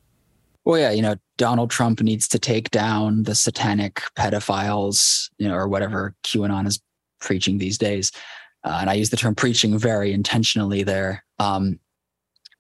Well, 0.66 0.80
yeah, 0.80 0.92
you 0.92 1.04
know, 1.04 1.16
Donald 1.38 1.70
Trump 1.70 2.02
needs 2.02 2.28
to 2.30 2.40
take 2.40 2.72
down 2.72 3.24
the 3.24 3.36
satanic 3.36 4.02
pedophiles, 4.18 5.30
you 5.38 5.48
know, 5.48 5.56
or 5.56 5.68
whatever 5.68 6.16
QAnon 6.24 6.66
is 6.66 6.82
preaching 7.22 7.60
these 7.60 7.78
days. 7.78 8.12
Uh, 8.64 8.80
and 8.82 8.90
I 8.90 8.96
use 8.96 9.12
the 9.12 9.18
term 9.18 9.36
preaching 9.36 9.78
very 9.78 10.12
intentionally 10.12 10.82
there. 10.82 11.24
Um, 11.38 11.80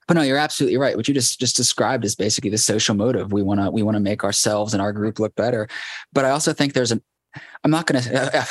but 0.08 0.14
no, 0.14 0.22
you're 0.22 0.38
absolutely 0.38 0.78
right. 0.78 0.96
What 0.96 1.08
you 1.08 1.16
just 1.16 1.40
just 1.40 1.56
described 1.56 2.06
is 2.06 2.16
basically 2.16 2.52
the 2.52 2.60
social 2.60 2.94
motive. 2.94 3.32
We 3.32 3.42
want 3.42 3.60
to 3.60 3.72
we 3.72 3.82
want 3.82 3.96
to 3.96 4.02
make 4.02 4.24
ourselves 4.24 4.74
and 4.74 4.82
our 4.82 4.94
group 4.94 5.18
look 5.18 5.36
better. 5.36 5.68
But 6.14 6.26
I 6.26 6.30
also 6.30 6.54
think 6.54 6.74
there's 6.74 6.92
an. 6.92 7.02
I'm 7.64 7.72
not 7.72 7.88
going 7.88 8.04
to. 8.04 8.38
Uh, 8.38 8.46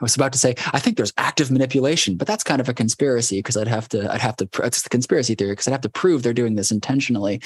I 0.00 0.04
was 0.04 0.16
about 0.16 0.32
to 0.32 0.38
say 0.38 0.54
I 0.72 0.80
think 0.80 0.96
there's 0.96 1.12
active 1.18 1.50
manipulation, 1.50 2.16
but 2.16 2.26
that's 2.26 2.42
kind 2.42 2.60
of 2.60 2.68
a 2.70 2.74
conspiracy 2.74 3.38
because 3.38 3.56
I'd 3.56 3.68
have 3.68 3.88
to 3.90 4.10
I'd 4.10 4.22
have 4.22 4.36
to 4.36 4.48
it's 4.64 4.82
the 4.82 4.88
conspiracy 4.88 5.34
theory 5.34 5.52
because 5.52 5.68
I'd 5.68 5.72
have 5.72 5.82
to 5.82 5.90
prove 5.90 6.22
they're 6.22 6.32
doing 6.32 6.54
this 6.54 6.70
intentionally, 6.70 7.40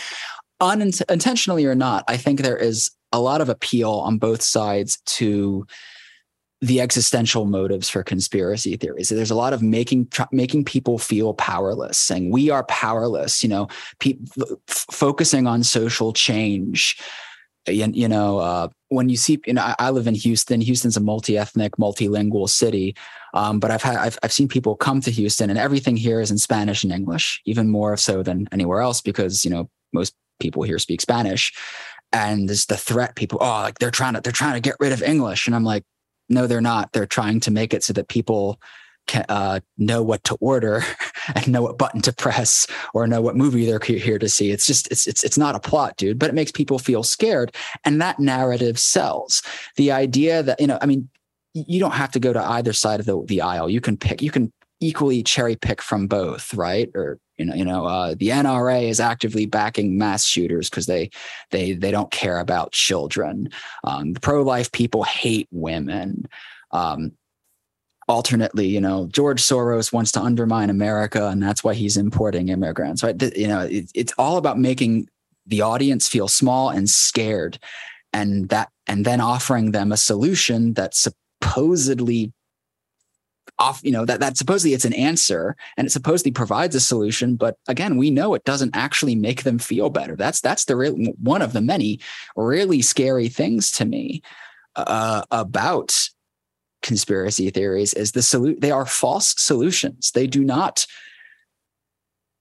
unintentionally 0.61 1.67
or 1.67 1.75
not. 1.75 2.05
I 2.09 2.17
think 2.17 2.41
there 2.41 2.57
is 2.57 2.91
a 3.13 3.21
lot 3.21 3.41
of 3.41 3.49
appeal 3.49 3.91
on 3.91 4.19
both 4.19 4.43
sides 4.43 4.99
to 5.07 5.67
the 6.61 6.81
existential 6.81 7.45
motives 7.45 7.91
for 7.91 8.03
conspiracy 8.03 8.77
theories. 8.77 9.11
There's 9.11 9.31
a 9.31 9.35
lot 9.35 9.53
of 9.53 9.63
making 9.63 10.09
tr- 10.09 10.23
making 10.33 10.65
people 10.65 10.99
feel 10.99 11.35
powerless, 11.35 11.99
saying 11.99 12.31
we 12.31 12.49
are 12.49 12.65
powerless. 12.65 13.43
You 13.43 13.51
know, 13.51 13.69
pe- 13.99 14.17
f- 14.41 14.87
focusing 14.91 15.47
on 15.47 15.63
social 15.63 16.13
change. 16.13 16.99
You, 17.69 17.91
you 17.93 18.09
know, 18.09 18.39
uh, 18.39 18.69
when 18.89 19.09
you 19.09 19.17
see, 19.17 19.41
you 19.47 19.55
know, 19.55 19.63
I, 19.63 19.75
I, 19.79 19.91
live 19.91 20.07
in 20.07 20.15
Houston. 20.15 20.61
Houston's 20.61 20.99
a 20.99 21.01
multi-ethnic, 21.01 21.77
multilingual 21.77 22.49
city, 22.49 22.95
um, 23.33 23.59
but 23.59 23.71
I've 23.71 23.83
had 23.83 23.97
I've, 23.97 24.19
I've 24.23 24.33
seen 24.33 24.49
people 24.49 24.77
come 24.77 25.01
to 25.03 25.11
Houston, 25.11 25.51
and 25.51 25.59
everything 25.59 25.97
here 25.97 26.21
is 26.21 26.31
in 26.31 26.39
Spanish 26.39 26.85
and 26.85 26.93
English, 26.93 27.43
even 27.45 27.71
more 27.71 27.97
so 27.97 28.23
than 28.23 28.49
anywhere 28.53 28.81
else, 28.81 29.01
because 29.01 29.45
you 29.45 29.51
know 29.51 29.69
most 29.93 30.15
people 30.41 30.62
here 30.62 30.78
speak 30.78 31.01
Spanish 31.01 31.53
and 32.12 32.49
there's 32.49 32.66
the 32.66 32.76
threat 32.76 33.16
people 33.16 33.39
oh 33.41 33.62
like 33.62 33.78
they're 33.78 33.91
trying 33.91 34.14
to 34.14 34.20
they're 34.20 34.32
trying 34.32 34.55
to 34.55 34.61
get 34.61 34.76
rid 34.78 34.93
of 34.93 35.03
english 35.03 35.47
and 35.47 35.57
i'm 35.57 35.64
like 35.64 35.82
no, 36.28 36.47
they're 36.47 36.61
not. 36.61 36.93
They're 36.93 37.07
trying 37.07 37.41
to 37.41 37.51
make 37.51 37.74
it 37.74 37.85
so 37.85 37.93
that 37.93 38.09
people 38.09 38.61
can 39.07 39.26
uh, 39.28 39.61
know 39.76 40.03
what 40.03 40.24
to 40.24 40.35
order 40.41 40.82
and 41.35 41.49
know 41.49 41.62
what 41.62 41.76
button 41.76 42.01
to 42.03 42.12
press 42.12 42.66
or 42.95 43.07
know 43.07 43.20
what 43.20 43.37
movie 43.37 43.66
they're 43.66 43.78
here 43.78 44.18
to 44.18 44.28
see. 44.28 44.51
It's 44.51 44.66
just 44.66 44.91
it's 44.91 45.07
it's 45.07 45.22
it's 45.22 45.39
not 45.39 45.55
a 45.55 45.61
plot, 45.61 45.97
dude, 45.97 46.18
but 46.18 46.30
it 46.30 46.35
makes 46.35 46.53
people 46.53 46.78
feel 46.78 47.03
scared, 47.03 47.55
and 47.85 48.01
that 48.01 48.18
narrative 48.18 48.78
sells. 48.78 49.43
The 49.76 49.93
idea 49.93 50.43
that 50.43 50.61
you 50.61 50.66
know, 50.66 50.78
I 50.80 50.87
mean, 50.87 51.09
you 51.53 51.78
don't 51.80 51.93
have 51.93 52.12
to 52.12 52.20
go 52.20 52.32
to 52.32 52.43
either 52.43 52.72
side 52.72 53.01
of 53.01 53.07
the 53.07 53.22
the 53.26 53.43
aisle. 53.43 53.68
You 53.68 53.80
can 53.80 53.97
pick. 53.97 54.22
You 54.22 54.30
can 54.30 54.53
equally 54.80 55.22
cherry 55.22 55.57
pick 55.57 55.82
from 55.82 56.07
both, 56.07 56.55
right? 56.55 56.91
Or 56.95 57.18
you 57.39 57.45
know, 57.45 57.55
you 57.55 57.64
know, 57.64 57.87
uh, 57.87 58.14
the 58.16 58.28
NRA 58.28 58.89
is 58.89 59.01
actively 59.01 59.47
backing 59.47 59.99
mass 59.99 60.24
shooters 60.24 60.70
because 60.70 60.87
they 60.87 61.11
they 61.51 61.72
they 61.72 61.91
don't 61.91 62.11
care 62.11 62.39
about 62.39 62.72
children. 62.72 63.49
Um, 63.82 64.12
the 64.12 64.20
pro 64.20 64.43
life 64.43 64.70
people 64.72 65.03
hate 65.05 65.49
women. 65.51 66.28
Um, 66.70 67.12
alternately, 68.09 68.66
you 68.66 68.80
know, 68.80 69.09
George 69.11 69.43
Soros 69.43 69.93
wants 69.93 70.12
to 70.12 70.20
undermine 70.20 70.70
America, 70.70 71.28
and 71.28 71.43
that's 71.43 71.64
why 71.64 71.74
he's 71.74 71.97
importing 71.97 72.49
immigrants. 72.49 73.03
Right? 73.03 73.20
You 73.37 73.49
know, 73.49 73.61
it, 73.61 73.91
it's 73.95 74.12
all 74.18 74.37
about 74.37 74.59
making 74.59 75.09
the 75.47 75.62
audience 75.62 76.09
feel 76.09 76.28
small 76.28 76.70
and 76.70 76.89
scared, 76.89 77.59
and 78.12 78.49
that, 78.51 78.70
and 78.87 79.05
then 79.05 79.20
offering 79.20 79.72
them 79.72 79.91
a 79.91 79.97
solution 79.97 80.74
that 80.74 80.95
supposedly 80.95 82.32
off 83.59 83.81
you 83.85 83.93
know 83.93 84.05
that 84.05 84.21
that 84.21 84.37
supposedly 84.37 84.75
it's 84.75 84.85
an 84.85 84.93
answer 84.95 85.57
and 85.77 85.87
it 85.87 85.91
supposedly 85.91 86.33
provides 86.33 86.75
a 86.75 86.81
solution 86.81 87.37
but 87.37 87.57
again 87.69 87.97
we 87.97 88.11
know 88.11 88.35
it 88.35 88.45
doesn't 88.45 88.75
actually 88.75 89.15
make 89.15 89.43
them 89.43 89.59
feel 89.59 89.91
better. 89.91 90.17
That's 90.17 90.41
that's 90.41 90.65
the 90.65 90.77
real 90.77 90.95
one 91.21 91.43
of 91.43 91.53
the 91.53 91.61
many 91.61 92.01
really 92.37 92.83
scary 92.83 93.29
things 93.29 93.71
to 93.73 93.85
me 93.85 94.23
uh, 94.77 95.23
about 95.31 96.09
conspiracy 96.83 97.51
theories 97.51 97.95
is 97.95 98.13
the 98.13 98.23
solution 98.23 98.61
they 98.61 98.71
are 98.71 98.87
false 98.87 99.35
solutions. 99.39 100.11
They 100.13 100.27
do 100.27 100.45
not 100.45 100.87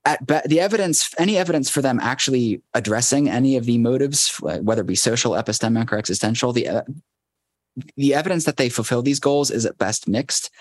at 0.05 0.25
be- 0.25 0.41
the 0.45 0.59
evidence 0.59 1.13
any 1.17 1.37
evidence 1.37 1.69
for 1.69 1.81
them 1.81 1.99
actually 2.01 2.61
addressing 2.73 3.29
any 3.29 3.55
of 3.55 3.65
the 3.65 3.77
motives 3.77 4.35
whether 4.39 4.81
it 4.81 4.87
be 4.87 4.95
social 4.95 5.33
epistemic 5.33 5.91
or 5.91 5.97
existential 5.97 6.51
the 6.51 6.67
uh, 6.67 6.81
the 7.95 8.13
evidence 8.13 8.45
that 8.45 8.57
they 8.57 8.69
fulfill 8.69 9.01
these 9.01 9.19
goals 9.19 9.49
is 9.49 9.65
at 9.65 9.77
best 9.77 10.07
mixed 10.07 10.51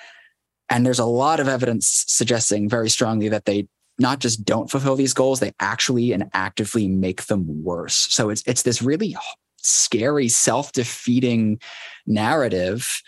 and 0.72 0.86
there's 0.86 0.98
a 0.98 1.04
lot 1.04 1.38
of 1.38 1.48
evidence 1.48 2.04
suggesting 2.08 2.66
very 2.66 2.88
strongly 2.88 3.28
that 3.28 3.44
they 3.44 3.68
not 3.98 4.20
just 4.20 4.42
don't 4.42 4.70
fulfill 4.70 4.96
these 4.96 5.12
goals, 5.12 5.38
they 5.38 5.52
actually 5.60 6.12
and 6.12 6.30
actively 6.32 6.88
make 6.88 7.26
them 7.26 7.62
worse. 7.62 7.94
So 8.10 8.30
it's 8.30 8.42
it's 8.46 8.62
this 8.62 8.80
really 8.80 9.14
scary, 9.58 10.28
self-defeating 10.28 11.60
narrative 12.06 13.02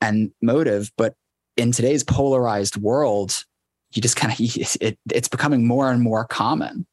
and 0.00 0.30
motive. 0.42 0.92
But 0.98 1.14
in 1.56 1.72
today's 1.72 2.04
polarized 2.04 2.76
world, 2.76 3.44
you 3.92 4.02
just 4.02 4.16
kind 4.16 4.32
of 4.32 4.38
it, 4.80 4.98
it's 5.10 5.28
becoming 5.28 5.66
more 5.66 5.90
and 5.90 6.02
more 6.02 6.26
common. 6.26 6.86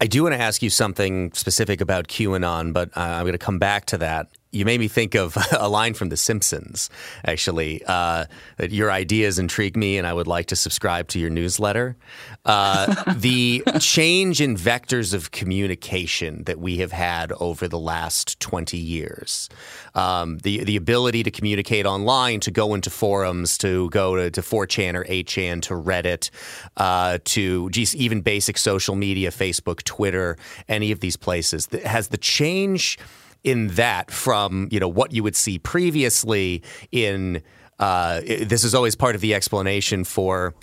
I 0.00 0.06
do 0.06 0.22
want 0.22 0.34
to 0.34 0.40
ask 0.40 0.62
you 0.62 0.70
something 0.70 1.30
specific 1.34 1.82
about 1.82 2.08
QAnon, 2.08 2.72
but 2.72 2.88
uh, 2.96 3.00
I'm 3.00 3.24
going 3.24 3.32
to 3.32 3.38
come 3.38 3.58
back 3.58 3.84
to 3.86 3.98
that 3.98 4.28
you 4.52 4.64
made 4.64 4.80
me 4.80 4.88
think 4.88 5.14
of 5.14 5.36
a 5.58 5.68
line 5.68 5.94
from 5.94 6.08
The 6.08 6.16
Simpsons, 6.16 6.90
actually. 7.24 7.82
Uh, 7.86 8.24
that 8.56 8.70
your 8.70 8.90
ideas 8.90 9.38
intrigue 9.38 9.76
me, 9.76 9.98
and 9.98 10.06
I 10.06 10.12
would 10.12 10.26
like 10.26 10.46
to 10.46 10.56
subscribe 10.56 11.08
to 11.08 11.18
your 11.18 11.30
newsletter. 11.30 11.96
Uh, 12.44 13.14
the 13.16 13.62
change 13.78 14.40
in 14.40 14.56
vectors 14.56 15.14
of 15.14 15.30
communication 15.30 16.44
that 16.44 16.58
we 16.58 16.78
have 16.78 16.92
had 16.92 17.32
over 17.32 17.68
the 17.68 17.78
last 17.78 18.40
20 18.40 18.76
years, 18.76 19.48
um, 19.94 20.38
the, 20.38 20.64
the 20.64 20.76
ability 20.76 21.22
to 21.22 21.30
communicate 21.30 21.86
online, 21.86 22.40
to 22.40 22.50
go 22.50 22.74
into 22.74 22.90
forums, 22.90 23.56
to 23.58 23.88
go 23.90 24.16
to, 24.16 24.30
to 24.30 24.40
4chan 24.40 24.94
or 24.94 25.04
8chan, 25.04 25.62
to 25.62 25.74
Reddit, 25.74 26.30
uh, 26.76 27.18
to 27.24 27.70
even 27.94 28.20
basic 28.20 28.58
social 28.58 28.96
media, 28.96 29.30
Facebook, 29.30 29.82
Twitter, 29.84 30.36
any 30.68 30.90
of 30.90 31.00
these 31.00 31.16
places. 31.16 31.68
Has 31.84 32.08
the 32.08 32.18
change 32.18 32.98
in 33.44 33.68
that 33.68 34.10
from 34.10 34.68
you 34.70 34.80
know 34.80 34.88
what 34.88 35.12
you 35.12 35.22
would 35.22 35.36
see 35.36 35.58
previously 35.58 36.62
in 36.92 37.42
uh, 37.78 38.20
this 38.20 38.62
is 38.62 38.74
always 38.74 38.94
part 38.94 39.14
of 39.14 39.20
the 39.22 39.34
explanation 39.34 40.04
for 40.04 40.54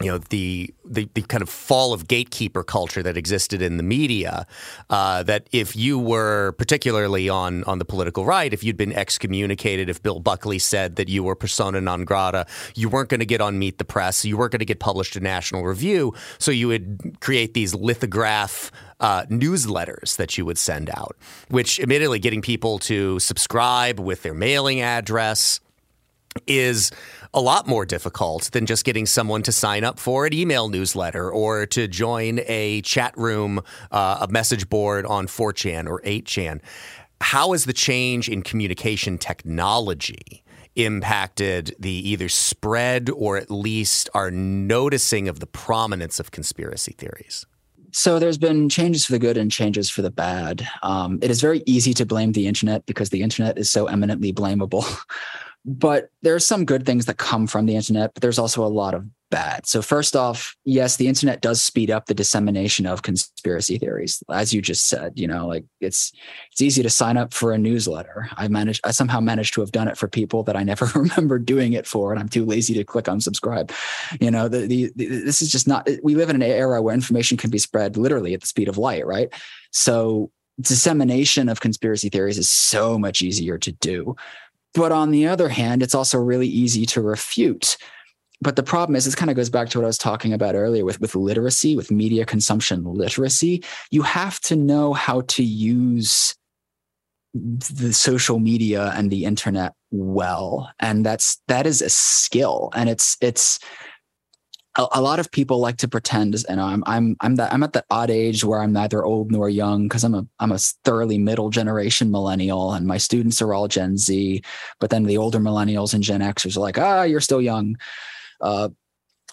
you 0.00 0.08
know 0.08 0.18
the, 0.18 0.72
the, 0.84 1.08
the 1.14 1.22
kind 1.22 1.42
of 1.42 1.48
fall 1.48 1.92
of 1.92 2.06
gatekeeper 2.06 2.62
culture 2.62 3.02
that 3.02 3.16
existed 3.16 3.60
in 3.60 3.78
the 3.78 3.82
media. 3.82 4.46
Uh, 4.90 5.22
that 5.24 5.48
if 5.50 5.74
you 5.74 5.98
were 5.98 6.52
particularly 6.52 7.28
on 7.28 7.64
on 7.64 7.78
the 7.78 7.84
political 7.84 8.24
right, 8.24 8.52
if 8.52 8.62
you'd 8.62 8.76
been 8.76 8.92
excommunicated, 8.92 9.88
if 9.88 10.02
Bill 10.02 10.20
Buckley 10.20 10.58
said 10.58 10.96
that 10.96 11.08
you 11.08 11.24
were 11.24 11.34
persona 11.34 11.80
non 11.80 12.04
grata, 12.04 12.46
you 12.74 12.88
weren't 12.88 13.08
going 13.08 13.20
to 13.20 13.26
get 13.26 13.40
on 13.40 13.58
Meet 13.58 13.78
the 13.78 13.84
Press, 13.84 14.24
you 14.24 14.36
weren't 14.36 14.52
going 14.52 14.60
to 14.60 14.64
get 14.64 14.78
published 14.78 15.16
in 15.16 15.22
National 15.22 15.64
Review. 15.64 16.14
So 16.38 16.50
you 16.50 16.68
would 16.68 17.18
create 17.20 17.54
these 17.54 17.74
lithograph 17.74 18.70
uh, 19.00 19.24
newsletters 19.26 20.16
that 20.16 20.36
you 20.36 20.44
would 20.44 20.58
send 20.58 20.90
out, 20.90 21.16
which 21.48 21.80
admittedly 21.80 22.18
getting 22.18 22.42
people 22.42 22.78
to 22.80 23.18
subscribe 23.18 24.00
with 24.00 24.22
their 24.22 24.34
mailing 24.34 24.80
address 24.80 25.60
is 26.46 26.90
a 27.34 27.40
lot 27.40 27.66
more 27.66 27.84
difficult 27.84 28.44
than 28.52 28.66
just 28.66 28.84
getting 28.84 29.06
someone 29.06 29.42
to 29.42 29.52
sign 29.52 29.84
up 29.84 29.98
for 29.98 30.26
an 30.26 30.32
email 30.32 30.68
newsletter 30.68 31.30
or 31.30 31.66
to 31.66 31.88
join 31.88 32.40
a 32.46 32.80
chat 32.82 33.16
room, 33.16 33.60
uh, 33.90 34.26
a 34.28 34.28
message 34.28 34.68
board 34.68 35.04
on 35.06 35.26
4chan 35.26 35.88
or 35.88 36.00
8chan. 36.02 36.60
How 37.20 37.52
has 37.52 37.64
the 37.64 37.72
change 37.72 38.28
in 38.28 38.42
communication 38.42 39.18
technology 39.18 40.44
impacted 40.76 41.74
the 41.78 41.90
either 41.90 42.28
spread 42.28 43.10
or 43.10 43.36
at 43.36 43.50
least 43.50 44.08
our 44.14 44.30
noticing 44.30 45.28
of 45.28 45.40
the 45.40 45.46
prominence 45.46 46.20
of 46.20 46.30
conspiracy 46.30 46.92
theories? 46.92 47.46
So 47.92 48.18
there's 48.18 48.38
been 48.38 48.68
changes 48.68 49.04
for 49.06 49.12
the 49.12 49.18
good 49.18 49.36
and 49.36 49.50
changes 49.50 49.90
for 49.90 50.02
the 50.02 50.10
bad. 50.10 50.66
Um, 50.82 51.18
it 51.22 51.30
is 51.30 51.40
very 51.40 51.62
easy 51.66 51.94
to 51.94 52.04
blame 52.04 52.32
the 52.32 52.46
internet 52.46 52.84
because 52.86 53.10
the 53.10 53.22
internet 53.22 53.58
is 53.58 53.70
so 53.70 53.86
eminently 53.86 54.32
blamable. 54.32 54.84
but 55.68 56.08
there's 56.22 56.46
some 56.46 56.64
good 56.64 56.86
things 56.86 57.04
that 57.04 57.18
come 57.18 57.46
from 57.46 57.66
the 57.66 57.76
internet, 57.76 58.14
but 58.14 58.22
there's 58.22 58.38
also 58.38 58.64
a 58.64 58.66
lot 58.66 58.94
of 58.94 59.04
bad. 59.30 59.66
So 59.66 59.82
first 59.82 60.16
off, 60.16 60.56
yes, 60.64 60.96
the 60.96 61.08
internet 61.08 61.42
does 61.42 61.62
speed 61.62 61.90
up 61.90 62.06
the 62.06 62.14
dissemination 62.14 62.86
of 62.86 63.02
conspiracy 63.02 63.76
theories. 63.76 64.22
As 64.30 64.54
you 64.54 64.62
just 64.62 64.88
said, 64.88 65.12
you 65.16 65.26
know, 65.26 65.46
like 65.46 65.66
it's 65.82 66.10
it's 66.50 66.62
easy 66.62 66.82
to 66.82 66.88
sign 66.88 67.18
up 67.18 67.34
for 67.34 67.52
a 67.52 67.58
newsletter. 67.58 68.30
I 68.34 68.48
managed 68.48 68.80
I 68.82 68.92
somehow 68.92 69.20
managed 69.20 69.52
to 69.54 69.60
have 69.60 69.70
done 69.70 69.88
it 69.88 69.98
for 69.98 70.08
people 70.08 70.42
that 70.44 70.56
I 70.56 70.62
never 70.62 70.86
remember 70.94 71.38
doing 71.38 71.74
it 71.74 71.86
for 71.86 72.12
and 72.12 72.18
I'm 72.18 72.30
too 72.30 72.46
lazy 72.46 72.72
to 72.72 72.84
click 72.84 73.06
on 73.06 73.20
subscribe. 73.20 73.70
You 74.22 74.30
know, 74.30 74.48
the, 74.48 74.60
the, 74.60 74.90
the 74.96 75.06
this 75.06 75.42
is 75.42 75.52
just 75.52 75.68
not 75.68 75.86
we 76.02 76.14
live 76.14 76.30
in 76.30 76.36
an 76.36 76.42
era 76.42 76.80
where 76.80 76.94
information 76.94 77.36
can 77.36 77.50
be 77.50 77.58
spread 77.58 77.98
literally 77.98 78.32
at 78.32 78.40
the 78.40 78.46
speed 78.46 78.68
of 78.68 78.78
light, 78.78 79.06
right? 79.06 79.28
So 79.70 80.30
dissemination 80.60 81.48
of 81.48 81.60
conspiracy 81.60 82.08
theories 82.08 82.38
is 82.38 82.48
so 82.48 82.98
much 82.98 83.22
easier 83.22 83.58
to 83.58 83.72
do. 83.72 84.16
But 84.74 84.92
on 84.92 85.10
the 85.10 85.26
other 85.26 85.48
hand, 85.48 85.82
it's 85.82 85.94
also 85.94 86.18
really 86.18 86.46
easy 86.46 86.86
to 86.86 87.00
refute. 87.00 87.76
But 88.40 88.56
the 88.56 88.62
problem 88.62 88.94
is, 88.94 89.04
this 89.04 89.14
kind 89.14 89.30
of 89.30 89.36
goes 89.36 89.50
back 89.50 89.68
to 89.70 89.78
what 89.78 89.84
I 89.84 89.88
was 89.88 89.98
talking 89.98 90.32
about 90.32 90.54
earlier 90.54 90.84
with, 90.84 91.00
with 91.00 91.16
literacy, 91.16 91.74
with 91.74 91.90
media 91.90 92.24
consumption 92.24 92.84
literacy. 92.84 93.64
You 93.90 94.02
have 94.02 94.38
to 94.42 94.54
know 94.54 94.92
how 94.92 95.22
to 95.22 95.42
use 95.42 96.34
the 97.34 97.92
social 97.92 98.38
media 98.38 98.92
and 98.94 99.10
the 99.10 99.24
internet 99.24 99.74
well. 99.90 100.70
And 100.78 101.04
that's 101.04 101.40
that 101.48 101.66
is 101.66 101.82
a 101.82 101.90
skill. 101.90 102.70
And 102.74 102.88
it's 102.88 103.16
it's 103.20 103.58
a, 104.78 104.86
a, 104.92 105.02
lot 105.02 105.18
of 105.18 105.30
people 105.30 105.58
like 105.58 105.76
to 105.78 105.88
pretend, 105.88 106.36
and 106.48 106.60
I'm 106.60 106.82
I'm 106.86 107.16
I'm 107.20 107.34
that 107.36 107.52
I'm 107.52 107.62
at 107.62 107.72
that 107.74 107.84
odd 107.90 108.10
age 108.10 108.44
where 108.44 108.60
I'm 108.60 108.72
neither 108.72 109.04
old 109.04 109.30
nor 109.30 109.48
young 109.50 109.88
because 109.88 110.04
I'm 110.04 110.14
a 110.14 110.26
I'm 110.38 110.52
a 110.52 110.58
thoroughly 110.84 111.18
middle 111.18 111.50
generation 111.50 112.10
millennial, 112.10 112.72
and 112.72 112.86
my 112.86 112.96
students 112.96 113.42
are 113.42 113.52
all 113.52 113.68
Gen 113.68 113.98
Z. 113.98 114.42
But 114.80 114.90
then 114.90 115.02
the 115.02 115.18
older 115.18 115.40
millennials 115.40 115.92
and 115.92 116.02
Gen 116.02 116.20
Xers 116.20 116.56
are 116.56 116.60
like, 116.60 116.78
ah, 116.78 117.02
you're 117.02 117.20
still 117.20 117.42
young. 117.42 117.76
Uh, 118.40 118.68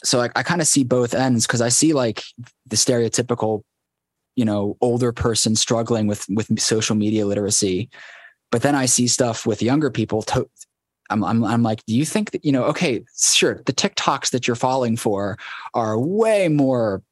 so 0.04 0.22
I, 0.22 0.30
I 0.36 0.44
kind 0.44 0.62
of 0.62 0.68
see 0.68 0.84
both 0.84 1.14
ends 1.14 1.46
because 1.46 1.62
I 1.62 1.70
see 1.70 1.94
like 1.94 2.24
the 2.66 2.76
stereotypical, 2.76 3.62
you 4.36 4.46
know, 4.46 4.78
older 4.82 5.12
person 5.12 5.56
struggling 5.56 6.08
with 6.08 6.26
with 6.30 6.60
social 6.60 6.96
media 6.96 7.26
literacy, 7.26 7.90
but 8.52 8.64
then 8.64 8.74
I 8.74 8.88
see 8.88 9.08
stuff 9.08 9.46
with 9.46 9.62
younger 9.62 9.92
people 9.92 10.24
to, 10.24 10.50
I'm, 11.10 11.24
I'm, 11.24 11.44
I'm 11.44 11.64
like, 11.64 11.86
do 11.86 11.96
you 11.96 12.06
think 12.06 12.32
that, 12.32 12.44
you 12.44 12.52
know, 12.52 12.64
okay, 12.66 13.04
sure, 13.18 13.62
the 13.66 13.74
TikToks 13.74 14.32
that 14.32 14.48
you're 14.48 14.56
falling 14.56 14.98
for 14.98 15.38
are 15.74 16.00
way 16.00 16.48
more 16.48 17.04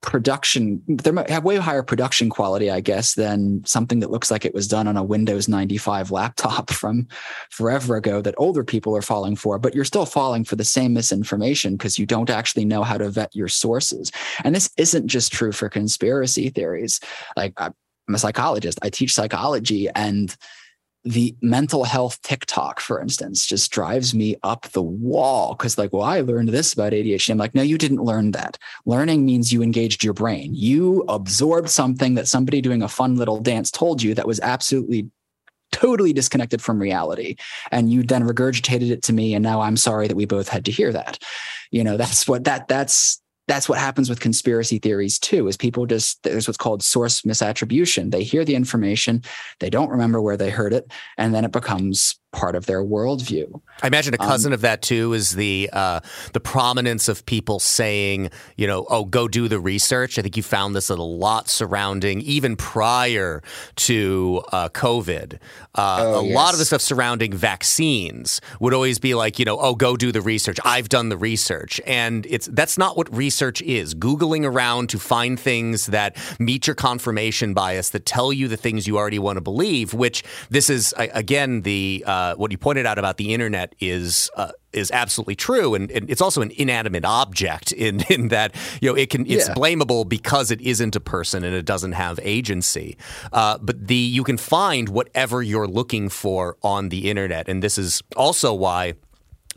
production, 0.00 0.80
they 0.86 1.10
have 1.28 1.44
way 1.44 1.56
higher 1.56 1.82
production 1.82 2.30
quality, 2.30 2.70
I 2.70 2.80
guess, 2.80 3.14
than 3.14 3.64
something 3.64 3.98
that 4.00 4.10
looks 4.10 4.30
like 4.30 4.44
it 4.44 4.54
was 4.54 4.68
done 4.68 4.86
on 4.86 4.96
a 4.96 5.02
Windows 5.02 5.48
95 5.48 6.10
laptop 6.10 6.70
from 6.72 7.08
forever 7.50 7.96
ago 7.96 8.22
that 8.22 8.34
older 8.38 8.62
people 8.62 8.96
are 8.96 9.02
falling 9.02 9.34
for. 9.34 9.58
But 9.58 9.74
you're 9.74 9.84
still 9.84 10.06
falling 10.06 10.44
for 10.44 10.56
the 10.56 10.64
same 10.64 10.94
misinformation 10.94 11.76
because 11.76 11.98
you 11.98 12.06
don't 12.06 12.30
actually 12.30 12.64
know 12.64 12.84
how 12.84 12.96
to 12.96 13.10
vet 13.10 13.34
your 13.34 13.48
sources. 13.48 14.12
And 14.44 14.54
this 14.54 14.70
isn't 14.76 15.08
just 15.08 15.32
true 15.32 15.52
for 15.52 15.68
conspiracy 15.68 16.50
theories. 16.50 17.00
Like, 17.36 17.54
I'm 17.58 17.74
a 18.14 18.18
psychologist, 18.18 18.78
I 18.82 18.90
teach 18.90 19.12
psychology, 19.14 19.88
and 19.94 20.34
the 21.04 21.34
mental 21.40 21.84
health 21.84 22.20
TikTok, 22.22 22.80
for 22.80 23.00
instance, 23.00 23.46
just 23.46 23.70
drives 23.70 24.14
me 24.14 24.36
up 24.42 24.62
the 24.70 24.82
wall 24.82 25.54
because, 25.54 25.78
like, 25.78 25.92
well, 25.92 26.02
I 26.02 26.20
learned 26.20 26.48
this 26.48 26.72
about 26.72 26.92
ADHD. 26.92 27.30
I'm 27.30 27.38
like, 27.38 27.54
no, 27.54 27.62
you 27.62 27.78
didn't 27.78 28.02
learn 28.02 28.32
that. 28.32 28.58
Learning 28.84 29.24
means 29.24 29.52
you 29.52 29.62
engaged 29.62 30.02
your 30.02 30.14
brain. 30.14 30.54
You 30.54 31.04
absorbed 31.08 31.70
something 31.70 32.14
that 32.14 32.28
somebody 32.28 32.60
doing 32.60 32.82
a 32.82 32.88
fun 32.88 33.16
little 33.16 33.40
dance 33.40 33.70
told 33.70 34.02
you 34.02 34.14
that 34.14 34.26
was 34.26 34.40
absolutely 34.40 35.08
totally 35.70 36.12
disconnected 36.12 36.62
from 36.62 36.78
reality 36.78 37.36
and 37.70 37.92
you 37.92 38.02
then 38.02 38.26
regurgitated 38.26 38.90
it 38.90 39.02
to 39.02 39.12
me 39.12 39.34
and 39.34 39.42
now 39.42 39.60
i'm 39.60 39.76
sorry 39.76 40.08
that 40.08 40.16
we 40.16 40.24
both 40.24 40.48
had 40.48 40.64
to 40.64 40.70
hear 40.70 40.90
that 40.90 41.18
you 41.70 41.84
know 41.84 41.98
that's 41.98 42.26
what 42.26 42.44
that 42.44 42.66
that's 42.68 43.20
that's 43.48 43.68
what 43.68 43.78
happens 43.78 44.08
with 44.08 44.20
conspiracy 44.20 44.78
theories 44.78 45.18
too 45.18 45.48
is 45.48 45.56
people 45.56 45.86
just 45.86 46.22
there's 46.22 46.46
what's 46.46 46.58
called 46.58 46.82
source 46.82 47.22
misattribution. 47.22 48.10
They 48.12 48.22
hear 48.22 48.44
the 48.44 48.54
information 48.54 49.22
they 49.58 49.70
don't 49.70 49.90
remember 49.90 50.20
where 50.20 50.36
they 50.36 50.50
heard 50.50 50.72
it 50.72 50.92
and 51.16 51.34
then 51.34 51.44
it 51.44 51.50
becomes 51.50 52.14
part 52.32 52.54
of 52.54 52.66
their 52.66 52.82
worldview. 52.82 53.60
I 53.82 53.86
imagine 53.86 54.12
a 54.12 54.18
cousin 54.18 54.50
um, 54.50 54.54
of 54.54 54.60
that 54.62 54.82
too 54.82 55.12
is 55.12 55.30
the 55.30 55.70
uh, 55.72 56.00
the 56.32 56.40
prominence 56.40 57.08
of 57.08 57.24
people 57.26 57.58
saying, 57.58 58.30
you 58.56 58.66
know, 58.66 58.86
oh, 58.90 59.04
go 59.04 59.28
do 59.28 59.48
the 59.48 59.60
research. 59.60 60.18
I 60.18 60.22
think 60.22 60.36
you 60.36 60.42
found 60.42 60.74
this 60.74 60.90
a 60.90 60.96
lot 60.96 61.48
surrounding 61.48 62.20
even 62.22 62.56
prior 62.56 63.42
to 63.76 64.42
uh, 64.52 64.68
COVID. 64.70 65.38
Uh, 65.74 65.96
oh, 66.00 66.20
a 66.20 66.24
yes. 66.24 66.34
lot 66.34 66.52
of 66.52 66.58
the 66.58 66.64
stuff 66.64 66.80
surrounding 66.80 67.32
vaccines 67.32 68.40
would 68.60 68.74
always 68.74 68.98
be 68.98 69.14
like, 69.14 69.38
you 69.38 69.44
know, 69.44 69.58
oh, 69.60 69.74
go 69.74 69.96
do 69.96 70.10
the 70.10 70.20
research. 70.20 70.58
I've 70.64 70.88
done 70.88 71.08
the 71.08 71.16
research, 71.16 71.80
and 71.86 72.26
it's 72.26 72.46
that's 72.48 72.76
not 72.76 72.96
what 72.96 73.14
research 73.14 73.62
is. 73.62 73.94
Googling 73.94 74.44
around 74.44 74.90
to 74.90 74.98
find 74.98 75.38
things 75.38 75.86
that 75.86 76.16
meet 76.38 76.66
your 76.66 76.74
confirmation 76.74 77.54
bias 77.54 77.90
that 77.90 78.04
tell 78.04 78.32
you 78.32 78.48
the 78.48 78.56
things 78.56 78.86
you 78.86 78.98
already 78.98 79.20
want 79.20 79.36
to 79.36 79.40
believe. 79.40 79.94
Which 79.94 80.24
this 80.50 80.68
is 80.68 80.92
again 80.98 81.62
the 81.62 82.04
uh, 82.18 82.34
what 82.34 82.50
you 82.50 82.58
pointed 82.58 82.84
out 82.84 82.98
about 82.98 83.16
the 83.16 83.32
internet 83.32 83.74
is 83.78 84.28
uh, 84.36 84.50
is 84.72 84.90
absolutely 84.90 85.36
true, 85.36 85.74
and, 85.76 85.88
and, 85.92 86.10
it's 86.10 86.20
also 86.20 86.42
an 86.42 86.50
inanimate 86.56 87.04
object 87.04 87.70
in 87.72 88.00
in 88.10 88.28
that 88.28 88.54
you 88.80 88.90
know 88.90 88.96
it 88.96 89.08
can 89.10 89.24
it's 89.26 89.48
yeah. 89.48 89.54
blamable 89.54 90.08
because 90.08 90.50
it 90.50 90.60
isn't 90.60 90.96
a 90.96 91.00
person 91.00 91.44
and 91.44 91.54
it 91.54 91.64
doesn't 91.64 91.92
have 91.92 92.18
agency. 92.22 92.96
Uh, 93.32 93.56
but 93.58 93.86
the 93.86 93.94
you 93.94 94.24
can 94.24 94.36
find 94.36 94.88
whatever 94.88 95.42
you're 95.42 95.68
looking 95.68 96.08
for 96.08 96.56
on 96.62 96.88
the 96.88 97.08
internet, 97.08 97.48
and 97.48 97.62
this 97.62 97.78
is 97.78 98.02
also 98.16 98.52
why 98.52 98.94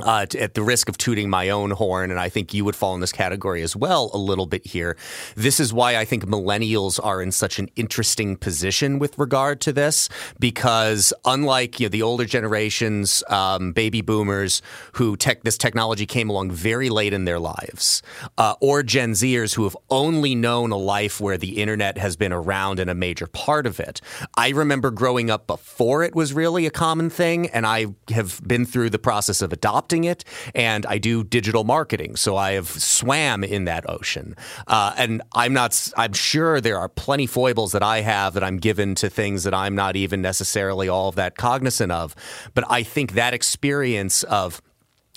uh, 0.04 0.26
at 0.40 0.54
the 0.54 0.64
risk 0.64 0.90
of 0.90 0.98
tooting 0.98 1.30
my 1.30 1.50
own 1.50 1.72
horn, 1.72 2.12
and 2.12 2.20
I 2.20 2.30
think 2.30 2.54
you 2.54 2.66
would 2.66 2.76
fall 2.76 2.96
in 2.96 3.02
this 3.02 3.12
category 3.12 3.62
as 3.62 3.76
well 3.76 4.10
a 4.14 4.18
little 4.18 4.46
bit 4.46 4.66
here. 4.66 4.98
This 5.36 5.60
is 5.60 5.74
why 5.74 5.96
I 5.96 6.06
think 6.06 6.26
millennials 6.26 7.00
are 7.04 7.22
in 7.22 7.32
such 7.32 7.60
an 7.60 7.70
interesting 7.76 8.36
position 8.36 9.00
with 9.00 9.18
regard 9.20 9.62
to 9.62 9.74
this, 9.74 10.10
because 10.40 11.14
unlike 11.26 11.80
you 11.80 11.86
know, 11.86 11.90
the 11.90 12.02
older 12.02 12.26
generations, 12.26 13.24
um, 13.30 13.74
baby 13.74 14.02
boomers 14.02 14.62
who 14.94 15.16
tech 15.18 15.44
this 15.44 15.58
technology 15.58 16.06
came 16.06 16.30
along 16.30 16.52
very 16.52 16.90
late 16.90 17.14
in 17.14 17.26
their 17.26 17.40
lives, 17.40 18.02
uh, 18.38 18.56
or 18.60 18.82
Gen 18.84 19.12
Zers 19.12 19.56
who 19.56 19.66
have 19.66 19.78
only 19.90 20.34
known 20.34 20.72
a 20.72 20.78
life 20.78 21.22
where 21.22 21.38
the 21.38 21.62
internet 21.62 21.98
has 21.98 22.16
been 22.16 22.34
around 22.34 22.80
and 22.80 22.90
a 22.90 22.96
major 22.96 23.28
part 23.28 23.68
of 23.68 23.80
it. 23.80 24.02
I 24.36 24.50
remember 24.50 24.90
growing 24.90 25.30
up 25.30 25.46
before 25.46 26.04
it 26.04 26.16
was 26.16 26.34
really 26.34 26.66
a 26.66 26.72
common 26.72 27.10
thing, 27.10 27.50
and 27.50 27.68
I 27.68 27.88
have 28.10 28.42
been 28.48 28.66
through 28.66 28.90
the 28.90 29.00
process 29.00 29.42
of 29.42 29.54
adopting 29.54 29.81
adopting 29.82 30.04
it, 30.04 30.24
and 30.54 30.86
I 30.86 30.98
do 31.00 31.24
digital 31.24 31.64
marketing, 31.64 32.16
so 32.16 32.38
I 32.38 32.52
have 32.52 32.68
swam 32.68 33.44
in 33.44 33.66
that 33.66 33.90
ocean. 33.90 34.36
Uh, 34.68 34.94
and 34.98 35.22
I'm 35.34 35.54
not. 35.54 35.92
I'm 35.98 36.14
sure 36.14 36.62
there 36.62 36.78
are 36.78 36.90
plenty 36.90 37.26
foibles 37.26 37.72
that 37.72 37.84
I 37.84 38.02
have 38.02 38.34
that 38.34 38.44
I'm 38.44 38.58
given 38.58 38.96
to 38.96 39.10
things 39.10 39.44
that 39.44 39.54
I'm 39.54 39.76
not 39.76 39.96
even 39.96 40.22
necessarily 40.22 40.88
all 40.88 41.10
of 41.10 41.16
that 41.16 41.36
cognizant 41.36 41.92
of. 41.92 42.16
But 42.54 42.66
I 42.70 42.84
think 42.84 43.14
that 43.14 43.34
experience 43.34 44.24
of 44.24 44.62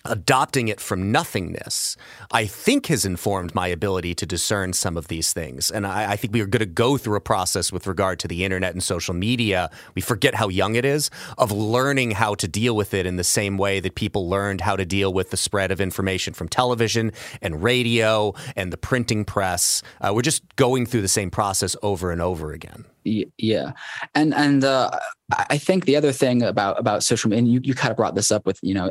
adopting 0.05 0.69
it 0.69 0.81
from 0.81 1.11
nothingness, 1.11 1.97
I 2.31 2.45
think 2.45 2.87
has 2.87 3.07
informed 3.07 3.55
my 3.55 3.69
ability 3.69 4.15
to 4.17 4.27
discern 4.27 4.75
some 4.75 4.99
of 4.99 5.09
these 5.09 5.33
things. 5.33 5.71
And 5.71 5.87
I, 5.87 6.13
I, 6.13 6.17
think 6.17 6.35
we 6.35 6.43
are 6.43 6.47
going 6.47 6.61
to 6.61 6.67
go 6.67 6.99
through 6.99 7.17
a 7.17 7.23
process 7.23 7.73
with 7.73 7.87
regard 7.87 8.19
to 8.21 8.29
the 8.29 8.45
internet 8.45 8.75
and 8.75 8.83
social 8.83 9.15
media. 9.15 9.71
We 9.95 10.03
forget 10.03 10.35
how 10.35 10.49
young 10.49 10.75
it 10.75 10.85
is 10.85 11.11
of 11.39 11.51
learning 11.51 12.13
how 12.13 12.35
to 12.35 12.47
deal 12.47 12.77
with 12.77 12.93
it 12.93 13.07
in 13.07 13.17
the 13.17 13.25
same 13.25 13.57
way 13.57 13.81
that 13.81 13.95
people 13.95 14.29
learned 14.29 14.61
how 14.61 14.77
to 14.77 14.85
deal 14.85 15.13
with 15.13 15.31
the 15.31 15.39
spread 15.39 15.71
of 15.71 15.81
information 15.81 16.35
from 16.35 16.49
television 16.49 17.11
and 17.41 17.63
radio 17.63 18.35
and 18.57 18.73
the 18.73 18.77
printing 18.77 19.25
press. 19.25 19.83
Uh, 20.03 20.13
we're 20.15 20.23
just 20.23 20.43
going 20.57 20.85
through 20.85 21.03
the 21.03 21.09
same 21.09 21.31
process 21.31 21.77
over 21.83 22.11
and 22.11 22.21
over 22.21 22.53
again. 22.53 22.85
Yeah, 23.05 23.73
and 24.15 24.33
and 24.33 24.65
uh, 24.65 24.91
I 25.31 25.59
think 25.59 25.85
the 25.85 25.95
other 25.95 26.11
thing 26.11 26.43
about 26.43 26.81
about 26.81 27.03
social 27.03 27.29
media, 27.29 27.41
and 27.41 27.53
you, 27.53 27.61
you 27.63 27.75
kind 27.75 27.91
of 27.91 27.99
brought 27.99 28.15
this 28.15 28.33
up 28.33 28.47
with 28.47 28.59
you 28.63 28.73
know 28.73 28.91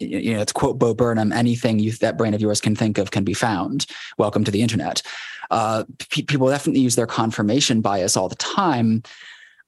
you 0.00 0.34
know, 0.34 0.44
to 0.44 0.54
quote 0.54 0.78
Bo 0.78 0.94
Burnham, 0.94 1.32
anything 1.32 1.78
you, 1.78 1.92
that 1.92 2.16
brain 2.16 2.34
of 2.34 2.40
yours 2.40 2.60
can 2.60 2.74
think 2.74 2.98
of 2.98 3.10
can 3.10 3.24
be 3.24 3.34
found. 3.34 3.86
Welcome 4.18 4.44
to 4.44 4.50
the 4.50 4.62
internet. 4.62 5.02
Uh, 5.50 5.84
p- 6.10 6.22
people 6.22 6.48
definitely 6.48 6.80
use 6.80 6.96
their 6.96 7.06
confirmation 7.06 7.80
bias 7.80 8.16
all 8.16 8.28
the 8.28 8.36
time. 8.36 9.02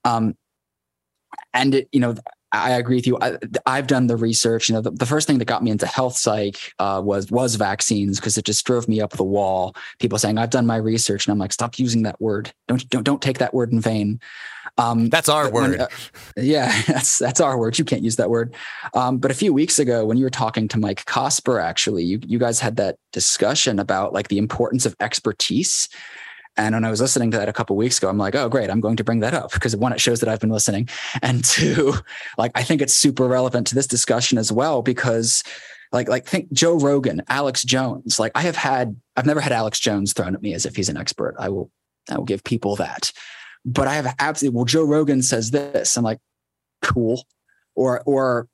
Um, 0.04 0.36
and 1.52 1.74
it, 1.74 1.88
you 1.92 2.00
know, 2.00 2.14
I 2.52 2.72
agree 2.72 2.96
with 2.96 3.06
you. 3.06 3.18
I, 3.20 3.76
have 3.76 3.86
done 3.86 4.08
the 4.08 4.16
research. 4.16 4.68
You 4.68 4.74
know, 4.74 4.82
the, 4.82 4.90
the, 4.90 5.06
first 5.06 5.26
thing 5.26 5.38
that 5.38 5.46
got 5.46 5.62
me 5.62 5.70
into 5.70 5.86
health 5.86 6.16
psych 6.18 6.74
uh, 6.78 7.00
was 7.02 7.30
was 7.30 7.54
vaccines 7.54 8.20
because 8.20 8.36
it 8.36 8.44
just 8.44 8.66
drove 8.66 8.88
me 8.88 9.00
up 9.00 9.12
the 9.12 9.24
wall. 9.24 9.74
People 10.00 10.18
saying, 10.18 10.36
"I've 10.36 10.50
done 10.50 10.66
my 10.66 10.76
research," 10.76 11.26
and 11.26 11.32
I'm 11.32 11.38
like, 11.38 11.54
"Stop 11.54 11.78
using 11.78 12.02
that 12.02 12.20
word. 12.20 12.52
Don't 12.68 12.86
don't 12.90 13.04
don't 13.04 13.22
take 13.22 13.38
that 13.38 13.54
word 13.54 13.72
in 13.72 13.80
vain." 13.80 14.20
Um, 14.78 15.08
that's 15.08 15.28
our 15.28 15.50
word. 15.50 15.72
When, 15.72 15.80
uh, 15.82 15.88
yeah, 16.36 16.82
that's 16.86 17.18
that's 17.18 17.40
our 17.40 17.58
word. 17.58 17.78
You 17.78 17.84
can't 17.84 18.02
use 18.02 18.16
that 18.16 18.30
word. 18.30 18.54
Um, 18.94 19.18
but 19.18 19.30
a 19.30 19.34
few 19.34 19.52
weeks 19.52 19.78
ago, 19.78 20.04
when 20.04 20.16
you 20.16 20.24
were 20.24 20.30
talking 20.30 20.68
to 20.68 20.78
Mike 20.78 21.04
Cosper, 21.04 21.62
actually, 21.62 22.04
you 22.04 22.20
you 22.22 22.38
guys 22.38 22.60
had 22.60 22.76
that 22.76 22.96
discussion 23.12 23.78
about 23.78 24.12
like 24.12 24.28
the 24.28 24.38
importance 24.38 24.86
of 24.86 24.96
expertise. 25.00 25.88
And 26.56 26.74
when 26.74 26.84
I 26.84 26.90
was 26.90 27.00
listening 27.00 27.30
to 27.30 27.38
that 27.38 27.48
a 27.48 27.52
couple 27.52 27.76
weeks 27.76 27.96
ago, 27.96 28.10
I'm 28.10 28.18
like, 28.18 28.34
oh, 28.34 28.46
great, 28.50 28.68
I'm 28.68 28.80
going 28.80 28.96
to 28.96 29.04
bring 29.04 29.20
that 29.20 29.32
up 29.32 29.52
because 29.52 29.74
one, 29.74 29.94
it 29.94 30.00
shows 30.02 30.20
that 30.20 30.28
I've 30.28 30.40
been 30.40 30.50
listening, 30.50 30.88
and 31.22 31.44
two, 31.44 31.94
like 32.38 32.52
I 32.54 32.62
think 32.62 32.82
it's 32.82 32.94
super 32.94 33.26
relevant 33.26 33.66
to 33.68 33.74
this 33.74 33.86
discussion 33.86 34.38
as 34.38 34.50
well 34.50 34.82
because 34.82 35.42
like 35.92 36.08
like 36.08 36.26
think 36.26 36.50
Joe 36.52 36.78
Rogan, 36.78 37.22
Alex 37.28 37.62
Jones. 37.62 38.18
Like 38.18 38.32
I 38.34 38.42
have 38.42 38.56
had, 38.56 38.96
I've 39.16 39.26
never 39.26 39.40
had 39.40 39.52
Alex 39.52 39.78
Jones 39.78 40.14
thrown 40.14 40.34
at 40.34 40.42
me 40.42 40.54
as 40.54 40.64
if 40.64 40.76
he's 40.76 40.88
an 40.88 40.96
expert. 40.96 41.34
I 41.38 41.50
will 41.50 41.70
I 42.10 42.16
will 42.16 42.24
give 42.24 42.42
people 42.42 42.76
that. 42.76 43.12
But 43.64 43.88
I 43.88 43.94
have 43.94 44.14
absolutely, 44.18 44.56
well, 44.56 44.64
Joe 44.64 44.84
Rogan 44.84 45.22
says 45.22 45.50
this. 45.50 45.96
I'm 45.96 46.04
like, 46.04 46.18
cool. 46.82 47.24
Or, 47.74 48.02
or 48.04 48.48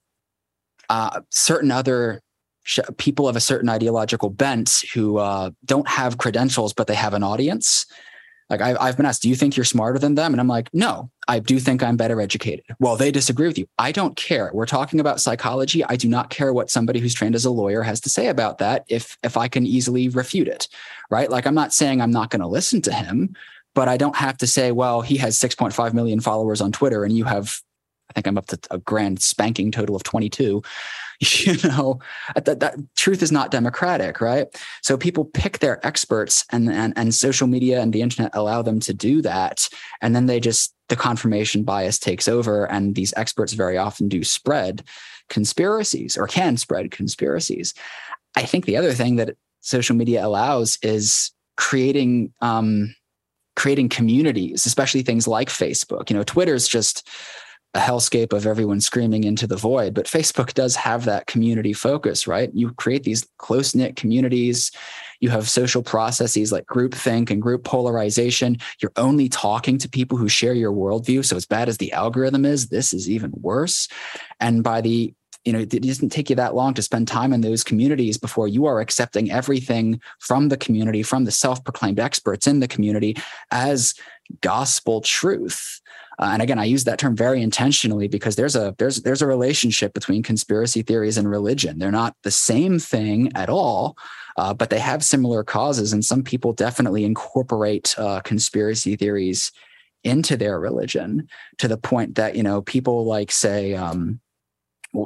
uh, 0.89 1.21
certain 1.31 1.71
other 1.71 2.21
sh- 2.63 2.81
people 2.99 3.29
of 3.29 3.37
a 3.37 3.41
certain 3.41 3.69
ideological 3.69 4.31
bent 4.31 4.85
who 4.95 5.19
uh, 5.19 5.51
don't 5.65 5.89
have 5.89 6.19
credentials, 6.19 6.73
but 6.73 6.87
they 6.87 6.95
have 6.95 7.15
an 7.15 7.23
audience. 7.23 7.87
Like 8.51 8.63
I, 8.63 8.77
I've 8.81 8.97
been 8.97 9.05
asked, 9.05 9.23
do 9.23 9.29
you 9.29 9.35
think 9.35 9.57
you're 9.57 9.65
smarter 9.65 9.99
than 9.99 10.15
them? 10.15 10.33
And 10.33 10.41
I'm 10.41 10.49
like, 10.49 10.71
no, 10.73 11.11
I 11.27 11.39
do 11.39 11.59
think 11.59 11.83
I'm 11.83 11.99
better 11.99 12.21
educated. 12.21 12.65
Well, 12.81 12.97
they 12.97 13.11
disagree 13.11 13.47
with 13.47 13.59
you. 13.59 13.67
I 13.79 13.93
don't 13.93 14.17
care. 14.17 14.51
We're 14.55 14.65
talking 14.65 15.01
about 15.01 15.21
psychology. 15.21 15.85
I 15.85 15.97
do 15.97 16.09
not 16.09 16.31
care 16.31 16.53
what 16.53 16.71
somebody 16.71 17.01
who's 17.01 17.13
trained 17.13 17.35
as 17.35 17.45
a 17.45 17.51
lawyer 17.51 17.83
has 17.83 18.01
to 18.03 18.09
say 18.09 18.29
about 18.29 18.59
that 18.59 18.85
if 18.89 19.19
if 19.23 19.37
I 19.37 19.49
can 19.49 19.67
easily 19.67 20.09
refute 20.09 20.49
it. 20.49 20.69
Right? 21.11 21.31
Like 21.31 21.47
I'm 21.47 21.55
not 21.55 21.75
saying 21.75 22.01
I'm 22.01 22.11
not 22.11 22.31
going 22.31 22.41
to 22.41 22.47
listen 22.47 22.81
to 22.83 22.93
him, 22.93 23.35
but 23.79 23.87
I 23.87 23.97
don't 23.97 24.16
have 24.16 24.37
to 24.39 24.47
say, 24.49 24.72
well, 24.72 25.03
he 25.03 25.16
has 25.18 25.39
6.5 25.39 25.95
million 25.95 26.18
followers 26.18 26.61
on 26.61 26.72
Twitter 26.72 27.05
and 27.05 27.16
you 27.16 27.22
have, 27.22 27.61
I 28.11 28.12
think 28.12 28.26
I'm 28.26 28.37
up 28.37 28.47
to 28.47 28.59
a 28.72 28.79
grand 28.79 29.22
spanking 29.22 29.70
total 29.70 29.95
of 29.95 30.03
22. 30.03 30.64
you 31.20 31.57
know? 31.62 32.01
That, 32.35 32.59
that 32.59 32.74
truth 32.97 33.22
is 33.22 33.31
not 33.31 33.53
democratic 33.53 34.20
right? 34.20 34.49
So 34.83 34.97
people 34.97 35.26
pick 35.26 35.61
their 35.61 35.79
experts 35.87 36.45
and, 36.51 36.68
and 36.68 36.93
and 36.97 37.14
social 37.14 37.47
media 37.47 37.81
and 37.81 37.93
the 37.93 38.03
internet 38.03 38.33
allow 38.35 38.62
them 38.62 38.81
to 38.81 38.93
do 38.93 39.22
that. 39.22 39.68
And 40.03 40.12
then 40.12 40.26
they 40.26 40.41
just 40.41 40.74
the 40.89 40.97
confirmation 40.97 41.62
bias 41.62 42.01
takes 42.01 42.26
over 42.26 42.68
and 42.68 42.97
these 42.97 43.14
experts 43.16 43.53
very 43.53 43.79
often 43.79 44.09
do 44.09 44.24
spread 44.24 44.83
conspiracies 45.29 46.16
or 46.16 46.26
can 46.26 46.57
spread 46.57 46.91
conspiracies. 46.91 47.74
I 48.35 48.43
think 48.43 48.64
the 48.64 48.76
other 48.76 48.93
thing 48.93 49.14
that 49.16 49.37
social 49.61 49.95
media 49.95 50.26
allows 50.26 50.81
is 50.83 51.31
creating 51.57 52.33
um, 52.41 52.93
creating 53.59 53.89
communities 53.89 54.65
especially 54.65 55.03
things 55.03 55.29
like 55.29 55.49
facebook 55.49 56.09
you 56.09 56.17
know 56.17 56.23
twitter's 56.23 56.67
just 56.67 57.09
a 57.75 57.81
hellscape 57.81 58.33
of 58.33 58.47
everyone 58.47 58.81
screaming 58.81 59.25
into 59.25 59.47
the 59.47 59.57
void. 59.57 59.93
But 59.93 60.07
Facebook 60.07 60.55
does 60.55 60.75
have 60.77 61.05
that 61.05 61.27
community 61.27 61.73
focus, 61.73 62.27
right? 62.27 62.51
You 62.55 62.73
create 62.73 63.05
these 63.05 63.27
close 63.37 63.75
knit 63.75 63.95
communities. 63.95 64.73
You 65.21 65.29
have 65.31 65.49
social 65.51 65.83
processes 65.83 66.51
like 66.51 66.67
groupthink 66.67 67.31
and 67.31 67.43
group 67.43 67.65
polarization. 67.65 68.57
You're 68.81 68.93
only 68.97 69.29
talking 69.29 69.77
to 69.79 69.89
people 69.89 70.17
who 70.17 70.29
share 70.29 70.55
your 70.55 70.73
worldview. 70.73 71.25
So, 71.25 71.37
as 71.37 71.45
bad 71.45 71.69
as 71.69 71.77
the 71.77 71.93
algorithm 71.93 72.45
is, 72.45 72.69
this 72.69 72.95
is 72.95 73.11
even 73.11 73.33
worse. 73.35 73.89
And 74.41 74.65
by 74.65 74.81
the 74.81 75.13
you 75.49 75.55
know, 75.55 75.61
it 75.61 75.71
doesn't 75.71 76.11
take 76.11 76.29
you 76.29 76.37
that 76.37 76.55
long 76.55 76.75
to 76.75 76.83
spend 76.83 77.09
time 77.09 77.33
in 77.33 77.41
those 77.41 77.65
communities 77.65 78.19
before 78.19 78.49
you 78.49 78.67
are 78.67 78.81
accepting 78.81 79.31
everything 79.31 79.99
from 80.19 80.51
the 80.51 80.59
community, 80.59 81.03
from 81.03 81.25
the 81.25 81.31
self 81.31 81.65
proclaimed 81.65 81.99
experts 81.99 82.47
in 82.47 82.61
the 82.61 82.69
community 82.69 83.17
as 83.51 83.95
gospel 84.43 85.01
truth. 85.01 85.81
Uh, 86.19 86.33
and 86.35 86.43
again, 86.43 86.59
I 86.59 86.65
use 86.65 86.85
that 86.85 86.99
term 86.99 87.17
very 87.17 87.41
intentionally 87.41 88.09
because 88.09 88.37
there's 88.37 88.57
a 88.57 88.75
there's 88.77 89.01
there's 89.01 89.23
a 89.23 89.27
relationship 89.27 89.95
between 89.95 90.23
conspiracy 90.23 90.83
theories 90.83 91.17
and 91.17 91.31
religion. 91.31 91.79
They're 91.79 91.91
not 91.91 92.15
the 92.25 92.31
same 92.31 92.79
thing 92.79 93.33
at 93.35 93.49
all, 93.49 93.97
uh, 94.37 94.53
but 94.53 94.69
they 94.69 94.81
have 94.81 95.03
similar 95.03 95.45
causes. 95.45 95.95
And 95.95 96.05
some 96.05 96.23
people 96.23 96.53
definitely 96.53 97.05
incorporate 97.05 97.95
uh, 97.97 98.21
conspiracy 98.21 98.97
theories 98.97 99.51
into 100.05 100.37
their 100.37 100.61
religion 100.61 101.27
to 101.57 101.69
the 101.69 101.79
point 101.79 102.17
that 102.17 102.37
you 102.37 102.43
know 102.43 102.61
people 102.61 103.07
like 103.07 103.31
say 103.31 103.73
um, 103.73 104.21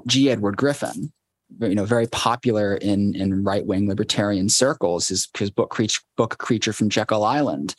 G. 0.07 0.31
Edward 0.31 0.57
Griffin, 0.57 1.13
you 1.61 1.75
know, 1.75 1.85
very 1.85 2.07
popular 2.07 2.75
in 2.77 3.15
in 3.15 3.45
right 3.45 3.67
wing 3.67 3.89
libertarian 3.89 4.49
circles. 4.49 5.09
His 5.09 5.29
his 5.37 5.51
book, 5.51 5.79
book 6.17 6.39
Creature 6.39 6.73
from 6.73 6.89
Jekyll 6.89 7.25
Island, 7.25 7.75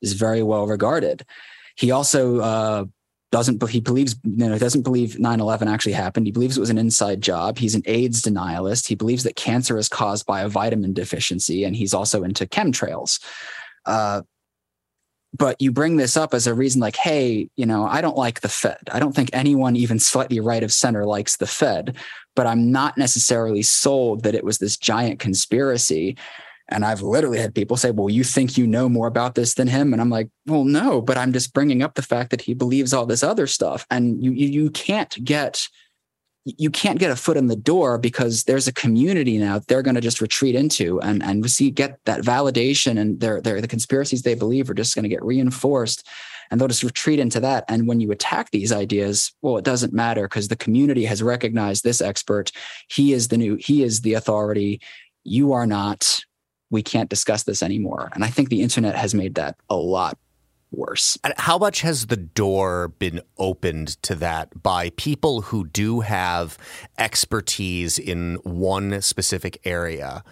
is 0.00 0.14
very 0.14 0.42
well 0.42 0.66
regarded. 0.66 1.24
He 1.76 1.90
also 1.90 2.40
uh, 2.40 2.84
doesn't 3.32 3.66
he 3.68 3.80
believes 3.80 4.14
you 4.24 4.48
know 4.48 4.58
doesn't 4.58 4.82
believe 4.82 5.16
9-11 5.16 5.66
actually 5.66 5.94
happened 5.94 6.26
he 6.26 6.32
believes 6.32 6.56
it 6.56 6.60
was 6.60 6.70
an 6.70 6.78
inside 6.78 7.20
job 7.20 7.58
he's 7.58 7.74
an 7.74 7.82
aids 7.86 8.22
denialist 8.22 8.86
he 8.86 8.94
believes 8.94 9.24
that 9.24 9.36
cancer 9.36 9.78
is 9.78 9.88
caused 9.88 10.26
by 10.26 10.42
a 10.42 10.48
vitamin 10.48 10.92
deficiency 10.92 11.64
and 11.64 11.74
he's 11.74 11.94
also 11.94 12.22
into 12.22 12.46
chemtrails 12.46 13.18
uh, 13.86 14.20
but 15.36 15.60
you 15.60 15.72
bring 15.72 15.96
this 15.96 16.16
up 16.16 16.34
as 16.34 16.46
a 16.46 16.54
reason 16.54 16.80
like 16.80 16.96
hey 16.96 17.48
you 17.56 17.66
know 17.66 17.86
i 17.86 18.00
don't 18.00 18.16
like 18.16 18.40
the 18.40 18.48
fed 18.48 18.78
i 18.92 18.98
don't 18.98 19.14
think 19.14 19.30
anyone 19.32 19.76
even 19.76 19.98
slightly 19.98 20.40
right 20.40 20.62
of 20.62 20.72
center 20.72 21.04
likes 21.04 21.36
the 21.36 21.46
fed 21.46 21.96
but 22.36 22.46
i'm 22.46 22.70
not 22.70 22.96
necessarily 22.98 23.62
sold 23.62 24.22
that 24.22 24.34
it 24.34 24.44
was 24.44 24.58
this 24.58 24.76
giant 24.76 25.18
conspiracy 25.18 26.16
and 26.68 26.84
I've 26.84 27.02
literally 27.02 27.38
had 27.38 27.54
people 27.54 27.76
say, 27.76 27.90
Well, 27.90 28.08
you 28.08 28.24
think 28.24 28.56
you 28.56 28.66
know 28.66 28.88
more 28.88 29.06
about 29.06 29.34
this 29.34 29.54
than 29.54 29.68
him? 29.68 29.92
And 29.92 30.00
I'm 30.00 30.08
like, 30.08 30.28
Well, 30.46 30.64
no, 30.64 31.02
but 31.02 31.18
I'm 31.18 31.32
just 31.32 31.52
bringing 31.52 31.82
up 31.82 31.94
the 31.94 32.02
fact 32.02 32.30
that 32.30 32.40
he 32.40 32.54
believes 32.54 32.94
all 32.94 33.04
this 33.04 33.22
other 33.22 33.46
stuff. 33.46 33.86
And 33.90 34.22
you, 34.22 34.32
you, 34.32 34.48
you 34.48 34.70
can't 34.70 35.22
get 35.22 35.68
you 36.44 36.70
can't 36.70 36.98
get 36.98 37.10
a 37.10 37.16
foot 37.16 37.36
in 37.36 37.46
the 37.46 37.56
door 37.56 37.98
because 37.98 38.44
there's 38.44 38.66
a 38.66 38.72
community 38.72 39.38
now 39.38 39.60
they're 39.68 39.82
going 39.82 39.94
to 39.94 40.00
just 40.00 40.20
retreat 40.20 40.54
into 40.54 41.00
and 41.00 41.22
and 41.22 41.48
see 41.50 41.70
get 41.70 41.98
that 42.04 42.22
validation 42.22 42.98
and 42.98 43.20
their 43.20 43.40
their 43.40 43.60
the 43.60 43.68
conspiracies 43.68 44.22
they 44.22 44.34
believe 44.34 44.68
are 44.68 44.74
just 44.74 44.94
going 44.94 45.04
to 45.04 45.08
get 45.08 45.24
reinforced 45.24 46.06
and 46.50 46.60
they'll 46.60 46.68
just 46.68 46.82
retreat 46.82 47.18
into 47.18 47.40
that. 47.40 47.64
And 47.68 47.88
when 47.88 48.00
you 48.00 48.10
attack 48.10 48.50
these 48.50 48.72
ideas 48.72 49.32
well 49.40 49.56
it 49.56 49.64
doesn't 49.64 49.92
matter 49.92 50.24
because 50.24 50.48
the 50.48 50.56
community 50.56 51.04
has 51.04 51.22
recognized 51.22 51.84
this 51.84 52.00
expert. 52.00 52.50
He 52.88 53.12
is 53.12 53.28
the 53.28 53.38
new 53.38 53.56
he 53.56 53.82
is 53.82 54.00
the 54.00 54.14
authority. 54.14 54.80
You 55.24 55.52
are 55.52 55.66
not. 55.66 56.20
We 56.70 56.82
can't 56.82 57.10
discuss 57.10 57.44
this 57.44 57.62
anymore. 57.62 58.10
And 58.14 58.24
I 58.24 58.28
think 58.28 58.48
the 58.48 58.62
internet 58.62 58.96
has 58.96 59.14
made 59.14 59.34
that 59.36 59.56
a 59.68 59.76
lot 59.76 60.18
worse. 60.72 61.18
How 61.36 61.58
much 61.58 61.82
has 61.82 62.06
the 62.06 62.16
door 62.16 62.88
been 62.88 63.20
opened 63.38 64.02
to 64.02 64.14
that 64.16 64.62
by 64.62 64.90
people 64.90 65.42
who 65.42 65.66
do 65.66 66.00
have 66.00 66.58
expertise 66.98 67.98
in 67.98 68.36
one 68.42 69.00
specific 69.02 69.60
area? 69.64 70.24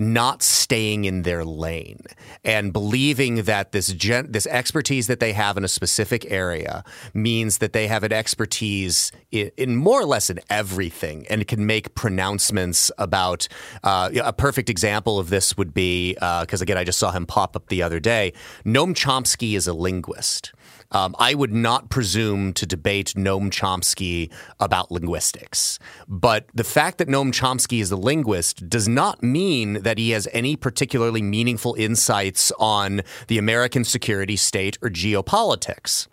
Not 0.00 0.42
staying 0.42 1.04
in 1.04 1.22
their 1.22 1.44
lane 1.44 2.00
and 2.42 2.72
believing 2.72 3.42
that 3.42 3.72
this 3.72 3.92
gen- 3.92 4.32
this 4.32 4.46
expertise 4.46 5.06
that 5.08 5.20
they 5.20 5.34
have 5.34 5.58
in 5.58 5.64
a 5.64 5.68
specific 5.68 6.24
area 6.30 6.82
means 7.12 7.58
that 7.58 7.74
they 7.74 7.86
have 7.86 8.02
an 8.02 8.12
expertise 8.12 9.12
in, 9.30 9.50
in 9.58 9.76
more 9.76 10.00
or 10.00 10.06
less 10.06 10.30
in 10.30 10.40
everything 10.48 11.26
and 11.28 11.46
can 11.46 11.66
make 11.66 11.94
pronouncements 11.94 12.90
about 12.96 13.46
uh, 13.84 14.08
a 14.24 14.32
perfect 14.32 14.70
example 14.70 15.18
of 15.18 15.28
this 15.28 15.56
would 15.58 15.74
be 15.74 16.14
because 16.14 16.62
uh, 16.62 16.64
again 16.64 16.78
I 16.78 16.84
just 16.84 16.98
saw 16.98 17.12
him 17.12 17.26
pop 17.26 17.54
up 17.54 17.68
the 17.68 17.82
other 17.82 18.00
day. 18.00 18.32
Noam 18.64 18.94
Chomsky 18.94 19.54
is 19.54 19.66
a 19.66 19.74
linguist 19.74 20.52
um, 20.92 21.14
I 21.18 21.34
would 21.34 21.52
not 21.52 21.88
presume 21.88 22.52
to 22.54 22.66
debate 22.66 23.14
Noam 23.16 23.50
Chomsky 23.50 24.30
about 24.58 24.90
linguistics. 24.90 25.78
But 26.08 26.46
the 26.54 26.64
fact 26.64 26.98
that 26.98 27.08
Noam 27.08 27.32
Chomsky 27.32 27.80
is 27.80 27.90
a 27.90 27.96
linguist 27.96 28.68
does 28.68 28.88
not 28.88 29.22
mean 29.22 29.82
that 29.82 29.98
he 29.98 30.10
has 30.10 30.28
any 30.32 30.56
particularly 30.56 31.22
meaningful 31.22 31.74
insights 31.74 32.52
on 32.58 33.02
the 33.28 33.38
American 33.38 33.84
security 33.84 34.36
state 34.36 34.78
or 34.82 34.90
geopolitics 34.90 36.08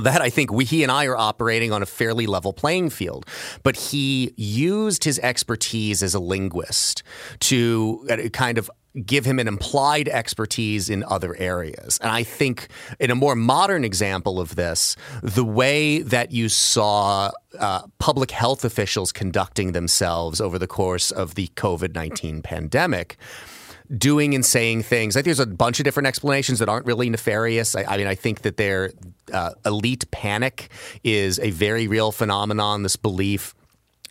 that 0.00 0.20
I 0.20 0.30
think 0.30 0.52
we, 0.52 0.64
he 0.64 0.82
and 0.82 0.90
I 0.90 1.06
are 1.06 1.16
operating 1.16 1.72
on 1.72 1.82
a 1.82 1.86
fairly 1.86 2.26
level 2.26 2.52
playing 2.52 2.90
field. 2.90 3.26
But 3.62 3.76
he 3.76 4.34
used 4.36 5.04
his 5.04 5.18
expertise 5.20 6.02
as 6.02 6.14
a 6.14 6.20
linguist 6.20 7.02
to 7.40 8.06
uh, 8.10 8.28
kind 8.30 8.58
of 8.58 8.70
give 9.04 9.24
him 9.24 9.38
an 9.38 9.48
implied 9.48 10.08
expertise 10.08 10.88
in 10.88 11.04
other 11.04 11.36
areas. 11.38 11.98
And 12.00 12.10
I 12.10 12.22
think 12.22 12.68
in 12.98 13.10
a 13.10 13.14
more 13.14 13.36
modern 13.36 13.84
example 13.84 14.40
of 14.40 14.56
this, 14.56 14.96
the 15.22 15.44
way 15.44 16.00
that 16.00 16.32
you 16.32 16.48
saw 16.48 17.30
uh, 17.58 17.82
public 17.98 18.30
health 18.30 18.64
officials 18.64 19.12
conducting 19.12 19.72
themselves 19.72 20.40
over 20.40 20.58
the 20.58 20.66
course 20.66 21.10
of 21.10 21.34
the 21.34 21.48
COVID 21.48 21.94
19 21.94 22.42
pandemic 22.42 23.16
doing 23.96 24.34
and 24.34 24.44
saying 24.44 24.82
things. 24.82 25.16
I 25.16 25.20
think 25.20 25.26
there's 25.26 25.40
a 25.40 25.46
bunch 25.46 25.78
of 25.78 25.84
different 25.84 26.06
explanations 26.08 26.58
that 26.58 26.68
aren't 26.68 26.86
really 26.86 27.08
nefarious. 27.08 27.76
I, 27.76 27.84
I 27.84 27.96
mean, 27.96 28.06
I 28.06 28.14
think 28.14 28.42
that 28.42 28.56
their 28.56 28.92
uh, 29.32 29.52
elite 29.64 30.10
panic 30.10 30.70
is 31.04 31.38
a 31.38 31.50
very 31.50 31.86
real 31.86 32.12
phenomenon. 32.12 32.82
This 32.82 32.96
belief 32.96 33.54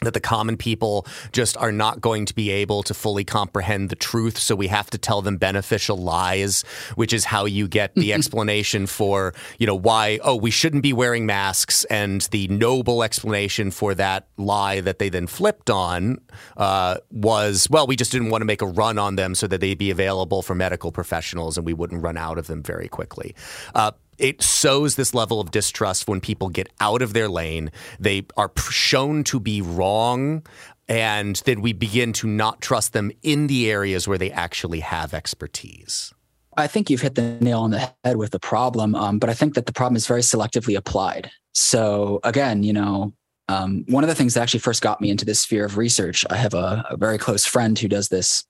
that 0.01 0.13
the 0.13 0.19
common 0.19 0.57
people 0.57 1.05
just 1.31 1.55
are 1.57 1.71
not 1.71 2.01
going 2.01 2.25
to 2.25 2.35
be 2.35 2.49
able 2.51 2.83
to 2.83 2.93
fully 2.93 3.23
comprehend 3.23 3.89
the 3.89 3.95
truth. 3.95 4.37
So 4.37 4.55
we 4.55 4.67
have 4.67 4.89
to 4.91 4.97
tell 4.97 5.21
them 5.21 5.37
beneficial 5.37 5.97
lies, 5.97 6.63
which 6.95 7.13
is 7.13 7.25
how 7.25 7.45
you 7.45 7.67
get 7.67 7.95
the 7.95 8.13
explanation 8.17 8.87
for, 8.87 9.33
you 9.57 9.67
know, 9.67 9.75
why, 9.75 10.19
oh, 10.23 10.35
we 10.35 10.51
shouldn't 10.51 10.83
be 10.83 10.93
wearing 10.93 11.25
masks. 11.25 11.85
And 11.85 12.21
the 12.31 12.47
noble 12.49 13.03
explanation 13.03 13.71
for 13.71 13.95
that 13.95 14.27
lie 14.37 14.81
that 14.81 14.99
they 14.99 15.09
then 15.09 15.27
flipped 15.27 15.69
on 15.69 16.19
uh, 16.57 16.97
was, 17.11 17.67
well, 17.69 17.87
we 17.87 17.95
just 17.95 18.11
didn't 18.11 18.29
want 18.29 18.41
to 18.41 18.45
make 18.45 18.61
a 18.61 18.67
run 18.67 18.97
on 18.97 19.15
them 19.15 19.35
so 19.35 19.47
that 19.47 19.61
they'd 19.61 19.77
be 19.77 19.91
available 19.91 20.41
for 20.41 20.55
medical 20.55 20.91
professionals 20.91 21.57
and 21.57 21.65
we 21.65 21.73
wouldn't 21.73 22.03
run 22.03 22.17
out 22.17 22.37
of 22.37 22.47
them 22.47 22.61
very 22.61 22.87
quickly. 22.87 23.35
Uh, 23.73 23.91
it 24.17 24.41
sows 24.41 24.95
this 24.95 25.13
level 25.13 25.39
of 25.39 25.51
distrust 25.51 26.07
when 26.07 26.21
people 26.21 26.49
get 26.49 26.69
out 26.79 27.01
of 27.01 27.13
their 27.13 27.29
lane. 27.29 27.71
They 27.99 28.25
are 28.37 28.51
shown 28.57 29.23
to 29.25 29.39
be 29.39 29.61
wrong. 29.61 30.45
And 30.87 31.35
then 31.45 31.61
we 31.61 31.73
begin 31.73 32.13
to 32.13 32.27
not 32.27 32.61
trust 32.61 32.93
them 32.93 33.11
in 33.23 33.47
the 33.47 33.71
areas 33.71 34.07
where 34.07 34.17
they 34.17 34.31
actually 34.31 34.81
have 34.81 35.13
expertise. 35.13 36.13
I 36.57 36.67
think 36.67 36.89
you've 36.89 37.01
hit 37.01 37.15
the 37.15 37.37
nail 37.41 37.61
on 37.61 37.71
the 37.71 37.91
head 38.03 38.17
with 38.17 38.31
the 38.31 38.39
problem, 38.39 38.95
um, 38.95 39.19
but 39.19 39.29
I 39.29 39.33
think 39.33 39.55
that 39.55 39.65
the 39.65 39.73
problem 39.73 39.95
is 39.97 40.07
very 40.07 40.21
selectively 40.21 40.77
applied. 40.77 41.29
So, 41.53 42.19
again, 42.23 42.63
you 42.63 42.71
know, 42.71 43.13
um, 43.49 43.83
one 43.89 44.03
of 44.03 44.07
the 44.07 44.15
things 44.15 44.33
that 44.33 44.41
actually 44.41 44.61
first 44.61 44.81
got 44.81 45.01
me 45.01 45.09
into 45.09 45.25
this 45.25 45.41
sphere 45.41 45.65
of 45.65 45.77
research, 45.77 46.23
I 46.29 46.37
have 46.37 46.53
a, 46.53 46.85
a 46.89 46.97
very 46.97 47.17
close 47.17 47.45
friend 47.45 47.77
who 47.77 47.87
does 47.87 48.09
this. 48.09 48.43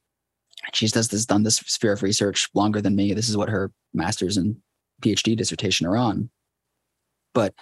She 0.74 0.88
does 0.88 1.08
this, 1.10 1.26
done 1.26 1.44
this 1.44 1.58
sphere 1.58 1.94
of 1.94 2.04
research 2.04 2.50
longer 2.54 2.82
than 2.82 2.96
me. 2.96 3.14
This 3.14 3.30
is 3.30 3.38
what 3.38 3.50
her 3.50 3.72
master's 3.94 4.38
in 4.38 4.62
PhD 5.02 5.36
dissertation 5.36 5.88
are 5.88 5.98
on. 5.98 6.30
But 7.34 7.54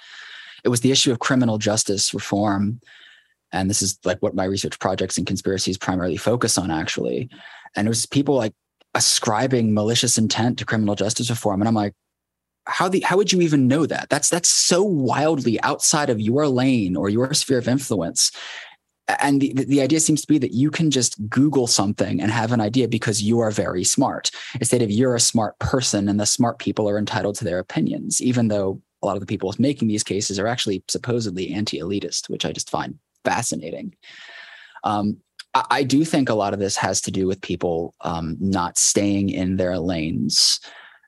it 0.64 0.70
was 0.70 0.82
the 0.82 0.92
issue 0.92 1.12
of 1.12 1.20
criminal 1.20 1.58
justice 1.58 2.14
reform. 2.14 2.80
And 3.52 3.70
this 3.70 3.82
is 3.82 4.00
like 4.04 4.20
what 4.22 4.36
my 4.36 4.46
research 4.46 4.80
projects 4.80 5.18
and 5.18 5.28
conspiracies 5.28 5.78
primarily 5.78 6.18
focus 6.18 6.58
on, 6.58 6.72
actually. 6.72 7.30
And 7.76 7.88
it 7.88 7.90
was 7.90 8.06
people 8.06 8.36
like 8.36 8.54
ascribing 8.94 9.74
malicious 9.74 10.18
intent 10.18 10.60
to 10.60 10.66
criminal 10.66 10.96
justice 10.96 11.30
reform. 11.30 11.62
And 11.62 11.68
I'm 11.68 11.76
like, 11.76 11.94
how 12.66 12.88
the 12.88 13.02
how 13.02 13.18
would 13.18 13.34
you 13.34 13.42
even 13.42 13.68
know 13.68 13.86
that? 13.86 14.10
That's 14.10 14.30
that's 14.30 14.50
so 14.50 14.84
wildly 14.84 15.62
outside 15.62 16.10
of 16.10 16.22
your 16.22 16.48
lane 16.48 16.96
or 16.96 17.10
your 17.10 17.34
sphere 17.34 17.58
of 17.58 17.68
influence. 17.68 18.32
And 19.20 19.42
the, 19.42 19.54
the 19.54 19.82
idea 19.82 20.00
seems 20.00 20.22
to 20.22 20.28
be 20.28 20.38
that 20.38 20.54
you 20.54 20.72
can 20.72 20.90
just 20.90 21.18
google 21.30 21.68
something 21.68 22.22
and 22.22 22.32
have 22.32 22.52
an 22.52 22.62
idea 22.62 22.88
because 22.88 23.22
you 23.22 23.40
are 23.40 23.52
very 23.52 23.84
smart 23.84 24.32
instead 24.56 24.82
of 24.82 24.90
you're 24.90 25.16
a 25.16 25.20
smart 25.20 25.58
person 25.60 26.08
and 26.08 26.20
the 26.20 26.26
smart 26.26 26.58
people 26.60 26.88
are 26.90 26.98
entitled 26.98 27.36
to 27.36 27.44
their 27.44 27.60
opinions 27.60 28.22
even 28.22 28.48
though 28.48 28.82
a 29.02 29.06
lot 29.06 29.18
of 29.18 29.20
the 29.20 29.26
people 29.26 29.54
making 29.60 29.90
these 29.90 30.04
cases 30.04 30.40
are 30.40 30.48
actually 30.48 30.84
supposedly 30.88 31.52
anti-elitist 31.52 32.30
which 32.30 32.46
i 32.46 32.52
just 32.52 32.70
find 32.70 32.98
fascinating. 33.24 33.96
Um, 34.84 35.18
I, 35.54 35.66
I, 35.72 35.84
do 35.84 36.04
think 36.06 36.30
a 36.30 36.36
lot 36.36 36.54
of 36.54 36.60
this 36.60 36.76
has 36.78 37.02
to 37.02 37.12
do 37.12 37.28
with 37.28 37.42
people 37.42 37.94
um, 38.02 38.38
not 38.40 38.78
staying 38.78 39.30
in 39.30 39.58
their 39.58 39.78
lanes 39.80 40.60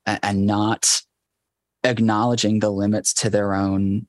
and, 0.05 0.19
and 0.23 0.45
not 0.45 1.01
acknowledging 1.83 2.59
the 2.59 2.71
limits 2.71 3.13
to 3.15 3.29
their 3.29 3.53
own 3.53 4.07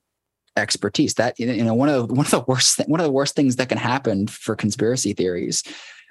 expertise. 0.57 1.15
That 1.15 1.39
you 1.39 1.63
know 1.63 1.73
one 1.73 1.89
of 1.89 2.09
one 2.09 2.25
of 2.25 2.31
the 2.31 2.43
worst 2.47 2.81
one 2.87 2.99
of 2.99 3.05
the 3.05 3.11
worst 3.11 3.35
things 3.35 3.55
that 3.57 3.69
can 3.69 3.77
happen 3.77 4.27
for 4.27 4.55
conspiracy 4.55 5.13
theories, 5.13 5.63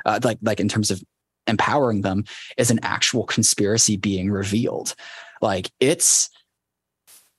uh, 0.04 0.20
like 0.22 0.38
like 0.42 0.60
in 0.60 0.68
terms 0.68 0.90
of 0.90 1.02
empowering 1.46 2.02
them, 2.02 2.24
is 2.56 2.70
an 2.70 2.80
actual 2.82 3.24
conspiracy 3.24 3.96
being 3.96 4.30
revealed. 4.30 4.94
Like 5.42 5.70
it's 5.80 6.30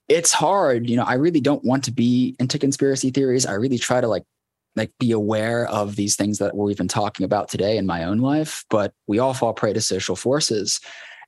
it's 0.08 0.32
hard. 0.32 0.90
You 0.90 0.98
know, 0.98 1.04
I 1.04 1.16
really 1.16 1.42
don't 1.42 1.64
want 1.64 1.84
to 1.86 1.92
be 1.92 2.36
into 2.40 2.60
conspiracy 2.60 3.10
theories. 3.10 3.46
I 3.46 3.54
really 3.54 3.78
try 3.78 4.02
to 4.02 4.08
like 4.08 4.24
like 4.76 4.92
be 5.00 5.12
aware 5.12 5.68
of 5.68 5.96
these 5.96 6.16
things 6.16 6.38
that 6.38 6.56
we've 6.56 6.78
been 6.78 6.88
talking 6.88 7.26
about 7.26 7.50
today 7.50 7.78
in 7.78 7.86
my 7.86 8.04
own 8.04 8.20
life. 8.20 8.64
But 8.70 8.94
we 9.08 9.20
all 9.20 9.34
fall 9.34 9.54
prey 9.54 9.74
to 9.74 9.82
social 9.82 10.16
forces. 10.16 10.80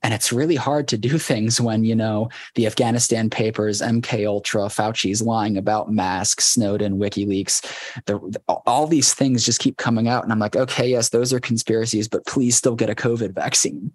And 0.01 0.13
it's 0.13 0.31
really 0.31 0.55
hard 0.55 0.87
to 0.89 0.97
do 0.97 1.17
things 1.29 1.59
when, 1.59 1.83
you 1.83 1.95
know, 1.95 2.29
the 2.55 2.65
Afghanistan 2.65 3.29
papers, 3.29 3.81
MK 3.81 4.27
Ultra, 4.27 4.63
Fauci's 4.63 5.21
lying 5.21 5.57
about 5.57 5.91
masks, 5.91 6.45
Snowden, 6.45 6.97
WikiLeaks, 6.97 7.61
the, 8.05 8.41
all 8.65 8.87
these 8.87 9.13
things 9.13 9.45
just 9.45 9.59
keep 9.59 9.77
coming 9.77 10.07
out. 10.07 10.23
And 10.23 10.31
I'm 10.31 10.39
like, 10.39 10.55
okay, 10.55 10.89
yes, 10.89 11.09
those 11.09 11.33
are 11.33 11.39
conspiracies, 11.39 12.07
but 12.07 12.25
please 12.25 12.55
still 12.55 12.75
get 12.75 12.89
a 12.89 12.95
COVID 12.95 13.33
vaccine. 13.33 13.91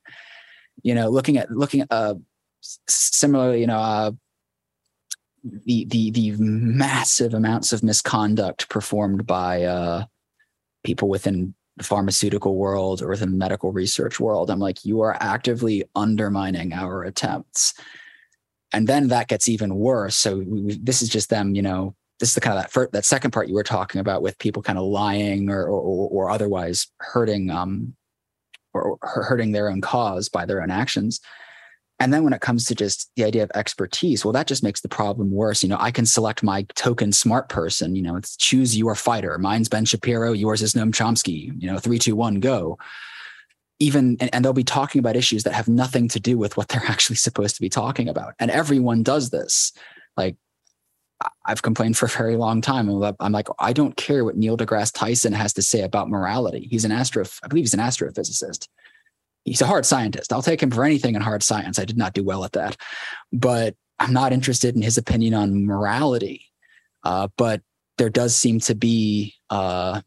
You 0.82 0.94
know, 0.94 1.08
looking 1.08 1.38
at 1.38 1.50
looking 1.50 1.82
at 1.82 1.88
uh, 1.90 2.14
similarly, 2.88 3.60
you 3.60 3.66
know, 3.66 3.78
uh, 3.78 4.10
the 5.44 5.84
the 5.84 6.10
the 6.10 6.32
massive 6.38 7.34
amounts 7.34 7.72
of 7.72 7.82
misconduct 7.82 8.68
performed 8.68 9.26
by 9.26 9.62
uh, 9.62 10.04
people 10.82 11.08
within 11.08 11.54
the 11.76 11.84
pharmaceutical 11.84 12.56
world 12.56 13.02
or 13.02 13.16
the 13.16 13.26
medical 13.26 13.72
research 13.72 14.20
world. 14.20 14.50
I'm 14.50 14.60
like, 14.60 14.84
you 14.84 15.00
are 15.00 15.16
actively 15.20 15.84
undermining 15.94 16.72
our 16.72 17.02
attempts. 17.02 17.74
And 18.72 18.86
then 18.86 19.08
that 19.08 19.28
gets 19.28 19.48
even 19.48 19.74
worse. 19.74 20.16
So 20.16 20.38
we, 20.38 20.78
this 20.78 21.02
is 21.02 21.08
just 21.08 21.30
them, 21.30 21.54
you 21.54 21.62
know, 21.62 21.94
this 22.20 22.30
is 22.30 22.34
the 22.34 22.40
kind 22.40 22.56
of 22.56 22.64
that 22.64 22.72
first, 22.72 22.92
that 22.92 23.04
second 23.04 23.32
part 23.32 23.48
you 23.48 23.54
were 23.54 23.64
talking 23.64 24.00
about 24.00 24.22
with 24.22 24.38
people 24.38 24.62
kind 24.62 24.78
of 24.78 24.84
lying 24.84 25.50
or 25.50 25.64
or, 25.66 26.08
or 26.08 26.30
otherwise 26.30 26.86
hurting 26.98 27.50
um 27.50 27.94
or 28.72 28.98
hurting 29.02 29.52
their 29.52 29.68
own 29.68 29.80
cause 29.80 30.28
by 30.28 30.44
their 30.46 30.62
own 30.62 30.70
actions. 30.70 31.20
And 32.00 32.12
then 32.12 32.24
when 32.24 32.32
it 32.32 32.40
comes 32.40 32.64
to 32.66 32.74
just 32.74 33.10
the 33.16 33.24
idea 33.24 33.44
of 33.44 33.52
expertise, 33.54 34.24
well, 34.24 34.32
that 34.32 34.48
just 34.48 34.62
makes 34.62 34.80
the 34.80 34.88
problem 34.88 35.30
worse. 35.30 35.62
You 35.62 35.68
know, 35.68 35.76
I 35.78 35.90
can 35.90 36.06
select 36.06 36.42
my 36.42 36.62
token 36.74 37.12
smart 37.12 37.48
person. 37.48 37.94
You 37.94 38.02
know, 38.02 38.16
it's 38.16 38.36
choose 38.36 38.76
your 38.76 38.94
fighter. 38.94 39.38
Mine's 39.38 39.68
Ben 39.68 39.84
Shapiro. 39.84 40.32
Yours 40.32 40.60
is 40.60 40.74
Noam 40.74 40.90
Chomsky. 40.90 41.52
You 41.60 41.70
know, 41.70 41.78
three, 41.78 41.98
two, 41.98 42.16
one, 42.16 42.40
go. 42.40 42.78
Even 43.78 44.16
and, 44.20 44.34
and 44.34 44.44
they'll 44.44 44.52
be 44.52 44.64
talking 44.64 44.98
about 44.98 45.16
issues 45.16 45.44
that 45.44 45.52
have 45.52 45.68
nothing 45.68 46.08
to 46.08 46.20
do 46.20 46.36
with 46.36 46.56
what 46.56 46.68
they're 46.68 46.82
actually 46.88 47.16
supposed 47.16 47.54
to 47.56 47.60
be 47.60 47.68
talking 47.68 48.08
about. 48.08 48.34
And 48.40 48.50
everyone 48.50 49.04
does 49.04 49.30
this. 49.30 49.72
Like 50.16 50.36
I've 51.46 51.62
complained 51.62 51.96
for 51.96 52.06
a 52.06 52.08
very 52.08 52.36
long 52.36 52.60
time. 52.60 52.90
I'm 53.20 53.32
like, 53.32 53.48
I 53.58 53.72
don't 53.72 53.96
care 53.96 54.24
what 54.24 54.36
Neil 54.36 54.56
deGrasse 54.56 54.92
Tyson 54.92 55.32
has 55.32 55.52
to 55.54 55.62
say 55.62 55.82
about 55.82 56.10
morality. 56.10 56.66
He's 56.70 56.84
an 56.84 56.92
astro, 56.92 57.24
I 57.42 57.48
believe 57.48 57.62
he's 57.62 57.74
an 57.74 57.80
astrophysicist 57.80 58.66
he's 59.44 59.62
a 59.62 59.66
hard 59.66 59.86
scientist. 59.86 60.32
I'll 60.32 60.42
take 60.42 60.62
him 60.62 60.70
for 60.70 60.84
anything 60.84 61.14
in 61.14 61.22
hard 61.22 61.42
science. 61.42 61.78
I 61.78 61.84
did 61.84 61.96
not 61.96 62.14
do 62.14 62.24
well 62.24 62.44
at 62.44 62.52
that, 62.52 62.76
but 63.32 63.74
I'm 63.98 64.12
not 64.12 64.32
interested 64.32 64.74
in 64.74 64.82
his 64.82 64.98
opinion 64.98 65.34
on 65.34 65.66
morality. 65.66 66.46
Uh, 67.02 67.28
but 67.36 67.62
there 67.98 68.10
does 68.10 68.34
seem 68.34 68.60
to 68.60 68.74
be 68.74 69.34
uh, 69.50 70.00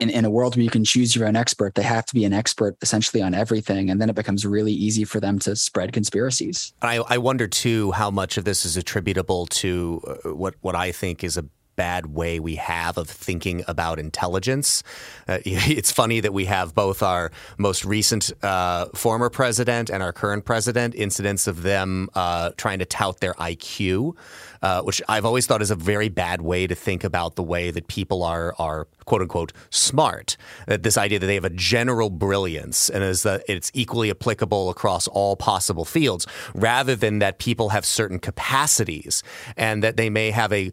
in, 0.00 0.10
in 0.10 0.24
a 0.24 0.30
world 0.30 0.56
where 0.56 0.62
you 0.62 0.70
can 0.70 0.84
choose 0.84 1.14
your 1.16 1.26
own 1.26 1.36
expert, 1.36 1.74
they 1.74 1.82
have 1.82 2.06
to 2.06 2.14
be 2.14 2.24
an 2.24 2.32
expert 2.32 2.76
essentially 2.82 3.22
on 3.22 3.34
everything. 3.34 3.90
And 3.90 4.00
then 4.00 4.08
it 4.08 4.14
becomes 4.14 4.46
really 4.46 4.72
easy 4.72 5.04
for 5.04 5.20
them 5.20 5.38
to 5.40 5.56
spread 5.56 5.92
conspiracies. 5.92 6.72
I, 6.82 6.98
I 7.08 7.18
wonder 7.18 7.48
too 7.48 7.92
how 7.92 8.10
much 8.10 8.38
of 8.38 8.44
this 8.44 8.64
is 8.64 8.76
attributable 8.76 9.46
to 9.46 10.02
uh, 10.06 10.34
what, 10.34 10.54
what 10.60 10.76
I 10.76 10.92
think 10.92 11.24
is 11.24 11.36
a 11.36 11.44
bad 11.78 12.06
way 12.06 12.40
we 12.40 12.56
have 12.56 12.98
of 12.98 13.08
thinking 13.08 13.62
about 13.68 14.00
intelligence. 14.00 14.82
Uh, 15.28 15.38
it's 15.44 15.92
funny 15.92 16.18
that 16.18 16.34
we 16.34 16.46
have 16.46 16.74
both 16.74 17.04
our 17.04 17.30
most 17.56 17.84
recent 17.84 18.32
uh, 18.42 18.86
former 18.96 19.30
president 19.30 19.88
and 19.88 20.02
our 20.02 20.12
current 20.12 20.44
president 20.44 20.94
incidents 20.96 21.46
of 21.46 21.62
them 21.62 22.10
uh, 22.16 22.50
trying 22.56 22.80
to 22.80 22.84
tout 22.84 23.20
their 23.20 23.34
IQ. 23.34 24.16
Uh, 24.60 24.82
which 24.82 25.00
I've 25.08 25.24
always 25.24 25.46
thought 25.46 25.62
is 25.62 25.70
a 25.70 25.76
very 25.76 26.08
bad 26.08 26.40
way 26.40 26.66
to 26.66 26.74
think 26.74 27.04
about 27.04 27.36
the 27.36 27.44
way 27.44 27.70
that 27.70 27.86
people 27.86 28.24
are 28.24 28.56
are 28.58 28.88
quote 29.04 29.22
unquote 29.22 29.52
smart. 29.70 30.36
That 30.66 30.82
this 30.82 30.98
idea 30.98 31.20
that 31.20 31.26
they 31.26 31.36
have 31.36 31.44
a 31.44 31.50
general 31.50 32.10
brilliance 32.10 32.90
and 32.90 33.04
is 33.04 33.22
that 33.22 33.44
it's 33.48 33.70
equally 33.72 34.10
applicable 34.10 34.68
across 34.68 35.06
all 35.06 35.36
possible 35.36 35.84
fields, 35.84 36.26
rather 36.54 36.96
than 36.96 37.20
that 37.20 37.38
people 37.38 37.68
have 37.68 37.84
certain 37.84 38.18
capacities 38.18 39.22
and 39.56 39.82
that 39.84 39.96
they 39.96 40.10
may 40.10 40.32
have 40.32 40.52
a 40.52 40.72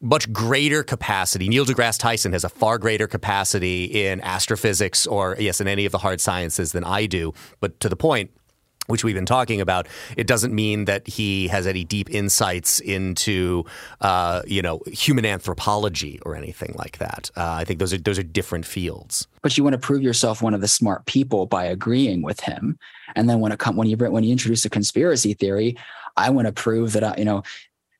much 0.00 0.32
greater 0.32 0.82
capacity. 0.82 1.48
Neil 1.48 1.64
deGrasse 1.64 1.98
Tyson 1.98 2.32
has 2.32 2.44
a 2.44 2.48
far 2.48 2.78
greater 2.78 3.06
capacity 3.06 3.84
in 3.84 4.20
astrophysics 4.20 5.06
or, 5.06 5.36
yes, 5.38 5.60
in 5.60 5.68
any 5.68 5.86
of 5.86 5.92
the 5.92 5.98
hard 5.98 6.20
sciences 6.20 6.72
than 6.72 6.84
I 6.84 7.06
do. 7.06 7.32
But 7.60 7.80
to 7.80 7.88
the 7.88 7.96
point, 7.96 8.30
which 8.86 9.04
we've 9.04 9.14
been 9.14 9.26
talking 9.26 9.60
about, 9.60 9.88
it 10.16 10.26
doesn't 10.26 10.54
mean 10.54 10.84
that 10.84 11.06
he 11.06 11.48
has 11.48 11.66
any 11.66 11.84
deep 11.84 12.08
insights 12.10 12.80
into, 12.80 13.64
uh, 14.00 14.42
you 14.46 14.62
know, 14.62 14.80
human 14.86 15.26
anthropology 15.26 16.20
or 16.24 16.36
anything 16.36 16.74
like 16.78 16.98
that. 16.98 17.30
Uh, 17.36 17.52
I 17.52 17.64
think 17.64 17.80
those 17.80 17.92
are 17.92 17.98
those 17.98 18.18
are 18.18 18.22
different 18.22 18.64
fields. 18.64 19.26
But 19.42 19.56
you 19.56 19.64
want 19.64 19.74
to 19.74 19.78
prove 19.78 20.02
yourself 20.02 20.42
one 20.42 20.54
of 20.54 20.60
the 20.60 20.68
smart 20.68 21.06
people 21.06 21.46
by 21.46 21.64
agreeing 21.64 22.22
with 22.22 22.40
him, 22.40 22.78
and 23.14 23.28
then 23.28 23.40
when 23.40 23.52
it 23.52 23.58
come 23.58 23.76
when 23.76 23.88
you 23.88 23.96
when 23.96 24.24
you 24.24 24.32
introduce 24.32 24.64
a 24.64 24.70
conspiracy 24.70 25.34
theory, 25.34 25.76
I 26.16 26.30
want 26.30 26.46
to 26.46 26.52
prove 26.52 26.92
that 26.92 27.04
I, 27.04 27.14
you 27.18 27.24
know 27.24 27.42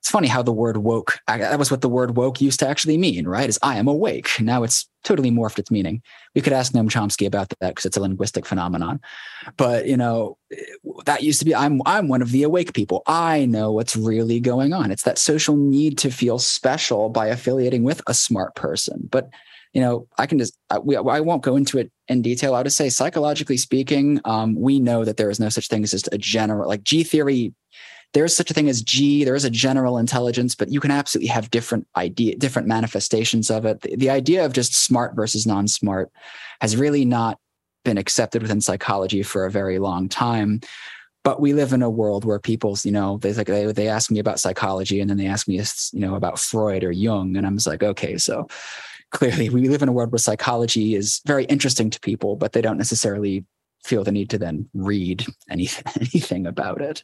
it's 0.07 0.13
funny 0.13 0.29
how 0.29 0.41
the 0.41 0.53
word 0.53 0.77
woke 0.77 1.19
that 1.27 1.59
was 1.59 1.69
what 1.69 1.81
the 1.81 1.89
word 1.89 2.17
woke 2.17 2.41
used 2.41 2.61
to 2.61 2.69
actually 2.69 2.97
mean 2.97 3.27
right? 3.27 3.49
Is 3.49 3.59
i 3.61 3.77
am 3.77 3.89
awake. 3.89 4.41
Now 4.41 4.63
it's 4.63 4.89
totally 5.03 5.33
morphed 5.33 5.59
its 5.59 5.69
meaning. 5.69 6.01
We 6.37 6.43
could 6.43 6.53
ask 6.53 6.73
noam 6.73 6.89
chomsky 6.89 7.27
about 7.27 7.49
that 7.49 7.71
because 7.71 7.87
it's 7.87 7.97
a 7.97 8.01
linguistic 8.01 8.47
phenomenon. 8.47 9.01
But 9.57 9.89
you 9.89 9.97
know 9.97 10.39
that 11.07 11.25
used 11.25 11.41
to 11.41 11.45
be 11.45 11.57
i'm 11.57 11.83
i'm 11.87 12.07
one 12.07 12.23
of 12.23 12.31
the 12.31 12.45
awake 12.45 12.73
people. 12.73 13.03
I 13.09 13.47
know 13.47 13.73
what's 13.73 13.97
really 13.97 14.39
going 14.39 14.73
on. 14.73 14.93
It's 14.93 15.03
that 15.03 15.19
social 15.19 15.57
need 15.57 15.99
to 15.99 16.13
feel 16.13 16.39
special 16.39 17.09
by 17.09 17.27
affiliating 17.27 17.83
with 17.83 18.01
a 18.07 18.15
smart 18.15 18.55
person. 18.55 19.09
But 19.11 19.29
you 19.73 19.81
know 19.81 20.07
i 20.19 20.27
can 20.27 20.39
just 20.39 20.57
I, 20.71 20.79
we, 20.79 20.97
I 20.97 21.19
won't 21.19 21.43
go 21.43 21.57
into 21.57 21.79
it 21.79 21.91
in 22.07 22.23
detail. 22.23 22.55
I 22.55 22.59
would 22.59 22.67
just 22.67 22.77
say 22.77 22.91
psychologically 22.91 23.57
speaking 23.57 24.21
um, 24.25 24.55
we 24.55 24.79
know 24.79 25.05
that 25.05 25.17
there 25.17 25.31
is 25.31 25.41
no 25.41 25.49
such 25.49 25.67
thing 25.67 25.83
as 25.83 25.91
just 25.91 26.09
a 26.13 26.19
general 26.19 26.69
like 26.69 26.85
g 26.85 27.03
theory 27.03 27.53
there's 28.13 28.35
such 28.35 28.51
a 28.51 28.55
thing 28.55 28.69
as 28.69 28.83
G. 28.83 29.25
There 29.25 29.35
is 29.35 29.45
a 29.45 29.51
general 29.51 29.99
intelligence, 29.99 30.55
but 30.55 30.71
you 30.71 30.81
can 30.81 30.91
absolutely 30.91 31.29
have 31.29 31.51
different 31.51 31.87
idea, 31.97 32.37
different 32.37 32.69
manifestations 32.69 33.51
of 33.51 33.65
it. 33.65 33.83
The, 33.83 33.97
the 33.97 34.11
idea 34.11 34.45
of 34.45 34.53
just 34.53 34.75
smart 34.75 35.15
versus 35.15 35.47
non-smart 35.47 36.11
has 36.61 36.77
really 36.77 37.05
not 37.05 37.39
been 37.85 37.99
accepted 37.99 38.43
within 38.43 38.61
psychology 38.61 39.23
for 39.23 39.45
a 39.45 39.51
very 39.51 39.79
long 39.79 40.09
time. 40.09 40.61
But 41.25 41.41
we 41.41 41.53
live 41.53 41.73
in 41.73 41.83
a 41.83 41.91
world 41.91 42.25
where 42.25 42.39
people's, 42.39 42.87
you 42.87 42.93
know, 42.93 43.19
they 43.19 43.33
like 43.33 43.49
they, 43.49 43.71
they 43.73 43.89
ask 43.89 44.11
me 44.11 44.21
about 44.21 44.39
psychology 44.39 45.01
and 45.01 45.11
then 45.11 45.17
they 45.17 45.27
ask 45.27 45.49
me, 45.49 45.61
you 45.93 46.01
know, 46.01 46.15
about 46.15 46.39
Freud 46.39 46.85
or 46.85 46.93
Jung, 46.93 47.37
and 47.37 47.47
I'm 47.47 47.57
just 47.57 47.67
like, 47.67 47.83
okay, 47.83 48.17
so 48.17 48.47
clearly 49.11 49.49
we 49.49 49.69
live 49.69 49.83
in 49.83 49.89
a 49.89 49.93
world 49.93 50.13
where 50.13 50.19
psychology 50.19 50.95
is 50.95 51.21
very 51.27 51.45
interesting 51.47 51.91
to 51.91 52.01
people, 52.01 52.37
but 52.37 52.53
they 52.53 52.61
don't 52.61 52.79
necessarily 52.79 53.45
feel 53.83 54.05
the 54.05 54.13
need 54.13 54.31
to 54.31 54.39
then 54.39 54.69
read 54.75 55.25
anything, 55.51 55.85
anything 56.01 56.47
about 56.47 56.81
it. 56.81 57.03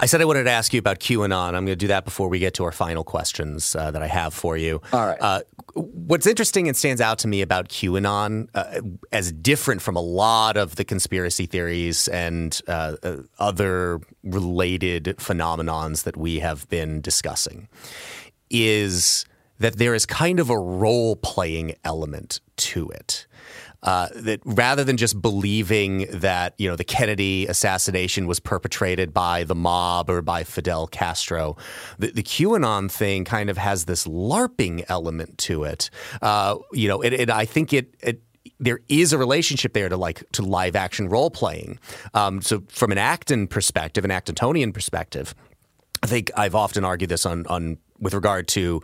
I 0.00 0.06
said 0.06 0.20
I 0.20 0.24
wanted 0.24 0.44
to 0.44 0.50
ask 0.50 0.72
you 0.72 0.78
about 0.78 0.98
QAnon. 0.98 1.48
I'm 1.48 1.64
going 1.64 1.66
to 1.66 1.76
do 1.76 1.86
that 1.88 2.04
before 2.04 2.28
we 2.28 2.38
get 2.38 2.54
to 2.54 2.64
our 2.64 2.72
final 2.72 3.04
questions 3.04 3.76
uh, 3.76 3.90
that 3.92 4.02
I 4.02 4.08
have 4.08 4.34
for 4.34 4.56
you. 4.56 4.80
All 4.92 5.06
right. 5.06 5.18
Uh, 5.20 5.42
what's 5.74 6.26
interesting 6.26 6.66
and 6.66 6.76
stands 6.76 7.00
out 7.00 7.18
to 7.20 7.28
me 7.28 7.40
about 7.40 7.68
QAnon, 7.68 8.48
uh, 8.54 8.80
as 9.12 9.32
different 9.32 9.80
from 9.80 9.96
a 9.96 10.00
lot 10.00 10.56
of 10.56 10.74
the 10.76 10.84
conspiracy 10.84 11.46
theories 11.46 12.08
and 12.08 12.60
uh, 12.66 12.96
uh, 13.02 13.16
other 13.38 14.00
related 14.24 15.04
phenomenons 15.18 16.02
that 16.02 16.16
we 16.16 16.40
have 16.40 16.68
been 16.68 17.00
discussing, 17.00 17.68
is 18.50 19.24
that 19.58 19.76
there 19.76 19.94
is 19.94 20.04
kind 20.04 20.40
of 20.40 20.50
a 20.50 20.58
role 20.58 21.14
playing 21.16 21.74
element 21.84 22.40
to 22.56 22.88
it. 22.90 23.26
Uh, 23.82 24.08
that 24.14 24.40
rather 24.44 24.84
than 24.84 24.96
just 24.96 25.20
believing 25.20 26.06
that 26.10 26.54
you 26.56 26.68
know 26.68 26.76
the 26.76 26.84
Kennedy 26.84 27.46
assassination 27.48 28.28
was 28.28 28.38
perpetrated 28.38 29.12
by 29.12 29.42
the 29.42 29.56
mob 29.56 30.08
or 30.08 30.22
by 30.22 30.44
Fidel 30.44 30.86
Castro, 30.86 31.56
the, 31.98 32.12
the 32.12 32.22
QAnon 32.22 32.88
thing 32.88 33.24
kind 33.24 33.50
of 33.50 33.58
has 33.58 33.86
this 33.86 34.06
LARPing 34.06 34.84
element 34.88 35.36
to 35.38 35.64
it. 35.64 35.90
Uh, 36.20 36.58
you 36.72 36.86
know, 36.86 37.02
and 37.02 37.28
I 37.30 37.44
think 37.44 37.72
it, 37.72 37.94
it 38.00 38.22
there 38.60 38.80
is 38.88 39.12
a 39.12 39.18
relationship 39.18 39.72
there 39.72 39.88
to 39.88 39.96
like 39.96 40.22
to 40.32 40.42
live 40.42 40.76
action 40.76 41.08
role 41.08 41.30
playing. 41.30 41.80
Um, 42.14 42.40
so 42.40 42.62
from 42.68 42.92
an 42.92 42.98
Acton 42.98 43.48
perspective, 43.48 44.04
an 44.04 44.12
Actonian 44.12 44.72
perspective, 44.72 45.34
I 46.02 46.06
think 46.06 46.30
I've 46.36 46.54
often 46.54 46.84
argued 46.84 47.10
this 47.10 47.26
on 47.26 47.46
on 47.48 47.78
with 47.98 48.14
regard 48.14 48.48
to 48.48 48.82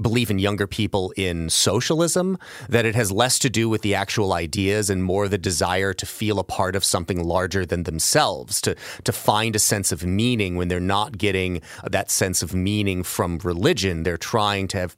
belief 0.00 0.30
in 0.30 0.38
younger 0.38 0.66
people 0.66 1.12
in 1.16 1.50
socialism 1.50 2.38
that 2.68 2.84
it 2.84 2.94
has 2.94 3.12
less 3.12 3.38
to 3.38 3.50
do 3.50 3.68
with 3.68 3.82
the 3.82 3.94
actual 3.94 4.32
ideas 4.32 4.90
and 4.90 5.04
more 5.04 5.28
the 5.28 5.38
desire 5.38 5.92
to 5.92 6.06
feel 6.06 6.38
a 6.38 6.44
part 6.44 6.76
of 6.76 6.84
something 6.84 7.22
larger 7.22 7.64
than 7.64 7.84
themselves 7.84 8.60
to 8.60 8.74
to 9.04 9.12
find 9.12 9.56
a 9.56 9.58
sense 9.58 9.92
of 9.92 10.04
meaning 10.04 10.56
when 10.56 10.68
they're 10.68 10.80
not 10.80 11.18
getting 11.18 11.60
that 11.84 12.10
sense 12.10 12.42
of 12.42 12.54
meaning 12.54 13.02
from 13.02 13.38
religion 13.38 14.02
they're 14.02 14.16
trying 14.16 14.68
to 14.68 14.78
have 14.78 14.96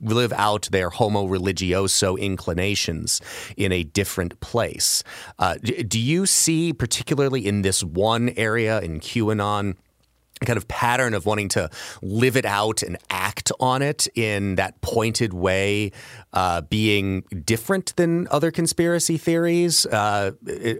live 0.00 0.32
out 0.32 0.68
their 0.70 0.90
homo 0.90 1.26
religioso 1.26 2.18
inclinations 2.18 3.20
in 3.56 3.72
a 3.72 3.84
different 3.84 4.38
place. 4.40 5.02
Uh, 5.38 5.56
do 5.56 5.98
you 5.98 6.26
see, 6.26 6.72
particularly 6.72 7.46
in 7.46 7.62
this 7.62 7.82
one 7.82 8.30
area 8.36 8.80
in 8.80 9.00
QAnon, 9.00 9.76
kind 10.46 10.56
of 10.56 10.66
pattern 10.68 11.14
of 11.14 11.26
wanting 11.26 11.48
to 11.50 11.70
live 12.02 12.36
it 12.36 12.44
out 12.44 12.82
and 12.82 12.96
act 13.10 13.52
on 13.60 13.82
it 13.82 14.08
in 14.14 14.56
that 14.56 14.80
pointed 14.80 15.32
way 15.32 15.92
uh, 16.32 16.60
being 16.62 17.22
different 17.44 17.94
than 17.96 18.28
other 18.30 18.50
conspiracy 18.50 19.16
theories? 19.16 19.86
Uh, 19.86 20.32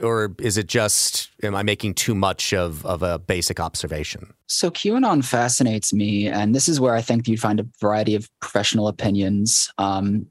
or 0.03 0.35
is 0.39 0.59
it 0.59 0.67
just 0.67 1.31
am 1.43 1.55
i 1.55 1.63
making 1.63 1.95
too 1.95 2.15
much 2.15 2.53
of, 2.53 2.85
of 2.85 3.03
a 3.03 3.19
basic 3.19 3.61
observation? 3.61 4.33
So 4.47 4.71
qanon 4.71 5.25
fascinates 5.25 5.93
me 5.93 6.29
and 6.29 6.55
this 6.55 6.69
is 6.69 6.81
where 6.81 6.95
i 6.95 7.03
think 7.03 7.29
you'd 7.29 7.41
find 7.41 7.61
a 7.61 7.67
variety 7.81 8.15
of 8.15 8.29
professional 8.41 8.89
opinions. 8.89 9.71
Um, 9.79 10.27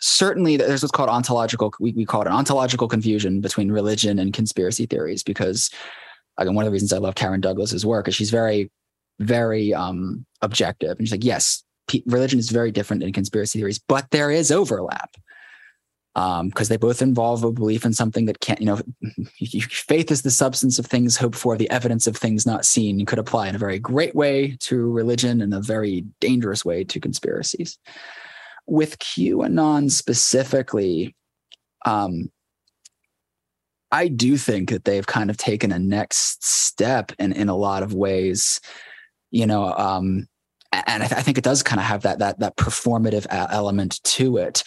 certainly 0.00 0.58
there's 0.58 0.82
what's 0.82 0.92
called 0.92 1.08
ontological 1.08 1.72
we, 1.80 1.92
we 1.92 2.04
call 2.04 2.20
it 2.20 2.26
an 2.26 2.32
ontological 2.32 2.88
confusion 2.88 3.40
between 3.40 3.72
religion 3.72 4.18
and 4.18 4.34
conspiracy 4.34 4.84
theories 4.84 5.22
because 5.22 5.70
again, 6.38 6.54
one 6.54 6.64
of 6.64 6.66
the 6.66 6.72
reasons 6.72 6.92
I 6.92 6.98
love 6.98 7.14
Karen 7.14 7.40
Douglas's 7.40 7.86
work 7.86 8.08
is 8.08 8.14
she's 8.14 8.30
very, 8.30 8.70
very 9.18 9.72
um, 9.74 10.24
objective. 10.42 10.98
And 10.98 11.06
she's 11.06 11.12
like, 11.12 11.24
yes, 11.24 11.62
religion 12.06 12.38
is 12.38 12.50
very 12.50 12.72
different 12.72 13.02
in 13.02 13.12
conspiracy 13.12 13.58
theories, 13.58 13.78
but 13.78 14.10
there 14.10 14.30
is 14.30 14.50
overlap 14.50 15.14
because 16.14 16.40
um, 16.40 16.52
they 16.68 16.76
both 16.76 17.02
involve 17.02 17.42
a 17.42 17.50
belief 17.50 17.84
in 17.84 17.92
something 17.92 18.26
that 18.26 18.38
can't, 18.38 18.60
you 18.60 18.66
know, 18.66 18.80
faith 19.68 20.12
is 20.12 20.22
the 20.22 20.30
substance 20.30 20.78
of 20.78 20.86
things 20.86 21.16
hoped 21.16 21.34
for, 21.34 21.56
the 21.56 21.68
evidence 21.70 22.06
of 22.06 22.16
things 22.16 22.46
not 22.46 22.64
seen. 22.64 23.00
You 23.00 23.06
could 23.06 23.18
apply 23.18 23.48
in 23.48 23.56
a 23.56 23.58
very 23.58 23.80
great 23.80 24.14
way 24.14 24.56
to 24.60 24.92
religion 24.92 25.40
and 25.40 25.52
a 25.52 25.60
very 25.60 26.04
dangerous 26.20 26.64
way 26.64 26.84
to 26.84 27.00
conspiracies. 27.00 27.78
With 28.66 28.98
QAnon 29.00 29.90
specifically, 29.90 31.16
um, 31.84 32.30
I 33.94 34.08
do 34.08 34.36
think 34.36 34.70
that 34.70 34.84
they've 34.84 35.06
kind 35.06 35.30
of 35.30 35.36
taken 35.36 35.70
a 35.70 35.78
next 35.78 36.44
step 36.44 37.12
in 37.20 37.32
in 37.32 37.48
a 37.48 37.56
lot 37.56 37.84
of 37.84 37.94
ways. 37.94 38.60
You 39.30 39.46
know, 39.46 39.72
um, 39.72 40.26
and 40.72 41.04
I, 41.04 41.06
th- 41.06 41.18
I, 41.18 41.22
think 41.22 41.38
it 41.38 41.44
does 41.44 41.62
kind 41.62 41.78
of 41.78 41.86
have 41.86 42.02
that 42.02 42.18
that 42.18 42.40
that 42.40 42.56
performative 42.56 43.26
element 43.30 44.02
to 44.02 44.38
it. 44.38 44.64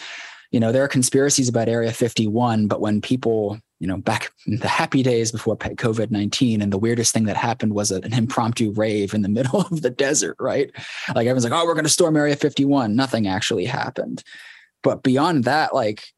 You 0.51 0.61
know, 0.61 0.71
there 0.71 0.83
are 0.83 0.87
conspiracies 0.87 1.49
about 1.49 1.67
Area 1.67 1.91
51, 1.91 2.67
but 2.67 2.79
when 2.79 3.01
people, 3.01 3.59
you 3.79 3.87
know, 3.87 3.97
back 3.97 4.31
in 4.45 4.59
the 4.59 4.69
happy 4.69 5.03
days 5.03 5.29
before 5.29 5.57
COVID 5.57 6.09
19, 6.09 6.61
and 6.61 6.71
the 6.71 6.77
weirdest 6.77 7.13
thing 7.13 7.25
that 7.25 7.35
happened 7.35 7.73
was 7.73 7.91
an 7.91 8.13
impromptu 8.13 8.71
rave 8.71 9.13
in 9.13 9.23
the 9.23 9.29
middle 9.37 9.59
of 9.59 9.81
the 9.81 9.89
desert, 9.89 10.37
right? 10.39 10.71
Like 11.09 11.27
everyone's 11.27 11.43
like, 11.43 11.51
oh, 11.51 11.65
we're 11.65 11.73
going 11.73 11.83
to 11.83 11.89
storm 11.89 12.15
Area 12.15 12.37
51. 12.37 12.95
Nothing 12.95 13.27
actually 13.27 13.65
happened. 13.65 14.23
But 14.83 15.03
beyond 15.03 15.43
that, 15.43 15.75
like 15.75 16.13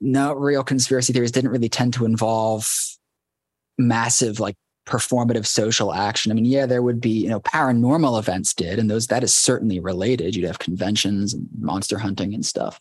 no 0.00 0.32
real 0.32 0.64
conspiracy 0.64 1.12
theories 1.12 1.32
didn't 1.32 1.50
really 1.50 1.68
tend 1.68 1.94
to 1.94 2.04
involve 2.04 2.70
massive 3.78 4.40
like 4.40 4.56
performative 4.86 5.46
social 5.46 5.94
action. 5.94 6.30
I 6.30 6.34
mean, 6.34 6.44
yeah, 6.44 6.66
there 6.66 6.82
would 6.82 7.00
be, 7.00 7.10
you 7.10 7.28
know, 7.28 7.40
paranormal 7.40 8.18
events 8.18 8.54
did, 8.54 8.78
and 8.78 8.90
those 8.90 9.06
that 9.08 9.24
is 9.24 9.34
certainly 9.34 9.80
related. 9.80 10.36
You'd 10.36 10.46
have 10.46 10.58
conventions 10.58 11.32
and 11.32 11.48
monster 11.58 11.98
hunting 11.98 12.34
and 12.34 12.44
stuff. 12.44 12.78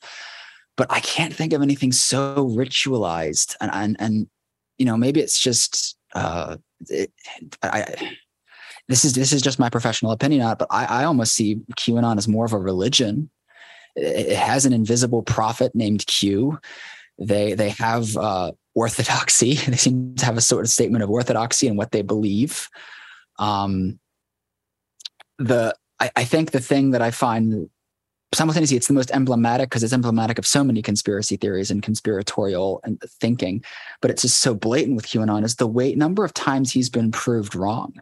But 0.75 0.91
I 0.91 0.99
can't 0.99 1.33
think 1.33 1.53
of 1.53 1.61
anything 1.61 1.91
so 1.91 2.47
ritualized. 2.49 3.55
And 3.61 3.71
and 3.73 3.95
and 3.99 4.27
you 4.77 4.85
know, 4.85 4.97
maybe 4.97 5.21
it's 5.21 5.39
just 5.39 5.97
uh 6.13 6.57
it, 6.89 7.11
I 7.61 8.15
this 8.89 9.05
is 9.05 9.13
this 9.13 9.31
is 9.31 9.41
just 9.41 9.59
my 9.59 9.69
professional 9.69 10.11
opinion 10.11 10.41
on 10.41 10.53
it, 10.53 10.59
but 10.59 10.67
I, 10.69 10.85
I 10.85 11.03
almost 11.05 11.33
see 11.33 11.61
QAnon 11.77 12.17
as 12.17 12.27
more 12.27 12.45
of 12.45 12.53
a 12.53 12.59
religion. 12.59 13.29
It, 13.95 14.27
it 14.27 14.37
has 14.37 14.65
an 14.65 14.73
invisible 14.73 15.23
prophet 15.23 15.73
named 15.73 16.05
Q 16.07 16.59
they 17.17 17.53
they 17.53 17.69
have 17.69 18.15
uh, 18.17 18.51
orthodoxy. 18.75 19.55
They 19.67 19.77
seem 19.77 20.15
to 20.15 20.25
have 20.25 20.37
a 20.37 20.41
sort 20.41 20.65
of 20.65 20.71
statement 20.71 21.03
of 21.03 21.09
orthodoxy 21.09 21.67
and 21.67 21.77
what 21.77 21.91
they 21.91 22.01
believe. 22.01 22.69
Um, 23.39 23.99
the 25.37 25.75
I, 25.99 26.11
I 26.15 26.23
think 26.23 26.51
the 26.51 26.59
thing 26.59 26.91
that 26.91 27.01
I 27.01 27.11
find 27.11 27.69
simultaneously 28.33 28.77
it's 28.77 28.87
the 28.87 28.93
most 28.93 29.11
emblematic 29.11 29.69
because 29.69 29.83
it's 29.83 29.93
emblematic 29.93 30.37
of 30.37 30.45
so 30.45 30.63
many 30.63 30.81
conspiracy 30.81 31.37
theories 31.37 31.71
and 31.71 31.83
conspiratorial 31.83 32.79
and 32.83 33.01
thinking 33.19 33.63
but 34.01 34.11
it's 34.11 34.21
just 34.23 34.39
so 34.39 34.53
blatant 34.53 34.95
with 34.95 35.07
qanon 35.07 35.43
is 35.43 35.55
the 35.55 35.67
way 35.67 35.93
number 35.95 36.23
of 36.23 36.33
times 36.33 36.71
he's 36.71 36.89
been 36.89 37.11
proved 37.11 37.55
wrong. 37.55 37.93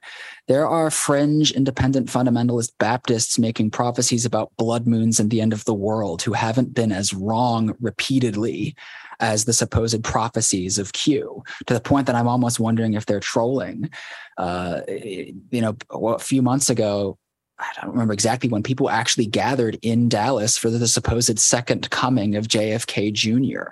There 0.47 0.67
are 0.67 0.91
fringe 0.91 1.51
independent 1.51 2.07
fundamentalist 2.07 2.71
baptists 2.79 3.37
making 3.37 3.71
prophecies 3.71 4.25
about 4.25 4.51
blood 4.57 4.87
moons 4.87 5.19
and 5.19 5.29
the 5.29 5.41
end 5.41 5.53
of 5.53 5.65
the 5.65 5.73
world 5.73 6.21
who 6.21 6.33
haven't 6.33 6.73
been 6.73 6.91
as 6.91 7.13
wrong 7.13 7.75
repeatedly 7.79 8.75
as 9.19 9.45
the 9.45 9.53
supposed 9.53 10.03
prophecies 10.03 10.79
of 10.79 10.93
q 10.93 11.43
to 11.67 11.73
the 11.73 11.79
point 11.79 12.07
that 12.07 12.15
i'm 12.15 12.27
almost 12.27 12.59
wondering 12.59 12.93
if 12.93 13.05
they're 13.05 13.19
trolling. 13.19 13.89
Uh, 14.37 14.81
you 14.87 15.61
know 15.61 15.75
a 15.91 16.19
few 16.19 16.41
months 16.41 16.69
ago 16.69 17.17
I 17.61 17.81
don't 17.81 17.91
remember 17.91 18.13
exactly 18.13 18.49
when 18.49 18.63
people 18.63 18.89
actually 18.89 19.27
gathered 19.27 19.77
in 19.81 20.09
Dallas 20.09 20.57
for 20.57 20.69
the 20.69 20.87
supposed 20.87 21.37
second 21.37 21.89
coming 21.91 22.35
of 22.35 22.47
JFK 22.47 23.13
Jr. 23.13 23.71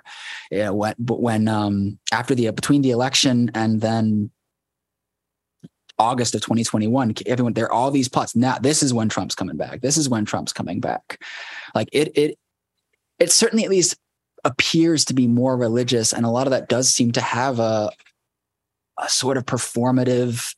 When, 0.72 0.94
when 0.98 1.48
um, 1.48 1.98
after 2.12 2.34
the 2.34 2.50
between 2.52 2.82
the 2.82 2.90
election 2.90 3.50
and 3.54 3.80
then 3.80 4.30
August 5.98 6.34
of 6.34 6.40
2021, 6.40 7.14
everyone 7.26 7.52
there 7.52 7.66
are 7.66 7.72
all 7.72 7.90
these 7.90 8.08
plots. 8.08 8.36
Now 8.36 8.58
this 8.58 8.82
is 8.82 8.94
when 8.94 9.08
Trump's 9.08 9.34
coming 9.34 9.56
back. 9.56 9.80
This 9.80 9.96
is 9.96 10.08
when 10.08 10.24
Trump's 10.24 10.52
coming 10.52 10.80
back. 10.80 11.22
Like 11.74 11.88
it 11.92 12.16
it 12.16 12.38
it 13.18 13.32
certainly 13.32 13.64
at 13.64 13.70
least 13.70 13.96
appears 14.44 15.04
to 15.06 15.14
be 15.14 15.26
more 15.26 15.56
religious, 15.56 16.12
and 16.12 16.24
a 16.24 16.30
lot 16.30 16.46
of 16.46 16.52
that 16.52 16.68
does 16.68 16.88
seem 16.88 17.12
to 17.12 17.20
have 17.20 17.58
a 17.58 17.90
a 18.98 19.08
sort 19.08 19.36
of 19.36 19.46
performative 19.46 20.54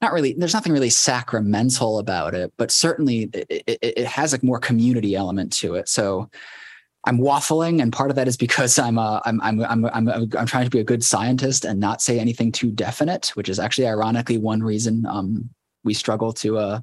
not 0.00 0.12
really 0.12 0.34
there's 0.34 0.54
nothing 0.54 0.72
really 0.72 0.90
sacramental 0.90 1.98
about 1.98 2.34
it 2.34 2.52
but 2.56 2.70
certainly 2.70 3.30
it, 3.32 3.46
it, 3.66 3.78
it, 3.82 4.06
has 4.06 4.32
a 4.32 4.44
more 4.44 4.58
community 4.58 5.14
element 5.14 5.52
to 5.52 5.74
it. 5.74 5.88
So 5.88 6.30
i'm 7.04 7.18
waffling 7.18 7.80
and 7.80 7.92
part 7.92 8.10
of 8.10 8.16
that 8.16 8.28
is 8.28 8.36
because 8.36 8.78
i'm 8.78 8.98
uh, 8.98 9.20
I'm, 9.24 9.40
I'm 9.40 9.64
i'm 9.64 9.86
i'm 9.86 10.08
i'm 10.08 10.46
trying 10.46 10.64
to 10.64 10.70
be 10.70 10.80
a 10.80 10.84
good 10.84 11.04
scientist 11.04 11.64
and 11.64 11.78
not 11.78 12.02
say 12.02 12.18
anything 12.18 12.50
too 12.50 12.70
definite 12.70 13.28
which 13.28 13.48
is 13.48 13.58
actually 13.58 13.86
ironically 13.86 14.38
one 14.38 14.62
reason 14.62 15.06
um, 15.06 15.48
we 15.84 15.94
struggle 15.94 16.32
to 16.34 16.58
uh 16.58 16.80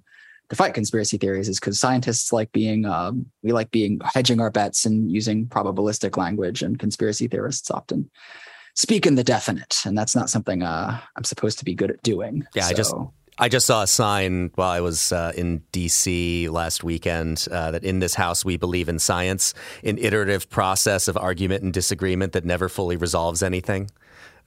to 0.50 0.56
fight 0.56 0.74
conspiracy 0.74 1.18
theories 1.18 1.50
is 1.50 1.60
because 1.60 1.80
scientists 1.80 2.32
like 2.32 2.52
being 2.52 2.86
um, 2.86 3.26
we 3.42 3.52
like 3.52 3.72
being 3.72 4.00
hedging 4.04 4.40
our 4.40 4.52
bets 4.52 4.86
and 4.86 5.12
using 5.12 5.48
probabilistic 5.48 6.18
language 6.18 6.62
and 6.62 6.80
conspiracy 6.80 7.28
theorists 7.28 7.72
often 7.72 8.10
speak 8.76 9.06
in 9.06 9.16
the 9.16 9.24
definite, 9.24 9.82
and 9.86 9.98
that's 9.98 10.16
not 10.16 10.30
something 10.30 10.62
uh, 10.62 11.00
I'm 11.16 11.24
supposed 11.24 11.58
to 11.60 11.66
be 11.66 11.74
good 11.74 11.90
at 11.90 12.04
doing. 12.04 12.46
Yeah, 12.54 12.64
so. 12.64 12.70
I 12.70 12.74
just 12.74 12.96
I 13.38 13.50
just 13.50 13.66
saw 13.66 13.84
a 13.84 13.88
sign 13.88 14.52
while 14.56 14.70
I 14.70 14.80
was 14.80 15.12
uh, 15.12 15.34
in 15.36 15.62
DC 15.74 16.50
last 16.50 16.84
weekend 16.84 17.48
uh, 17.52 17.72
that 17.72 17.84
in 17.84 18.00
this 18.00 18.14
house 18.16 18.46
we 18.46 18.56
believe 18.56 18.88
in 18.88 19.00
science, 19.00 19.54
an 19.84 19.98
iterative 19.98 20.50
process 20.50 21.08
of 21.08 21.18
argument 21.18 21.64
and 21.64 21.74
disagreement 21.74 22.32
that 22.34 22.46
never 22.46 22.70
fully 22.70 22.96
resolves 22.96 23.44
anything. 23.44 23.90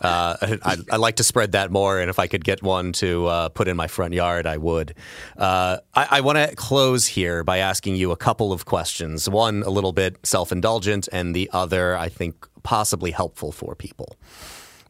Uh, 0.00 0.36
I, 0.62 0.76
I, 0.92 0.96
like 0.96 1.16
to 1.16 1.24
spread 1.24 1.52
that 1.52 1.70
more, 1.70 1.98
and 1.98 2.08
if 2.08 2.18
I 2.18 2.28
could 2.28 2.44
get 2.44 2.62
one 2.62 2.92
to 2.94 3.26
uh, 3.26 3.48
put 3.48 3.68
in 3.68 3.76
my 3.76 3.88
front 3.88 4.14
yard, 4.14 4.46
I 4.46 4.56
would. 4.56 4.94
Uh, 5.36 5.78
I, 5.92 6.06
I 6.10 6.20
want 6.20 6.38
to 6.38 6.54
close 6.54 7.06
here 7.06 7.42
by 7.42 7.58
asking 7.58 7.96
you 7.96 8.12
a 8.12 8.16
couple 8.16 8.52
of 8.52 8.64
questions. 8.64 9.28
One, 9.28 9.62
a 9.64 9.70
little 9.70 9.92
bit 9.92 10.24
self 10.24 10.52
indulgent, 10.52 11.08
and 11.12 11.34
the 11.34 11.50
other, 11.52 11.96
I 11.96 12.08
think, 12.08 12.46
possibly 12.68 13.10
helpful 13.10 13.50
for 13.50 13.74
people. 13.74 14.18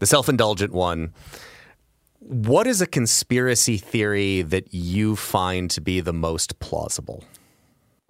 The 0.01 0.07
self 0.07 0.29
indulgent 0.29 0.73
one. 0.73 1.15
What 2.19 2.67
is 2.67 2.81
a 2.81 2.89
conspiracy 2.89 3.77
theory 3.77 4.43
that 4.43 4.75
you 4.75 5.15
find 5.15 5.71
to 5.71 5.81
be 5.81 6.01
the 6.01 6.13
most 6.13 6.59
plausible? 6.59 7.23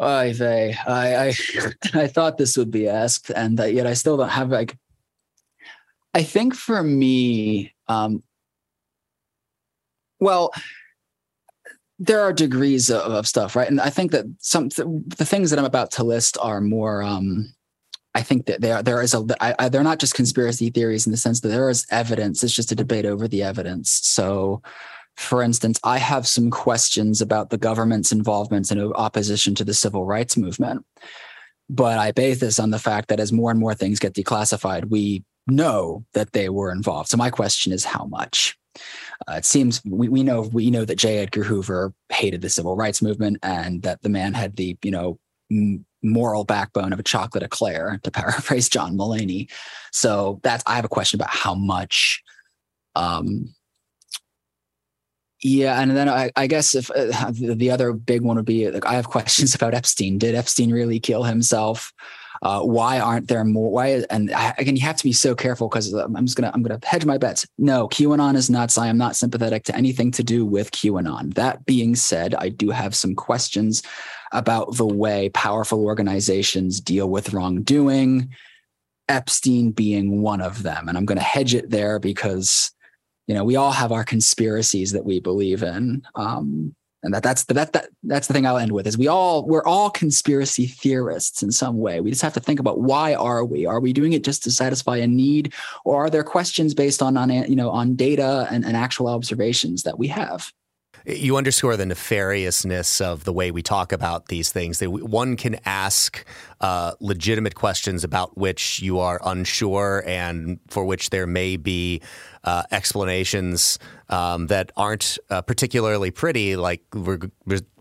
Oy 0.01 0.33
vey. 0.33 0.75
I, 0.87 1.27
I 1.27 1.35
I 2.05 2.07
thought 2.07 2.39
this 2.39 2.57
would 2.57 2.71
be 2.71 2.89
asked, 2.89 3.29
and 3.29 3.59
yet 3.59 3.87
I 3.87 3.93
still 3.93 4.17
don't 4.17 4.31
have 4.31 4.49
like. 4.49 4.75
I 6.15 6.23
think 6.23 6.55
for 6.55 6.83
me, 6.83 7.75
um, 7.89 8.23
well, 10.19 10.51
there 11.99 12.23
are 12.23 12.33
degrees 12.33 12.89
of, 12.89 13.03
of, 13.03 13.27
stuff, 13.27 13.55
right? 13.55 13.69
And 13.69 13.83
I 13.83 13.91
think 13.91 14.13
that 14.13 14.25
some 14.39 14.71
the 14.71 15.27
things 15.27 15.51
that 15.51 15.59
I'm 15.59 15.67
about 15.67 15.91
to 15.93 16.05
list 16.05 16.39
are 16.41 16.63
more. 16.63 17.03
Um, 17.03 17.53
I 18.19 18.23
think 18.23 18.47
that 18.47 18.61
there 18.61 18.83
there 18.83 19.01
is 19.01 19.15
a 19.15 19.25
I, 19.41 19.55
I, 19.61 19.69
they're 19.69 19.85
not 19.85 20.01
just 20.01 20.15
conspiracy 20.15 20.71
theories 20.71 21.07
in 21.07 21.13
the 21.13 21.17
sense 21.17 21.41
that 21.41 21.49
there 21.51 21.71
is 21.71 21.87
evidence. 21.91 22.43
It's 22.43 22.53
just 22.53 22.73
a 22.73 22.75
debate 22.75 23.07
over 23.07 23.29
the 23.29 23.45
evidence. 23.45 24.01
So, 24.03 24.61
for 25.17 25.41
instance, 25.41 25.79
I 25.85 25.99
have 25.99 26.27
some 26.27 26.51
questions 26.51 27.21
about 27.21 27.51
the 27.51 27.59
government's 27.59 28.11
involvement 28.11 28.73
in 28.73 28.93
opposition 28.95 29.55
to 29.55 29.65
the 29.65 29.73
civil 29.73 30.05
rights 30.05 30.37
movement, 30.37 30.85
but 31.71 31.97
I 31.99 32.11
base 32.11 32.41
this 32.41 32.59
on 32.59 32.71
the 32.73 32.81
fact 32.81 33.07
that 33.09 33.21
as 33.21 33.33
more 33.33 33.53
and 33.53 33.61
more 33.61 33.75
things 33.75 34.01
get 34.01 34.15
declassified, 34.15 34.91
we 34.91 35.23
know 35.47 36.05
that 36.15 36.33
they 36.33 36.49
were 36.49 36.73
involved. 36.73 37.11
So 37.11 37.17
my 37.17 37.31
question 37.31 37.73
is, 37.73 37.85
how 37.85 38.07
much? 38.07 38.59
Uh, 39.29 39.35
it 39.35 39.45
seems 39.45 39.81
we, 39.85 40.09
we 40.09 40.25
know 40.25 40.41
we 40.41 40.73
know 40.73 40.85
that 40.85 40.99
J. 40.99 41.19
Edgar 41.19 41.45
Hoover 41.45 41.95
hated 42.09 42.43
the 42.43 42.51
civil 42.51 42.75
rights 42.75 43.01
movement 43.01 43.39
and 43.45 43.83
that 43.83 44.03
the 44.03 44.09
man 44.09 44.35
had 44.35 44.57
the 44.57 44.77
you 44.83 44.91
know 44.91 45.21
moral 46.03 46.45
backbone 46.45 46.93
of 46.93 46.99
a 46.99 47.03
chocolate 47.03 47.43
eclair, 47.43 48.01
to 48.03 48.11
paraphrase 48.11 48.69
John 48.69 48.97
Mulaney. 48.97 49.51
So 49.93 50.41
that's 50.43 50.65
I 50.67 50.77
have 50.77 50.85
a 50.85 50.89
question 50.89 51.21
about 51.21 51.31
how 51.31 51.55
much. 51.55 52.23
Um, 52.95 53.55
yeah, 55.43 55.81
and 55.81 55.97
then 55.97 56.09
I, 56.09 56.33
I 56.35 56.49
guess 56.49 56.75
if 56.75 56.91
uh, 56.91 57.31
the 57.33 57.71
other 57.71 57.93
big 57.93 58.23
one 58.23 58.37
would 58.37 58.45
be 58.45 58.71
like 58.71 58.87
I 58.87 58.95
have 58.95 59.09
questions 59.09 59.55
about 59.57 59.75
Epstein. 59.75 60.19
Did 60.19 60.35
Epstein 60.35 60.73
really 60.73 61.01
kill 61.01 61.25
himself? 61.25 61.93
Uh, 62.41 62.61
why 62.61 63.01
aren't 63.01 63.27
there 63.27 63.45
more? 63.45 63.71
Why? 63.71 64.05
And 64.11 64.33
I, 64.33 64.55
again, 64.59 64.77
you 64.77 64.83
have 64.83 64.97
to 64.97 65.05
be 65.05 65.13
so 65.13 65.35
careful 65.35 65.69
because 65.69 65.93
I'm 65.93 66.25
just 66.25 66.37
gonna 66.37 66.53
I'm 66.55 66.63
gonna 66.63 66.79
hedge 66.85 67.05
my 67.05 67.19
bets. 67.19 67.47
No, 67.59 67.89
QAnon 67.89 68.37
is 68.37 68.49
nuts. 68.49 68.79
I 68.79 68.87
am 68.87 68.99
not 68.99 69.17
sympathetic 69.17 69.65
to 69.65 69.77
anything 69.77 70.11
to 70.13 70.23
do 70.23 70.47
with 70.47 70.71
QAnon. 70.71 71.35
That 71.35 71.67
being 71.67 71.97
said, 71.97 72.35
I 72.35 72.49
do 72.49 72.71
have 72.71 72.95
some 72.95 73.15
questions 73.15 73.83
about 74.33 74.77
the 74.77 74.87
way 74.87 75.29
powerful 75.31 75.85
organizations 75.85 76.81
deal 76.81 77.09
with 77.09 77.33
wrongdoing. 77.33 78.31
Epstein 79.09 79.71
being 79.71 80.21
one 80.21 80.43
of 80.43 80.63
them, 80.63 80.87
and 80.89 80.99
I'm 80.99 81.07
going 81.07 81.19
to 81.19 81.25
hedge 81.25 81.55
it 81.55 81.71
there 81.71 81.99
because 81.99 82.71
you 83.27 83.35
know 83.35 83.43
we 83.43 83.57
all 83.57 83.73
have 83.73 83.91
our 83.91 84.05
conspiracies 84.05 84.93
that 84.93 85.05
we 85.05 85.19
believe 85.19 85.63
in. 85.63 86.03
Um, 86.15 86.75
and 87.03 87.15
that 87.15 87.23
that's 87.23 87.45
the 87.45 87.55
that, 87.55 87.73
that 87.73 87.89
that's 88.03 88.27
the 88.27 88.35
thing 88.35 88.45
I'll 88.45 88.59
end 88.59 88.73
with 88.73 88.87
is 88.87 88.99
we 88.99 89.07
all 89.07 89.47
we're 89.47 89.65
all 89.65 89.89
conspiracy 89.89 90.67
theorists 90.67 91.43
in 91.43 91.53
some 91.53 91.79
way. 91.79 92.01
We 92.01 92.11
just 92.11 92.23
have 92.23 92.35
to 92.35 92.41
think 92.41 92.59
about 92.59 92.81
why 92.81 93.15
are 93.15 93.45
we? 93.45 93.67
Are 93.67 93.81
we 93.81 93.93
doing 93.93 94.15
it 94.15 94.25
just 94.25 94.43
to 94.45 94.51
satisfy 94.51 94.97
a 94.97 95.07
need, 95.07 95.55
or 95.85 96.05
are 96.05 96.11
there 96.11 96.25
questions 96.25 96.75
based 96.75 97.01
on 97.01 97.17
on 97.17 97.31
you 97.31 97.57
know 97.57 97.71
on 97.71 97.95
data 97.95 98.49
and, 98.51 98.65
and 98.65 98.77
actual 98.77 99.09
observations 99.09 99.85
that 99.85 99.99
we 99.99 100.09
have? 100.09 100.53
You 101.07 101.37
underscore 101.37 101.77
the 101.77 101.85
nefariousness 101.85 103.01
of 103.01 103.25
the 103.25 103.33
way 103.33 103.51
we 103.51 103.63
talk 103.63 103.93
about 103.93 104.27
these 104.27 104.53
things. 104.53 104.81
One 104.81 105.37
can 105.37 105.59
ask 105.65 106.25
uh, 106.61 106.93
legitimate 107.01 107.55
questions 107.55 108.05
about 108.05 108.37
which 108.37 108.81
you 108.81 108.99
are 108.99 109.21
unsure 109.25 110.03
and 110.07 110.59
for 110.69 110.85
which 110.85 111.11
there 111.11 111.27
may 111.27 111.57
be 111.57 112.03
uh, 112.45 112.63
explanations 112.71 113.79
um, 114.09 114.47
that 114.49 114.73
aren't 114.77 115.19
uh, 115.31 115.43
particularly 115.43 116.11
pretty, 116.11 116.57
like 116.57 116.83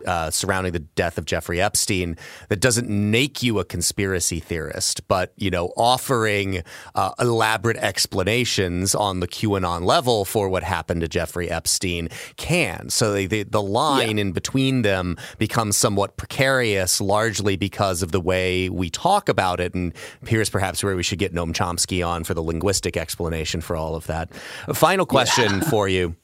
uh, 0.06 0.30
surrounding 0.30 0.72
the 0.72 0.78
death 0.78 1.18
of 1.18 1.24
Jeffrey 1.24 1.60
Epstein, 1.60 2.16
that 2.48 2.60
doesn't 2.60 2.88
make 2.88 3.42
you 3.42 3.58
a 3.58 3.64
conspiracy 3.64 4.40
theorist, 4.40 5.06
but 5.08 5.32
you 5.36 5.50
know, 5.50 5.72
offering 5.76 6.62
uh, 6.94 7.12
elaborate 7.18 7.76
explanations 7.78 8.94
on 8.94 9.20
the 9.20 9.28
QAnon 9.28 9.84
level 9.84 10.24
for 10.24 10.48
what 10.48 10.62
happened 10.62 11.00
to 11.00 11.08
Jeffrey 11.08 11.50
Epstein 11.50 12.08
can. 12.36 12.90
So 12.90 13.12
they, 13.12 13.26
they, 13.26 13.42
the 13.42 13.62
line 13.62 14.18
yeah. 14.18 14.22
in 14.22 14.32
between 14.32 14.82
them 14.82 15.16
becomes 15.38 15.76
somewhat 15.76 16.16
precarious, 16.16 17.00
largely 17.00 17.56
because 17.56 18.02
of 18.02 18.12
the 18.12 18.20
way 18.20 18.68
we 18.68 18.90
talk 18.90 19.28
about 19.28 19.60
it. 19.60 19.74
And 19.74 19.94
here's 20.26 20.50
perhaps 20.50 20.82
where 20.84 20.96
we 20.96 21.02
should 21.02 21.18
get 21.18 21.34
Noam 21.34 21.52
Chomsky 21.52 22.06
on 22.06 22.24
for 22.24 22.34
the 22.34 22.42
linguistic 22.42 22.96
explanation 22.96 23.60
for 23.60 23.76
all 23.76 23.94
of 23.94 24.06
that. 24.06 24.30
A 24.66 24.74
final 24.74 25.06
question 25.06 25.54
yeah. 25.54 25.70
for 25.70 25.88
you. 25.88 26.14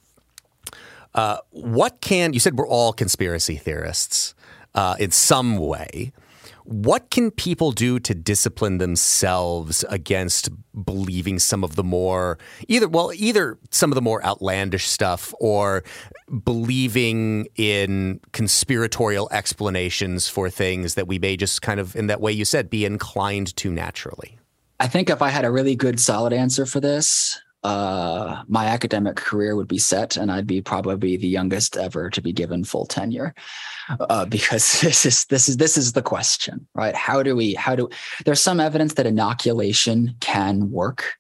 Uh, 1.14 1.38
what 1.50 2.00
can 2.00 2.32
you 2.32 2.40
said 2.40 2.58
we're 2.58 2.68
all 2.68 2.92
conspiracy 2.92 3.56
theorists 3.56 4.34
uh, 4.74 4.96
in 4.98 5.10
some 5.10 5.58
way? 5.58 6.12
What 6.64 7.10
can 7.10 7.30
people 7.30 7.72
do 7.72 8.00
to 8.00 8.14
discipline 8.14 8.78
themselves 8.78 9.84
against 9.90 10.48
believing 10.84 11.38
some 11.38 11.62
of 11.62 11.76
the 11.76 11.84
more 11.84 12.38
either 12.68 12.88
well 12.88 13.12
either 13.14 13.58
some 13.70 13.90
of 13.90 13.96
the 13.96 14.02
more 14.02 14.24
outlandish 14.24 14.86
stuff 14.86 15.34
or 15.40 15.84
believing 16.42 17.48
in 17.56 18.18
conspiratorial 18.32 19.28
explanations 19.30 20.26
for 20.26 20.48
things 20.48 20.94
that 20.94 21.06
we 21.06 21.18
may 21.18 21.36
just 21.36 21.60
kind 21.60 21.78
of 21.78 21.94
in 21.94 22.06
that 22.06 22.22
way 22.22 22.32
you 22.32 22.46
said 22.46 22.70
be 22.70 22.86
inclined 22.86 23.54
to 23.56 23.70
naturally? 23.70 24.38
I 24.80 24.88
think 24.88 25.10
if 25.10 25.20
I 25.20 25.28
had 25.28 25.44
a 25.44 25.50
really 25.50 25.76
good 25.76 26.00
solid 26.00 26.32
answer 26.32 26.64
for 26.64 26.80
this, 26.80 27.38
uh, 27.64 28.42
my 28.46 28.66
academic 28.66 29.16
career 29.16 29.56
would 29.56 29.66
be 29.66 29.78
set, 29.78 30.18
and 30.18 30.30
I'd 30.30 30.46
be 30.46 30.60
probably 30.60 31.16
the 31.16 31.26
youngest 31.26 31.78
ever 31.78 32.10
to 32.10 32.20
be 32.20 32.30
given 32.30 32.62
full 32.62 32.84
tenure, 32.84 33.34
uh, 33.98 34.24
because 34.36 34.80
this 34.82 35.06
is 35.06 35.24
this 35.26 35.48
is 35.48 35.56
this 35.56 35.78
is 35.78 35.94
the 35.94 36.02
question, 36.02 36.66
right? 36.74 36.94
How 36.94 37.22
do 37.22 37.34
we? 37.34 37.54
How 37.54 37.74
do? 37.74 37.88
There's 38.26 38.40
some 38.40 38.60
evidence 38.60 38.94
that 38.94 39.06
inoculation 39.06 40.14
can 40.20 40.70
work, 40.70 41.14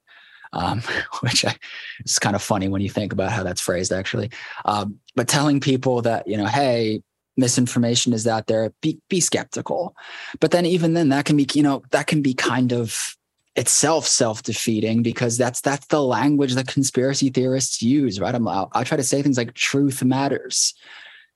um, 0.52 0.82
which 1.20 1.46
I, 1.46 1.56
is 2.04 2.18
kind 2.18 2.36
of 2.36 2.42
funny 2.42 2.68
when 2.68 2.82
you 2.82 2.90
think 2.90 3.14
about 3.14 3.32
how 3.32 3.42
that's 3.42 3.62
phrased, 3.62 3.92
actually. 3.92 4.30
Um, 4.66 4.98
but 5.16 5.28
telling 5.28 5.60
people 5.60 6.02
that 6.02 6.28
you 6.28 6.36
know, 6.36 6.46
hey, 6.46 7.02
misinformation 7.38 8.12
is 8.12 8.26
out 8.26 8.48
there, 8.48 8.70
be 8.82 9.00
be 9.08 9.20
skeptical. 9.20 9.96
But 10.40 10.50
then 10.50 10.66
even 10.66 10.92
then, 10.92 11.08
that 11.08 11.24
can 11.24 11.38
be 11.38 11.46
you 11.54 11.62
know 11.62 11.84
that 11.90 12.06
can 12.06 12.20
be 12.20 12.34
kind 12.34 12.74
of 12.74 13.16
itself 13.56 14.06
self-defeating 14.06 15.02
because 15.02 15.38
that's 15.38 15.60
that's 15.60 15.86
the 15.86 16.02
language 16.02 16.54
that 16.54 16.66
conspiracy 16.66 17.30
theorists 17.30 17.80
use 17.82 18.18
right? 18.18 18.34
I'm 18.34 18.48
i'll 18.48 18.68
try 18.84 18.96
to 18.96 19.02
say 19.02 19.22
things 19.22 19.38
like 19.38 19.54
truth 19.54 20.02
matters. 20.02 20.74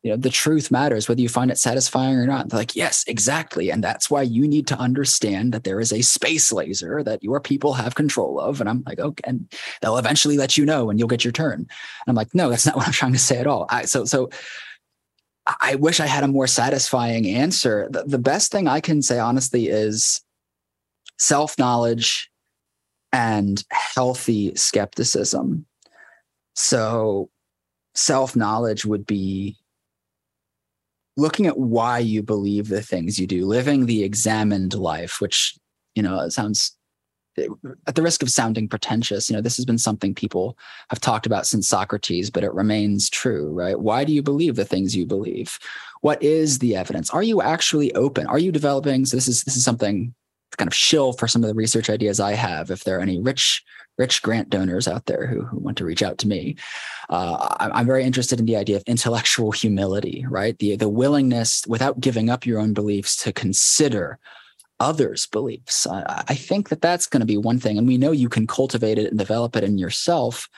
You 0.03 0.11
know 0.11 0.17
the 0.17 0.31
truth 0.31 0.71
matters 0.71 1.09
whether 1.09 1.21
you 1.21 1.29
find 1.29 1.51
it 1.51 1.59
satisfying 1.59 2.17
or 2.17 2.27
not. 2.27 2.49
They're 2.49 2.59
like 2.59 2.75
yes 2.75 3.05
exactly. 3.07 3.71
And 3.71 3.83
that's 3.85 4.11
why 4.11 4.23
you 4.23 4.49
need 4.49 4.67
to 4.69 4.79
understand 4.79 5.53
that 5.53 5.65
there 5.65 5.81
is 5.81 5.93
a 5.93 6.03
space 6.03 6.51
laser 6.53 7.03
that 7.05 7.23
your 7.23 7.41
people 7.41 7.75
have 7.75 7.95
control 7.95 8.41
of. 8.41 8.61
And 8.61 8.69
i'm 8.69 8.83
like 8.87 8.99
okay 8.99 9.23
and 9.25 9.53
they'll 9.81 9.99
eventually 9.99 10.37
let 10.37 10.57
you 10.57 10.65
know 10.65 10.91
and 10.91 10.99
you'll 10.99 11.09
get 11.09 11.25
your 11.25 11.33
turn. 11.33 11.61
And 11.61 11.69
i'm 12.09 12.17
like 12.17 12.35
no 12.35 12.51
that's 12.51 12.67
not 12.67 12.77
what 12.77 12.87
i'm 12.87 12.93
trying 12.93 13.13
to 13.13 13.19
say 13.19 13.39
at 13.39 13.47
all. 13.47 13.67
I, 13.71 13.85
so 13.85 14.05
so 14.05 14.31
i 15.61 15.77
wish 15.77 16.01
i 16.01 16.07
had 16.07 16.25
a 16.25 16.29
more 16.29 16.49
satisfying 16.49 17.29
answer. 17.29 17.89
The, 17.91 18.03
the 18.05 18.19
best 18.19 18.51
thing 18.51 18.67
i 18.67 18.81
can 18.81 19.03
say 19.03 19.21
honestly 19.21 19.69
is 19.69 20.21
self 21.19 21.59
knowledge 21.59 22.31
and 23.13 23.65
healthy 23.71 24.55
skepticism. 24.55 25.67
So, 26.55 27.31
self 27.95 28.37
knowledge 28.37 28.85
would 28.85 29.07
be 29.07 29.57
looking 31.17 31.47
at 31.47 31.59
why 31.59 31.99
you 31.99 32.23
believe 32.23 32.69
the 32.69 32.83
things 32.83 33.19
you 33.19 33.27
do, 33.27 33.45
living 33.45 33.87
the 33.87 34.05
examined 34.05 34.75
life, 34.75 35.21
which, 35.21 35.57
you 35.95 36.03
know, 36.03 36.29
sounds 36.29 36.77
at 37.87 37.95
the 37.95 38.03
risk 38.03 38.23
of 38.23 38.31
sounding 38.31 38.69
pretentious, 38.69 39.29
you 39.29 39.37
know, 39.37 39.43
this 39.43 39.57
has 39.57 39.65
been 39.65 39.79
something 39.79 40.15
people 40.15 40.59
have 40.91 41.01
talked 41.01 41.27
about 41.27 41.47
since 41.47 41.69
Socrates, 41.69 42.31
but 42.31 42.45
it 42.45 42.53
remains 42.53 43.09
true, 43.09 43.51
right? 43.53 43.79
Why 43.79 44.05
do 44.05 44.13
you 44.13 44.23
believe 44.23 44.57
the 44.57 44.65
things 44.65 44.97
you 44.97 45.07
believe? 45.07 45.59
What 46.01 46.23
is 46.23 46.59
the 46.59 46.77
evidence? 46.77 47.11
Are 47.11 47.23
you 47.23 47.41
actually 47.43 47.95
open? 47.95 48.27
Are 48.27 48.39
you 48.39 48.53
developing? 48.53 49.05
So 49.05 49.17
this 49.17 49.29
is 49.29 49.45
this 49.45 49.57
is 49.57 49.65
something 49.65 50.15
kind 50.57 50.69
of 50.69 50.75
shill 50.75 51.13
for 51.13 51.29
some 51.29 51.43
of 51.43 51.49
the 51.49 51.55
research 51.55 51.91
ideas 51.91 52.21
I 52.21 52.33
have. 52.33 52.71
If 52.71 52.85
there 52.85 52.99
are 52.99 53.03
any 53.03 53.21
rich, 53.21 53.63
rich 53.99 54.23
grant 54.23 54.51
donors 54.51 54.89
out 54.89 55.07
there 55.07 55.27
who, 55.27 55.43
who 55.43 55.59
want 55.59 55.77
to 55.79 55.85
reach 55.85 56.03
out 56.03 56.19
to 56.19 56.29
me, 56.29 56.57
uh, 57.11 57.57
I'm 57.61 57.87
very 57.87 58.05
interested 58.05 58.41
in 58.41 58.47
the 58.47 58.57
idea 58.57 58.77
of 58.77 58.83
intellectual 58.87 59.53
humility, 59.53 60.25
right? 60.29 60.59
The 60.59 60.77
the 60.77 60.89
willingness, 60.89 61.65
without 61.67 62.01
giving 62.01 62.31
up 62.31 62.47
your 62.47 62.61
own 62.61 62.73
beliefs, 62.73 63.17
to 63.25 63.33
consider 63.33 64.19
others' 64.81 65.27
beliefs. 65.27 65.87
I, 65.87 66.25
I 66.29 66.35
think 66.35 66.69
that 66.69 66.81
that's 66.81 67.07
going 67.07 67.21
to 67.21 67.27
be 67.27 67.37
one 67.37 67.59
thing, 67.59 67.79
and 67.79 67.89
we 67.89 67.99
know 67.99 68.13
you 68.13 68.29
can 68.29 68.47
cultivate 68.47 68.99
it 68.99 69.09
and 69.09 69.19
develop 69.19 69.57
it 69.57 69.65
in 69.65 69.79
yourself. 69.79 70.49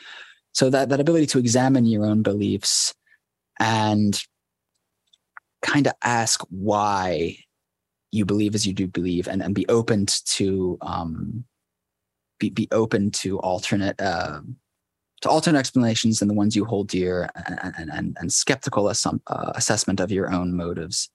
So 0.52 0.68
that 0.70 0.88
that 0.88 1.00
ability 1.00 1.26
to 1.26 1.38
examine 1.38 1.86
your 1.86 2.04
own 2.04 2.22
beliefs 2.22 2.94
and 3.58 4.20
kind 5.62 5.86
of 5.86 5.92
ask 6.02 6.40
why 6.50 7.36
you 8.12 8.24
believe 8.24 8.54
as 8.54 8.66
you 8.66 8.72
do 8.72 8.86
believe 8.86 9.28
and, 9.28 9.42
and 9.42 9.54
be 9.54 9.68
open 9.68 10.06
to 10.24 10.78
um, 10.82 11.44
be, 12.38 12.50
be 12.50 12.68
open 12.72 13.10
to 13.10 13.38
alternate 13.40 14.00
uh, 14.00 14.40
to 15.20 15.28
alternate 15.28 15.58
explanations 15.58 16.18
than 16.18 16.28
the 16.28 16.34
ones 16.34 16.56
you 16.56 16.64
hold 16.64 16.88
dear 16.88 17.28
and, 17.46 17.74
and, 17.76 17.90
and, 17.90 18.16
and 18.18 18.32
skeptical 18.32 18.84
assum- 18.84 19.20
uh, 19.26 19.52
assessment 19.54 20.00
of 20.00 20.10
your 20.10 20.32
own 20.32 20.56
motives. 20.56 21.10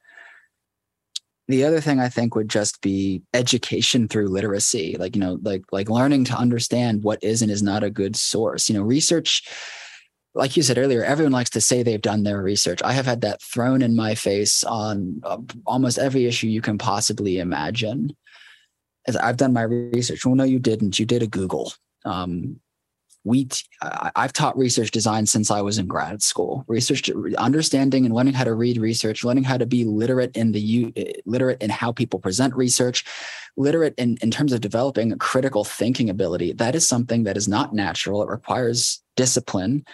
the 1.47 1.63
other 1.63 1.81
thing 1.81 1.99
I 1.99 2.09
think 2.09 2.35
would 2.35 2.49
just 2.49 2.81
be 2.81 3.23
education 3.33 4.07
through 4.07 4.29
literacy, 4.29 4.95
like 4.97 5.15
you 5.15 5.21
know, 5.21 5.39
like 5.41 5.63
like 5.71 5.89
learning 5.89 6.25
to 6.25 6.33
understand 6.33 7.03
what 7.03 7.23
is 7.23 7.41
and 7.41 7.51
is 7.51 7.63
not 7.63 7.83
a 7.83 7.89
good 7.89 8.15
source. 8.15 8.69
You 8.69 8.75
know, 8.75 8.83
research, 8.83 9.43
like 10.35 10.57
you 10.57 10.63
said 10.63 10.77
earlier, 10.77 11.03
everyone 11.03 11.31
likes 11.31 11.49
to 11.51 11.61
say 11.61 11.81
they've 11.81 12.01
done 12.01 12.23
their 12.23 12.41
research. 12.41 12.81
I 12.83 12.91
have 12.91 13.05
had 13.05 13.21
that 13.21 13.41
thrown 13.41 13.81
in 13.81 13.95
my 13.95 14.15
face 14.15 14.63
on 14.65 15.21
uh, 15.23 15.37
almost 15.65 15.97
every 15.97 16.25
issue 16.25 16.47
you 16.47 16.61
can 16.61 16.77
possibly 16.77 17.39
imagine. 17.39 18.15
As 19.07 19.15
I've 19.15 19.37
done 19.37 19.53
my 19.53 19.61
research. 19.61 20.25
Well, 20.25 20.35
no, 20.35 20.43
you 20.43 20.59
didn't. 20.59 20.99
You 20.99 21.05
did 21.05 21.23
a 21.23 21.27
Google. 21.27 21.71
Um, 22.03 22.59
we 23.23 23.45
t- 23.45 23.65
I've 23.81 24.33
taught 24.33 24.57
research 24.57 24.91
design 24.91 25.25
since 25.25 25.49
I 25.49 25.61
was 25.61 25.77
in 25.77 25.87
grad 25.87 26.21
school. 26.21 26.63
Research, 26.67 27.09
understanding 27.37 28.05
and 28.05 28.13
learning 28.13 28.35
how 28.35 28.43
to 28.43 28.53
read 28.53 28.77
research, 28.77 29.23
learning 29.23 29.45
how 29.45 29.57
to 29.57 29.65
be 29.65 29.83
literate 29.83 30.35
in 30.37 30.51
the 30.51 30.93
eh, 30.95 31.13
literate 31.25 31.61
in 31.61 31.71
how 31.71 31.91
people 31.91 32.19
present 32.19 32.55
research, 32.55 33.03
literate 33.57 33.95
in, 33.97 34.17
in 34.21 34.31
terms 34.31 34.53
of 34.53 34.61
developing 34.61 35.11
a 35.11 35.17
critical 35.17 35.63
thinking 35.63 36.09
ability. 36.09 36.53
That 36.53 36.75
is 36.75 36.87
something 36.87 37.23
that 37.23 37.37
is 37.37 37.47
not 37.47 37.73
natural. 37.73 38.21
It 38.21 38.29
requires 38.29 39.01
discipline, 39.15 39.85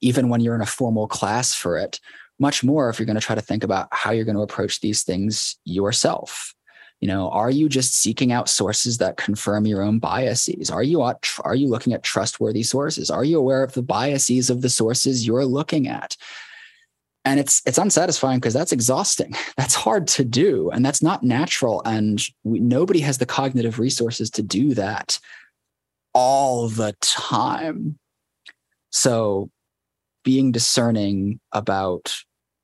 even 0.00 0.28
when 0.28 0.40
you're 0.40 0.54
in 0.54 0.60
a 0.60 0.66
formal 0.66 1.06
class 1.06 1.54
for 1.54 1.76
it. 1.78 2.00
Much 2.38 2.62
more 2.62 2.90
if 2.90 2.98
you're 2.98 3.06
going 3.06 3.18
to 3.18 3.20
try 3.20 3.34
to 3.34 3.40
think 3.40 3.64
about 3.64 3.88
how 3.92 4.10
you're 4.10 4.24
going 4.24 4.36
to 4.36 4.42
approach 4.42 4.80
these 4.80 5.02
things 5.02 5.56
yourself. 5.64 6.54
You 7.00 7.08
know 7.08 7.28
are 7.30 7.50
you 7.50 7.68
just 7.68 7.94
seeking 7.94 8.32
out 8.32 8.48
sources 8.48 8.98
that 8.98 9.18
confirm 9.18 9.66
your 9.66 9.82
own 9.82 9.98
biases? 9.98 10.70
Are 10.70 10.82
you 10.82 11.02
are 11.02 11.54
you 11.54 11.68
looking 11.68 11.92
at 11.92 12.02
trustworthy 12.02 12.62
sources? 12.62 13.10
Are 13.10 13.24
you 13.24 13.38
aware 13.38 13.62
of 13.62 13.74
the 13.74 13.82
biases 13.82 14.48
of 14.48 14.62
the 14.62 14.70
sources 14.70 15.26
you're 15.26 15.44
looking 15.44 15.88
at? 15.88 16.16
And 17.26 17.38
it's 17.38 17.60
it's 17.66 17.76
unsatisfying 17.76 18.38
because 18.38 18.54
that's 18.54 18.72
exhausting. 18.72 19.34
That's 19.56 19.74
hard 19.74 20.06
to 20.08 20.24
do 20.24 20.70
and 20.70 20.84
that's 20.84 21.02
not 21.02 21.22
natural 21.22 21.82
and 21.84 22.22
we, 22.44 22.60
nobody 22.60 23.00
has 23.00 23.18
the 23.18 23.26
cognitive 23.26 23.78
resources 23.78 24.30
to 24.30 24.42
do 24.42 24.74
that 24.74 25.18
all 26.14 26.68
the 26.68 26.94
time. 27.00 27.98
So 28.90 29.50
being 30.26 30.50
discerning 30.50 31.38
about 31.52 32.12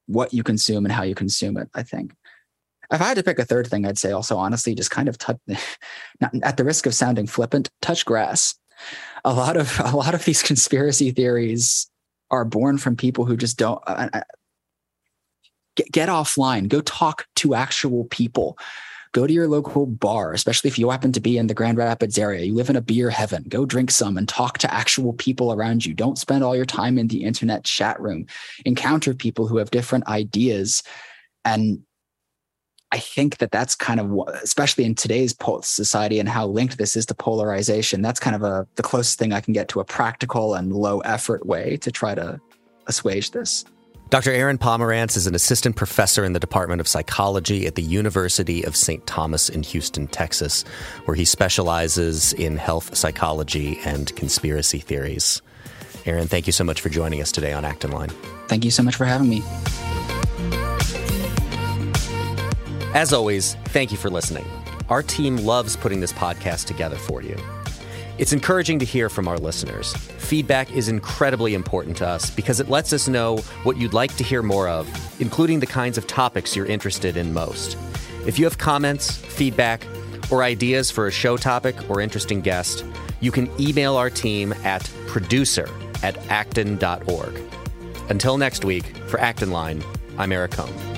what 0.07 0.35
you 0.35 0.43
consume 0.43 0.85
and 0.85 0.93
how 0.93 1.05
you 1.05 1.15
consume 1.15 1.57
it 1.57 1.69
i 1.75 1.83
think 1.83 2.13
if 2.93 3.01
I 3.01 3.05
had 3.05 3.17
to 3.17 3.23
pick 3.23 3.39
a 3.39 3.45
third 3.45 3.67
thing, 3.67 3.87
I'd 3.87 3.99
say 3.99 4.13
also 4.13 4.37
honestly, 4.37 4.75
just 4.75 4.91
kind 4.91 5.09
of 5.09 5.17
touch, 5.17 5.39
not 6.21 6.35
at 6.43 6.57
the 6.59 6.65
risk 6.65 6.87
of 6.87 6.95
sounding 6.95 7.27
flippant, 7.27 7.71
touch 7.81 8.05
grass. 8.05 8.55
A 9.25 9.33
lot 9.33 9.57
of 9.57 9.81
a 9.81 9.97
lot 9.97 10.15
of 10.15 10.25
these 10.25 10.43
conspiracy 10.51 11.11
theories 11.11 11.89
are 12.31 12.45
born 12.45 12.79
from 12.79 12.97
people 12.97 13.25
who 13.25 13.37
just 13.37 13.57
don't 13.57 13.83
uh, 13.87 14.09
uh, 14.13 14.21
get, 15.77 15.91
get 15.93 16.09
offline. 16.09 16.69
Go 16.69 16.81
talk 16.81 17.27
to 17.37 17.55
actual 17.55 18.05
people. 18.07 18.59
Go 19.13 19.27
to 19.27 19.33
your 19.33 19.47
local 19.47 19.85
bar, 19.85 20.33
especially 20.33 20.69
if 20.69 20.79
you 20.79 20.89
happen 20.89 21.13
to 21.13 21.21
be 21.21 21.37
in 21.37 21.47
the 21.47 21.55
Grand 21.55 21.77
Rapids 21.77 22.17
area. 22.17 22.45
You 22.45 22.55
live 22.55 22.71
in 22.71 22.77
a 22.77 22.81
beer 22.81 23.11
heaven. 23.11 23.45
Go 23.47 23.67
drink 23.67 23.91
some 23.91 24.17
and 24.17 24.27
talk 24.27 24.57
to 24.59 24.75
actual 24.75 25.13
people 25.13 25.53
around 25.53 25.85
you. 25.85 25.93
Don't 25.93 26.19
spend 26.19 26.43
all 26.43 26.57
your 26.57 26.65
time 26.65 26.97
in 26.99 27.09
the 27.09 27.25
internet 27.25 27.65
chat 27.65 28.01
room. 28.01 28.27
Encounter 28.65 29.13
people 29.13 29.47
who 29.47 29.59
have 29.59 29.71
different 29.71 30.07
ideas 30.09 30.83
and 31.45 31.83
I 32.93 32.99
think 32.99 33.39
that 33.39 33.51
that's 33.51 33.75
kind 33.75 33.99
of 33.99 34.29
especially 34.43 34.85
in 34.85 34.95
today's 34.95 35.35
society 35.63 36.21
and 36.21 36.29
how 36.29 36.47
linked 36.47 36.77
this 36.77 36.95
is 36.95 37.07
to 37.07 37.15
polarization. 37.15 38.03
That's 38.03 38.21
kind 38.21 38.37
of 38.37 38.43
a 38.43 38.67
the 38.75 38.83
closest 38.83 39.19
thing 39.19 39.33
I 39.33 39.41
can 39.41 39.55
get 39.55 39.69
to 39.69 39.81
a 39.81 39.85
practical 39.85 40.55
and 40.55 40.75
low 40.75 41.01
effort 41.01 41.47
way 41.47 41.79
to 41.79 41.91
try 41.91 42.15
to 42.15 42.39
assuage 42.87 43.31
this. 43.31 43.65
Dr. 44.13 44.31
Aaron 44.31 44.59
Pomerantz 44.59 45.17
is 45.17 45.27
an 45.27 45.35
assistant 45.35 45.75
professor 45.75 46.23
in 46.23 46.35
the 46.35 46.39
Department 46.39 46.83
of 46.83 46.87
Psychology 46.87 47.67
at 47.67 47.77
the 47.77 47.83
University 47.83 48.63
of 48.63 48.77
St. 48.77 49.07
Thomas 49.07 49.49
in 49.49 49.63
Houston, 49.63 50.07
Texas, 50.07 50.67
where 51.07 51.15
he 51.15 51.25
specializes 51.25 52.35
in 52.35 52.59
health 52.59 52.95
psychology 52.95 53.79
and 53.87 54.15
conspiracy 54.15 54.81
theories. 54.81 55.41
Aaron, 56.05 56.29
thank 56.29 56.47
you 56.47 56.53
so 56.53 56.63
much 56.63 56.83
for 56.83 56.91
joining 56.91 57.23
us 57.23 57.33
today 57.33 57.55
on 57.55 57.65
Acton 57.65 57.91
Line. 57.91 58.11
Thank 58.49 58.67
you 58.67 58.71
so 58.71 58.83
much 58.83 58.97
for 58.97 59.07
having 59.07 59.31
me. 59.31 59.43
As 62.95 63.15
always, 63.15 63.55
thank 63.69 63.93
you 63.93 63.97
for 63.97 64.11
listening. 64.11 64.45
Our 64.91 65.03
team 65.03 65.39
loves 65.39 65.75
putting 65.75 66.01
this 66.01 66.13
podcast 66.13 66.67
together 66.67 66.97
for 66.97 67.23
you. 67.23 67.39
It's 68.19 68.33
encouraging 68.33 68.79
to 68.81 68.85
hear 68.85 69.09
from 69.09 69.27
our 69.27 69.39
listeners. 69.39 69.95
Feedback 69.97 70.71
is 70.73 70.89
incredibly 70.89 71.55
important 71.55 71.97
to 71.99 72.07
us 72.07 72.31
because 72.31 72.61
it 72.61 72.69
lets 72.69 72.93
us 72.93 73.09
know 73.09 73.39
what 73.63 73.79
you'd 73.79 73.95
like 73.95 74.15
to 74.17 74.25
hear 74.25 74.43
more 74.43 74.69
of, 74.69 74.87
including 75.21 75.61
the 75.61 75.67
kinds 75.67 75.97
of 75.97 76.07
topics 76.07 76.55
you're 76.55 76.67
interested 76.67 77.17
in 77.17 77.33
most. 77.33 77.77
If 78.27 78.39
you 78.39 78.45
have 78.45 78.59
comments, 78.59 79.17
feedback, 79.17 79.87
or 80.31 80.43
ideas 80.43 80.91
for 80.91 81.07
a 81.07 81.11
show 81.11 81.39
topic 81.39 81.75
or 81.89 82.01
interesting 82.01 82.43
guest, 82.43 82.85
you 83.21 83.33
can 83.33 83.51
email 83.61 83.97
our 83.97 84.11
team 84.11 84.53
at 84.63 84.89
producer 85.07 85.69
at 86.03 86.17
acton.org. 86.29 87.41
Until 88.11 88.37
next 88.37 88.65
week, 88.65 88.85
for 89.09 89.19
Acton 89.21 89.51
Line, 89.51 89.83
I'm 90.19 90.33
Eric 90.33 90.53
Kohn. 90.53 90.92